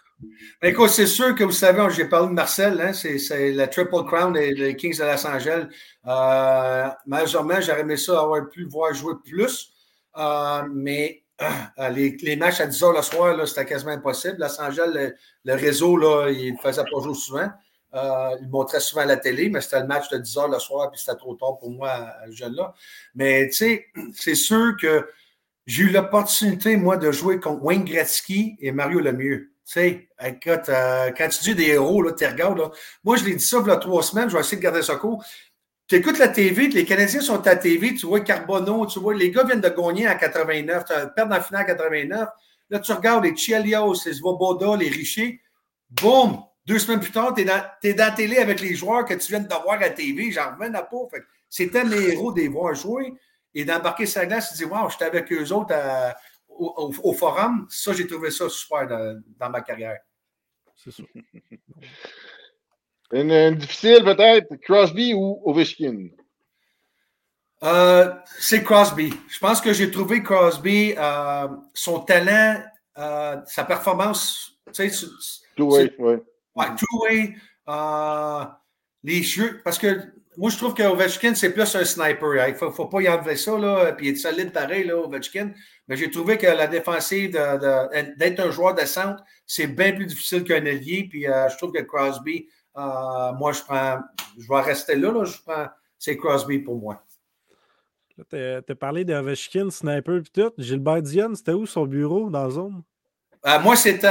[0.62, 4.34] Écoute, c'est sûr que vous savez, j'ai parlé de Marcel, hein, c'est la Triple Crown
[4.34, 5.68] des, Kings de Los Angeles.
[6.06, 9.72] Euh, malheureusement, j'aurais aimé ça avoir pu voir jouer plus,
[10.18, 11.24] euh, mais
[11.80, 14.38] euh, les, matchs à 10 h le soir, c'était quasiment impossible.
[14.40, 15.98] Los Angeles, le, réseau,
[16.30, 17.50] il ne faisait pas jouer souvent.
[17.94, 20.92] il montrait souvent à la télé, mais c'était le match de 10 h le soir,
[20.92, 22.74] puis c'était trop tard pour moi, jeune-là.
[23.16, 25.08] Mais tu sais, c'est sûr que
[25.66, 29.51] j'ai eu l'opportunité, moi, de jouer contre Wayne Gretzky et Mario Lemieux.
[29.66, 32.58] Tu sais, écoute, euh, quand tu dis des héros, là, tu regardes.
[32.58, 32.72] Là.
[33.04, 35.24] Moi, je l'ai dit ça il trois semaines, je vais essayer de garder ça court.
[35.88, 39.14] Tu écoutes la TV, les Canadiens sont à la TV, tu vois Carbonneau, tu vois,
[39.14, 40.86] les gars viennent de gagner en 89,
[41.16, 42.30] perdre en finale en 89.
[42.70, 45.42] Là, tu regardes les Chelios, les Svoboda, les Richer.
[45.90, 46.42] Boum!
[46.66, 49.42] Deux semaines plus tard, tu es, dans la télé avec les joueurs que tu viens
[49.42, 50.32] de voir à la TV.
[50.32, 50.98] J'en reviens à pas.
[51.50, 53.14] C'était mes héros de les voir jouer
[53.54, 54.52] et d'embarquer sa glace.
[54.52, 55.74] Tu dis, wow, j'étais avec eux autres
[56.62, 57.68] au, forum.
[57.70, 60.00] Ça, j'ai trouvé ça super dans, ma carrière.
[60.76, 61.04] C'est ça.
[63.14, 66.10] une, difficile peut-être, Crosby ou Ovechkin?
[67.64, 69.14] Euh, c'est Crosby.
[69.28, 72.64] Je pense que j'ai trouvé Crosby, euh, son talent,
[72.98, 74.58] euh, sa performance.
[74.74, 75.08] Tu sais,
[75.56, 76.16] two-way, oui.
[76.56, 77.36] Ouais, two-way.
[79.04, 79.62] les jeux.
[79.64, 82.48] Parce que moi, je trouve qu'Ovechkin, c'est plus un sniper.
[82.48, 85.52] Il ne faut, pas y enlever ça, là, puis il est solide pareil, là, Ovechkin.
[85.88, 90.44] Mais j'ai trouvé que la défensive, d'être un joueur de centre, c'est bien plus difficile
[90.44, 91.08] qu'un allié.
[91.10, 94.00] Puis je trouve que Crosby, moi, je prends.
[94.38, 95.68] Je vais rester là, là je prends.
[96.00, 97.04] C'est Crosby pour moi.
[98.30, 100.54] Tu as parlé d'Ovechkin, Sniper et tout.
[100.58, 102.84] Gilbert Dion, c'était où son bureau dans la zone?
[103.46, 104.08] Euh, moi, c'était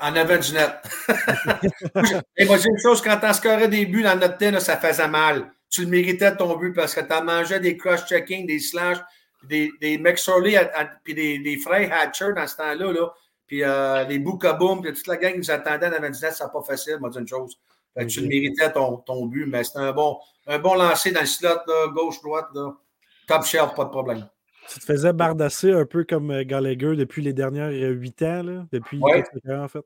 [0.00, 0.72] en avant du net.
[2.36, 5.06] Et moi, j'ai une chose, quand tu scoré des buts dans notre tête, ça faisait
[5.06, 5.52] mal.
[5.72, 8.98] Tu le méritais ton but parce que tu en mangeais des cross-checking, des slash,
[9.48, 10.56] des, des McSorley,
[11.02, 12.92] puis des, des Hatcher dans ce temps-là.
[12.92, 13.08] Là.
[13.46, 16.32] Puis euh, les Boukaboum, puis toute la gang qui nous attendait en avant du net,
[16.32, 17.58] c'est pas facile, moi, une chose.
[18.08, 21.26] Tu le méritais ton, ton but, mais c'était un bon, un bon lancer dans le
[21.26, 21.48] slot,
[21.94, 22.48] gauche-droite.
[23.26, 24.28] Top shelf, pas de problème.
[24.68, 28.42] Tu te faisais bardasser un peu comme euh, Gallagher depuis les dernières euh, huit ans,
[28.42, 29.24] là, depuis ouais.
[29.48, 29.84] en fait.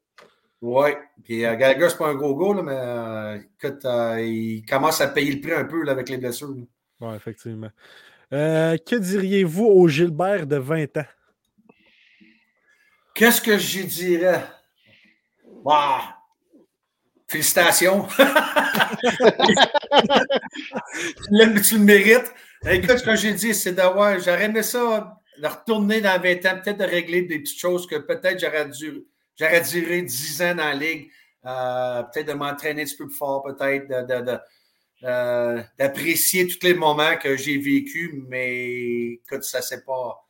[0.68, 0.90] Oui,
[1.22, 3.86] puis euh, Gallagher, c'est pas un gros gars, mais écoute,
[4.18, 6.56] il commence à payer le prix un peu là, avec les blessures.
[7.00, 7.70] Oui, effectivement.
[8.30, 11.06] que diriez-vous au Gilbert de 20 ans?
[13.14, 14.44] Qu'est-ce que je dirais?
[15.62, 16.00] Wow!
[17.28, 18.08] Félicitations!
[21.62, 22.34] tu le mérites.
[22.68, 24.18] Écoute, ce que j'ai dit, c'est d'avoir.
[24.18, 27.94] J'aurais aimé ça, de retourner dans 20 ans, peut-être de régler des petites choses que
[27.96, 29.06] peut-être j'aurais dû.
[29.38, 31.10] J'aurais duré 10 ans dans la ligue.
[31.44, 33.92] Euh, peut-être de m'entraîner un petit peu plus fort, peut-être
[35.04, 40.22] euh, d'apprécier tous les moments que j'ai vécu, mais écoute, ça ne s'est pas.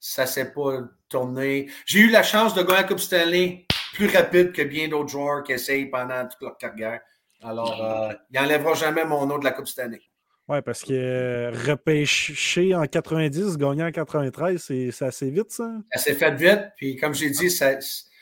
[0.00, 1.70] Ça s'est pas tourné.
[1.86, 3.64] J'ai eu la chance de gagner la Coupe Stanley
[3.94, 7.00] plus rapide que bien d'autres joueurs qui essayent pendant toute leur carrière.
[7.42, 10.02] Alors, euh, il n'enlèvera jamais mon nom de la Coupe Stanley.
[10.46, 15.70] Oui, parce que repêché en 90, gagner en 93, c'est assez vite, ça?
[15.94, 16.72] Ça s'est fait vite.
[16.76, 17.78] Puis, comme j'ai dit, ça,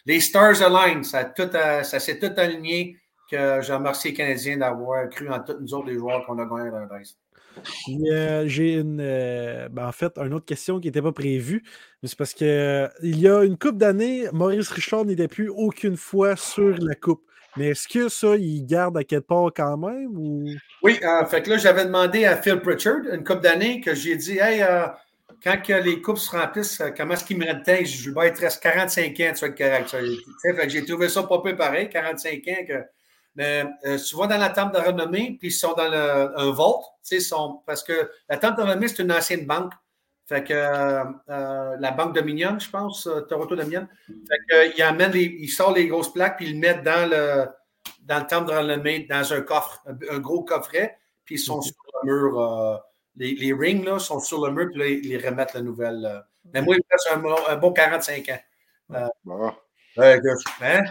[0.06, 1.32] les Stars Align, ça,
[1.82, 2.96] ça s'est tout aligné
[3.30, 6.44] que j'ai remercié les Canadiens d'avoir cru en tous nous autres les joueurs qu'on a
[6.44, 7.16] gagné dans le race.
[8.10, 11.62] Euh, j'ai une, euh, ben, en fait, une autre question qui n'était pas prévue,
[12.02, 15.96] mais c'est parce que il y a une coupe d'années, Maurice Richard n'était plus aucune
[15.96, 17.22] fois sur la coupe.
[17.56, 20.16] Mais est-ce que ça, il garde à quelque part quand même?
[20.16, 20.46] Ou...
[20.82, 20.98] Oui,
[21.28, 24.62] fait que là, j'avais demandé à Phil Pritchard une coupe d'années que j'ai dit Hey,
[24.62, 24.86] euh,
[25.42, 27.84] quand que les coupes se remplissent, euh, comment est-ce qu'il me temps?
[27.84, 29.88] Je vais être reste 45 ans, tu correct.
[29.90, 32.64] Fait que j'ai trouvé ça pas peu pareil, 45 ans.
[32.66, 32.84] Que,
[33.34, 36.50] mais euh, tu vas dans la table de renommée, puis ils sont dans le, un
[36.50, 39.72] vault, sont, parce que la table de renommée, c'est une ancienne banque.
[40.26, 43.88] Fait que euh, la banque Dominion, je pense, euh, Toronto Dominion.
[44.06, 47.46] Fait que, il amène les, il grosses plaques, puis il met dans le,
[48.02, 51.74] dans le temple de renommée, dans un coffre, un, gros coffret, puis ils sont sur
[52.02, 52.82] le mur.
[53.20, 56.24] Euh, les, les, rings là, sont sur le mur, puis là, ils, remettent la nouvelle.
[56.52, 57.08] Mais moi, il me reste
[57.48, 58.40] un, un, bon 45 ans.
[58.94, 59.52] Euh, bon.
[59.98, 60.84] Hein?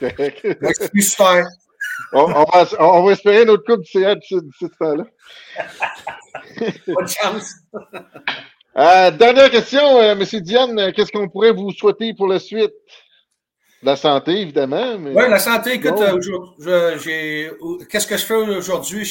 [2.12, 5.04] On, va, on, va, espérer notre coupe de CA de ce temps-là.
[6.86, 7.54] Bonne chance.
[8.76, 10.22] Euh, dernière question, euh, M.
[10.42, 12.74] Diane, qu'est-ce qu'on pourrait vous souhaiter pour la suite?
[13.86, 14.96] La santé, évidemment.
[14.96, 16.98] Oui, la santé, écoute, euh,
[17.88, 19.06] qu'est-ce que je fais aujourd'hui?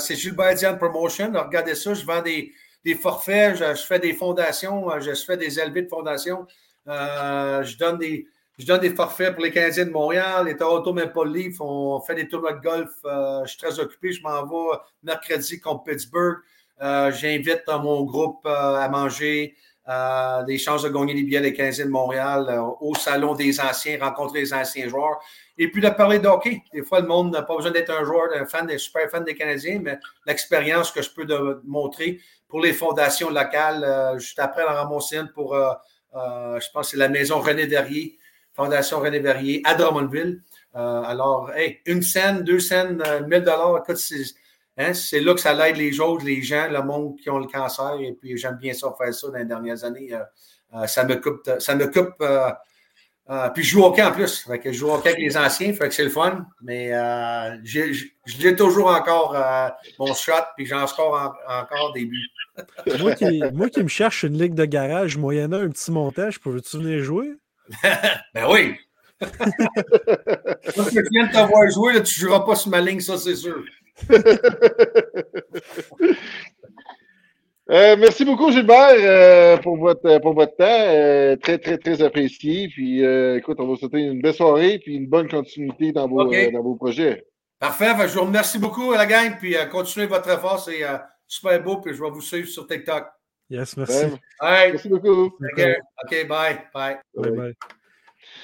[0.00, 1.30] c'est Gilbert Diane Promotion.
[1.32, 2.52] regardez ça, je vends des,
[2.84, 6.46] des forfaits, je, fais des fondations, je fais des élevés de fondations.
[6.86, 8.26] je donne des,
[8.58, 11.60] je donne des forfaits pour les Canadiens de Montréal, les Toronto Maple Leafs.
[11.60, 12.92] On fait des tournois de golf.
[13.04, 14.12] Euh, je suis très occupé.
[14.12, 16.36] Je m'en vais mercredi contre Pittsburgh.
[16.80, 19.56] Euh, j'invite mon groupe euh, à manger.
[20.46, 24.40] Des chances de gagner des billets des Canadiens de Montréal au Salon des Anciens, rencontrer
[24.40, 25.20] les anciens joueurs.
[25.58, 26.62] Et puis de parler de hockey.
[26.72, 29.24] Des fois, le monde n'a pas besoin d'être un joueur, un fan, des super fan
[29.24, 31.26] des Canadiens, mais l'expérience que je peux
[31.64, 34.18] montrer pour les fondations locales.
[34.18, 35.54] juste après la ramasser pour,
[36.14, 38.18] je pense, c'est la maison René Derrier
[38.54, 40.42] Fondation René Verrier à Drummondville.
[40.76, 41.50] Euh, alors,
[41.86, 44.00] une scène, deux scènes, 1000 euh, dollars, écoute,
[44.76, 47.46] hein, c'est là que ça l'aide les autres, les gens, le monde qui ont le
[47.46, 47.98] cancer.
[48.00, 50.10] Et puis, j'aime bien ça, faire ça dans les dernières années.
[50.12, 51.48] Euh, ça me coupe.
[51.58, 52.22] Ça me coupe
[53.54, 54.40] puis je joue au hockey en plus.
[54.40, 56.46] Fait que je joue au hockey avec les anciens, fait que c'est le fun.
[56.62, 56.90] Mais
[57.64, 59.36] j'ai toujours encore
[59.98, 62.28] mon shot, puis j'en score encore des buts.
[63.00, 66.78] moi, qui, moi qui me cherche une ligue de garage moyennant un petit montage, peux-tu
[66.78, 67.32] venir jouer?
[68.34, 68.76] ben oui.
[69.20, 73.16] Quand je viens de t'avoir joué, là, tu ne joueras pas sur ma ligne, ça,
[73.16, 73.64] c'est sûr.
[77.70, 80.64] Euh, merci beaucoup, Gilbert, euh, pour, votre, pour votre temps.
[80.68, 82.68] Euh, très, très, très apprécié.
[82.68, 83.02] Puis,
[83.36, 86.74] écoute, on va souhaiter une belle soirée puis une bonne continuité dans vos, dans vos
[86.74, 87.24] projets.
[87.58, 87.94] Parfait.
[88.06, 89.38] je vous remercie beaucoup, la gang.
[89.38, 90.60] Puis, continuez votre effort.
[90.60, 90.82] C'est
[91.26, 91.80] super beau.
[91.80, 93.06] Puis, je vais vous suivre sur TikTok.
[93.48, 94.06] Yes, merci.
[94.42, 95.26] Merci beaucoup.
[95.26, 96.60] OK, bye.
[96.74, 96.98] Bye.
[97.14, 97.54] Bye, bye.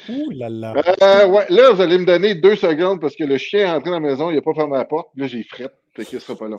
[0.09, 0.73] Ouh là là.
[1.29, 4.01] ouais, là, vous allez me donner deux secondes parce que le chien est entré dans
[4.01, 5.09] la maison, il n'a pas fermé la porte.
[5.17, 5.75] Là, j'ai frette.
[5.95, 6.57] Fait qu'il sera pas là.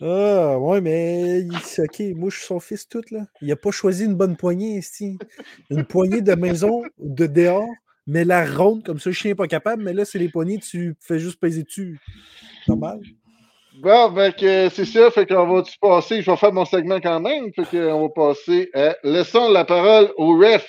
[0.00, 1.44] Ah, ouais, mais
[1.78, 3.26] OK, moi, je suis son fils tout, là.
[3.40, 5.18] Il n'a pas choisi une bonne poignée, ici.
[5.70, 7.68] Une poignée de maison, de dehors,
[8.06, 10.58] mais la ronde, comme ça, le chien n'est pas capable, mais là, c'est les poignées,
[10.58, 12.00] tu fais juste peser dessus.
[12.66, 13.00] Normal.
[13.80, 17.52] Bon, ben, c'est ça, fait qu'on va passer, je vais faire mon segment quand même,
[17.54, 20.68] fait qu'on va passer à Laissons la parole au ref.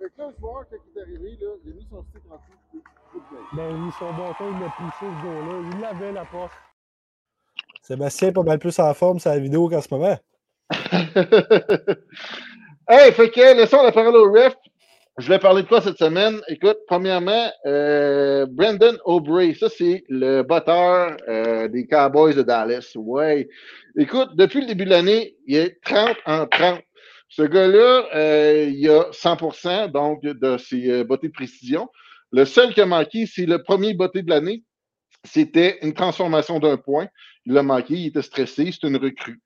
[0.00, 2.22] Fait que là, le joueur, quand il est arrivé, là, il a mis son stick
[2.30, 2.82] en dessous.
[3.54, 5.54] Ben, il son bâton, il a poussé ce gars-là.
[5.78, 6.52] Il avait la porte.
[7.82, 10.18] Sébastien est pas mal plus en forme sur la vidéo qu'en ce moment.
[12.88, 14.54] hey, fait que laissons la parole au ref.
[15.18, 16.40] Je vais parler de quoi cette semaine?
[16.48, 22.92] Écoute, premièrement, euh, Brandon Aubrey, ça c'est le batteur euh, des Cowboys de Dallas.
[22.94, 23.50] Ouais.
[23.98, 26.80] Écoute, depuis le début de l'année, il est 30 en 30.
[27.30, 31.88] Ce gars-là, euh, il a 100% donc de ses euh, bottes de précision.
[32.32, 34.64] Le seul qui a manqué, c'est le premier botté de l'année.
[35.24, 37.06] C'était une transformation d'un point.
[37.46, 39.40] Il l'a manqué, il était stressé, c'est une recrue.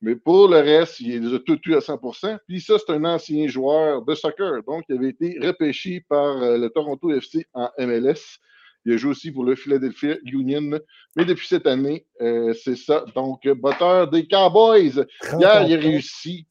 [0.00, 3.04] Mais pour le reste, il les a tout eu à 100% Puis ça, c'est un
[3.04, 4.62] ancien joueur de soccer.
[4.64, 8.38] Donc, il avait été repêché par euh, le Toronto FC en MLS.
[8.84, 10.78] Il a joué aussi pour le Philadelphia Union.
[11.16, 13.04] Mais depuis cette année, euh, c'est ça.
[13.16, 15.04] Donc, batteur des Cowboys.
[15.40, 16.46] Hier, il a réussi.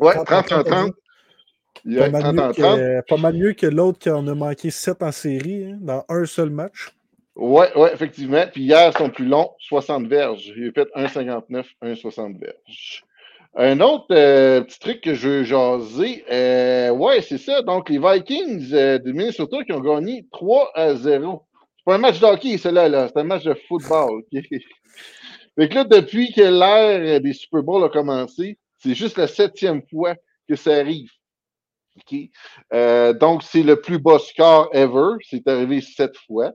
[0.00, 0.92] Ouais, 30-30.
[3.08, 6.24] Pas, mal mieux que, l'autre qui en a manqué 7 en série, hein, dans un
[6.26, 6.90] seul match.
[7.36, 8.44] Oui, ouais, effectivement.
[8.52, 10.52] Puis hier, son plus long, 60 verges.
[10.56, 13.04] Il a fait 1,59, 1,60 verges.
[13.56, 17.62] Un autre euh, petit truc que je veux jaser, euh, ouais, c'est ça.
[17.62, 21.44] Donc, les Vikings euh, de Minnesota qui ont gagné 3 à 0.
[21.76, 24.22] C'est pas un match d'hockey, celui-là, -là, c'est un match de football.
[24.32, 29.82] fait que là, depuis que l'ère des Super Bowls a commencé, c'est juste la septième
[29.88, 30.14] fois
[30.48, 31.10] que ça arrive.
[32.72, 35.16] Euh, donc, c'est le plus bas score ever.
[35.28, 36.52] C'est arrivé sept fois.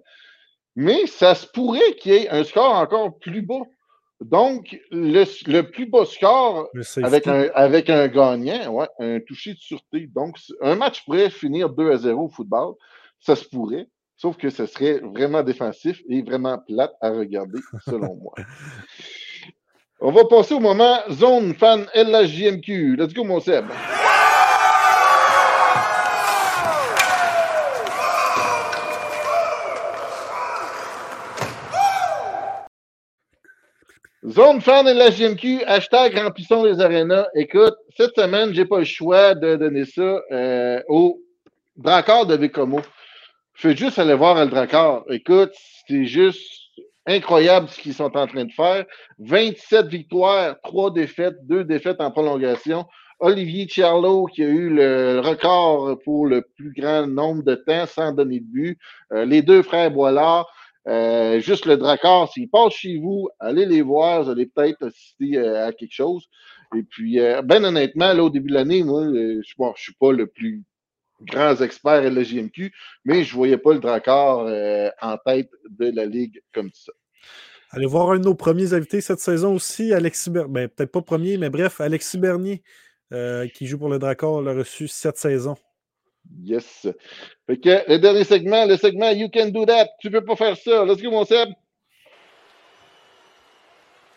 [0.75, 3.61] Mais ça se pourrait qu'il y ait un score encore plus bas.
[4.21, 6.69] Donc, le, plus bas score
[7.03, 10.07] avec un, avec un gagnant, ouais, un touché de sûreté.
[10.13, 12.75] Donc, un match pourrait finir 2 à 0 au football.
[13.19, 13.87] Ça se pourrait.
[14.17, 18.33] Sauf que ce serait vraiment défensif et vraiment plate à regarder, selon moi.
[20.01, 22.97] On va passer au moment zone fan LHJMQ.
[22.97, 23.65] Let's go, mon Seb.
[34.27, 37.27] Zone fan GMQ, hashtag remplissons les arénas.
[37.35, 41.21] Écoute, cette semaine, j'ai pas le choix de donner ça euh, au
[41.77, 42.81] Dracard de Bécomo.
[43.53, 45.03] Fais juste aller voir le Dracard.
[45.09, 45.53] Écoute,
[45.87, 46.64] c'est juste
[47.05, 48.85] incroyable ce qu'ils sont en train de faire.
[49.19, 52.85] 27 victoires, 3 défaites, 2 défaites en prolongation.
[53.19, 58.11] Olivier Charlot qui a eu le record pour le plus grand nombre de temps sans
[58.11, 58.79] donner de but.
[59.13, 60.47] Euh, les deux frères Boilard.
[60.87, 65.35] Euh, juste le Dracard, s'ils passent chez vous, allez les voir, vous allez peut-être assister
[65.35, 66.27] euh, à quelque chose.
[66.75, 70.27] Et puis, ben honnêtement, là, au début de l'année, moi, je ne suis pas le
[70.27, 70.63] plus
[71.21, 72.73] grand expert à la JMQ,
[73.05, 74.47] mais je ne voyais pas le Dracard
[75.01, 76.91] en tête de la Ligue comme ça.
[77.71, 80.53] Allez voir un de nos premiers invités cette saison aussi, Alexis Bernier.
[80.53, 82.63] Ben, peut-être pas premier, mais bref, Alexis Bernier,
[83.53, 85.55] qui joue pour le Dracard, l'a reçu cette saison.
[86.41, 86.87] Yes.
[87.45, 89.87] Fait que le dernier segment, le segment You can do that.
[89.99, 90.83] Tu peux pas faire ça.
[90.83, 91.49] Let's go, mon Seb.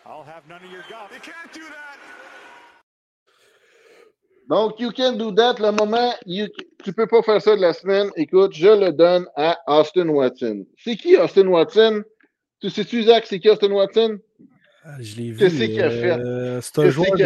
[0.06, 1.12] I'll have none of your golf.
[1.12, 1.87] You can't do that.
[4.48, 5.56] Donc, you can do that.
[5.58, 6.46] Le moment, you,
[6.82, 8.08] tu peux pas faire ça de la semaine.
[8.16, 10.64] Écoute, je le donne à Austin Watson.
[10.78, 12.02] C'est qui Austin Watson?
[12.60, 14.18] Tu sais-tu, Zach, c'est qui Austin Watson?
[14.84, 15.38] Ah, je l'ai vu.
[15.38, 16.12] Qu'est-ce qu'il a fait?
[16.12, 17.24] Euh, c'est un, joueur de...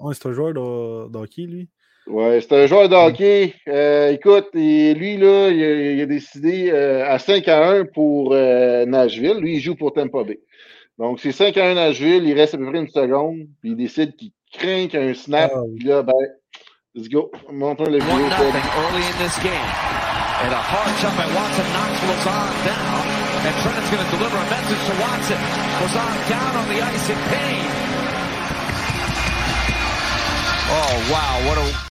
[0.00, 1.68] ouais, un joueur d'hockey, lui.
[2.06, 3.54] Ouais, c'est un joueur de hockey.
[3.68, 9.38] Euh, écoute, lui, là, il a, décidé euh, à 5 à 1 pour euh, Nashville.
[9.38, 10.40] Lui, il joue pour Tampa Bay.
[10.98, 12.24] Donc, c'est 5 à 1 Nashville.
[12.24, 13.46] Il reste à peu près une seconde.
[13.60, 15.52] Puis il décide qu'il craint qu'un snap.
[15.76, 16.14] Puis là, ben,
[16.94, 17.30] let's go.
[17.50, 18.14] Montons le vidéo.
[18.14, 19.68] early in this game.
[20.42, 23.02] And a hard shot by Watson knocks Lazard down.
[23.46, 25.40] And Trent's going to deliver a message to Watson.
[25.80, 27.66] Lazard down on the ice in pain.
[30.74, 31.48] Oh, wow.
[31.48, 31.92] What a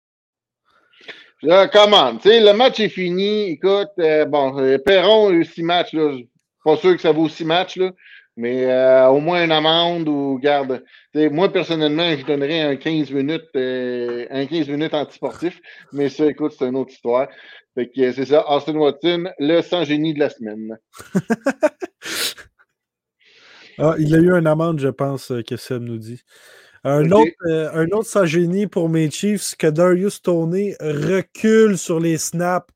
[1.45, 2.19] Là, comment?
[2.19, 3.51] Tu sais, le match est fini.
[3.51, 5.93] Écoute, euh, bon, euh, Perron a eu six matchs.
[5.93, 6.17] Là.
[6.65, 7.91] Pas sûr que ça vaut six matchs, là.
[8.37, 10.83] Mais euh, au moins une amende ou garde.
[11.15, 15.61] moi, personnellement, je donnerais un 15 minutes, euh, un 15 minutes antisportif.
[15.93, 17.29] Mais ça, écoute, c'est une autre histoire.
[17.75, 20.79] Fait que c'est ça, Austin Watson, le sans génie de la semaine.
[23.79, 26.23] ah, il a eu une amende, je pense, euh, que Seb nous dit.
[26.85, 32.19] Un, autre, un autre sans génie pour mes Chiefs, que Darius Tony recule sur les
[32.19, 32.67] snaps.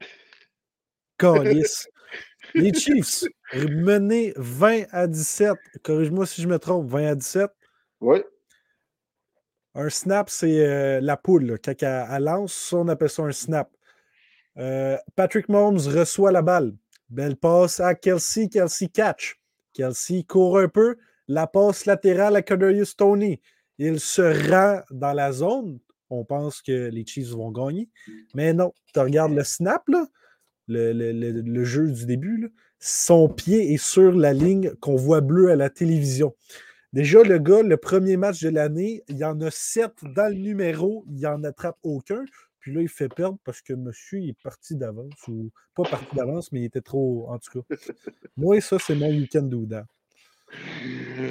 [1.18, 1.86] Calice.
[2.54, 5.54] Les Chiefs, menés 20 à 17.
[5.82, 7.50] Corrige-moi si je me trompe, 20 à 17.
[8.00, 8.22] Oui.
[9.74, 11.58] Un snap, c'est euh, la poule.
[11.64, 13.70] Quand elle, lance, on appelle ça un snap.
[14.56, 16.76] Euh, Patrick Mahomes reçoit la balle.
[17.10, 18.48] Belle passe à Kelsey.
[18.48, 19.36] Kelsey catch.
[19.72, 20.96] Kelsey court un peu.
[21.26, 23.40] La passe latérale à Kadarius Tony.
[23.78, 25.80] Il se rend dans la zone.
[26.08, 27.88] On pense que les Chiefs vont gagner.
[28.34, 30.06] Mais non, tu regardes le snap, là
[30.68, 35.70] le, jeu du début, son pied est sur la ligne qu'on voit bleu à la
[35.70, 36.34] télévision.
[36.92, 40.38] Déjà, le gars, le premier match de l'année, il y en a sept dans le
[40.38, 42.24] numéro, il n'en attrape aucun.
[42.60, 46.50] Puis là, il fait perdre parce que monsieur est parti d'avance, ou pas parti d'avance,
[46.52, 47.76] mais il était trop, en tout cas.
[48.36, 49.86] Moi, ça, c'est mon week-end d'Ouda.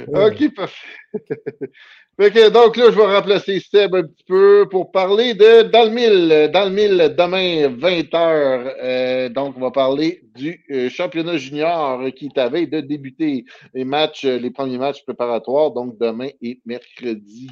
[0.08, 0.88] OK, parfait.
[2.50, 6.50] donc là, je vais remplacer Seb un petit peu pour parler de Dans le mille.
[6.52, 8.74] Dans le mille, demain, 20h.
[8.82, 13.44] Euh, donc, on va parler du euh, championnat junior qui est à veille de débuter
[13.74, 17.48] les matchs, les premiers matchs préparatoires, donc demain et mercredi.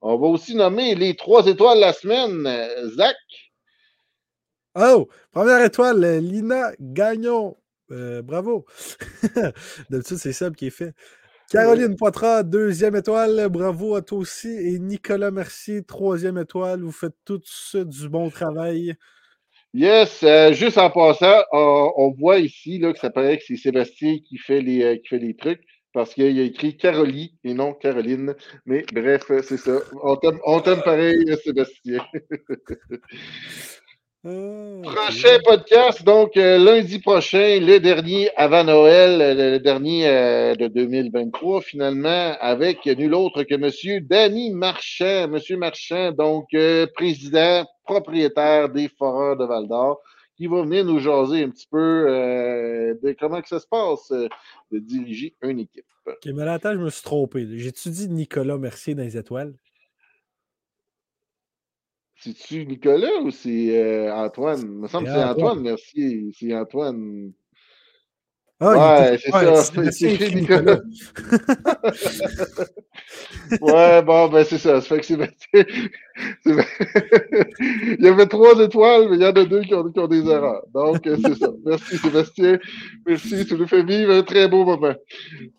[0.00, 2.48] On va aussi nommer les trois étoiles de la semaine.
[2.96, 3.16] Zach?
[4.74, 7.56] Oh, première étoile, Lina Gagnon.
[7.92, 8.64] Euh, bravo.
[9.90, 10.94] D'habitude, c'est Seb qui est fait.
[11.50, 13.48] Caroline Poitras, deuxième étoile.
[13.50, 14.48] Bravo à toi aussi.
[14.48, 16.80] Et Nicolas Mercier, troisième étoile.
[16.80, 18.94] Vous faites tout ça du bon travail.
[19.74, 24.18] Yes, euh, juste en passant, on, voit ici là, que ça paraît que c'est Sébastien
[24.18, 25.62] qui fait les, euh, qui fait les trucs
[25.94, 28.34] parce qu'il a écrit Caroline et non Caroline.
[28.66, 29.78] Mais bref, c'est ça.
[30.02, 32.04] On t'aime pareil, Sébastien.
[34.24, 34.30] Ah,
[34.84, 41.60] prochain podcast, donc euh, lundi prochain, le dernier avant Noël, le, dernier euh, de 2023,
[41.60, 45.26] finalement, avec nul autre que Monsieur Danny Marchand.
[45.26, 50.00] Monsieur Marchand, donc euh, président, propriétaire des Foreurs de Val d'Or,
[50.36, 52.06] qui va venir nous jaser un petit peu
[53.02, 55.84] de comment que ça se passe de diriger une équipe.
[56.06, 57.48] Ok, mais là, attends, je me suis trompé.
[57.58, 59.54] J'ai-tu dit Nicolas Mercier dans les étoiles?
[62.22, 64.60] C'est-tu Nicolas ou c'est euh, Antoine?
[64.60, 66.32] Il me semble que c'est Antoine, merci.
[66.38, 67.32] C'est Antoine.
[68.60, 69.64] Ah, ouais, c'est ça.
[69.90, 70.78] C'est Nicolas.
[73.60, 74.80] ouais, bon, ben c'est ça.
[74.80, 75.16] Ça fait que c'est.
[76.46, 80.06] il y avait trois étoiles, mais il y en a deux qui ont, qui ont
[80.06, 80.62] des erreurs.
[80.72, 81.48] Donc, euh, c'est ça.
[81.66, 82.60] Merci Sébastien.
[83.04, 83.46] Merci.
[83.46, 84.94] Tu nous fait vivre un très beau moment.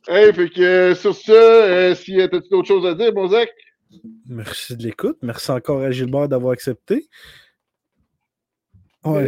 [0.07, 3.27] Hey, fait que euh, sur ce, euh, si tu as d'autres choses à dire, bon
[3.27, 3.49] Zach?
[4.27, 5.17] Merci de l'écoute.
[5.21, 7.07] Merci encore à Gilbert d'avoir accepté.
[9.03, 9.27] Ben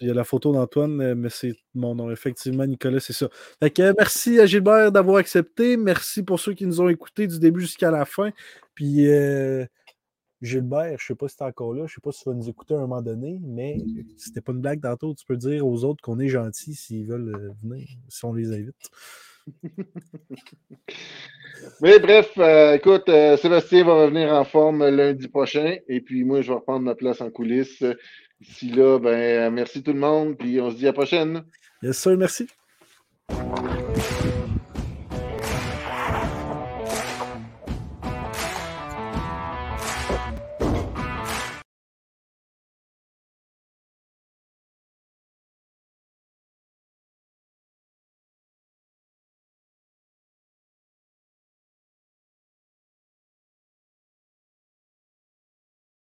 [0.00, 2.10] il y a la photo d'Antoine, euh, mais c'est mon nom.
[2.10, 3.28] Effectivement, Nicolas, c'est ça.
[3.60, 5.76] merci à Gilbert d'avoir accepté.
[5.76, 8.30] Merci pour ceux qui nous ont écoutés du début jusqu'à la fin.
[8.74, 9.66] Puis euh,
[10.40, 12.22] Gilbert, je ne sais pas si tu es encore là, je ne sais pas si
[12.22, 13.78] tu vas nous écouter à un moment donné, mais
[14.16, 17.34] c'était pas une blague tantôt, tu peux dire aux autres qu'on est gentils s'ils veulent
[17.34, 18.90] euh, venir, si on les invite.
[21.80, 25.76] Mais bref, euh, écoute, euh, Sébastien va revenir en forme lundi prochain.
[25.88, 27.84] Et puis moi, je vais reprendre ma place en coulisses.
[28.40, 30.36] D'ici là, ben, merci tout le monde.
[30.36, 31.44] Puis on se dit à la prochaine.
[31.82, 32.48] Yes, sir, merci.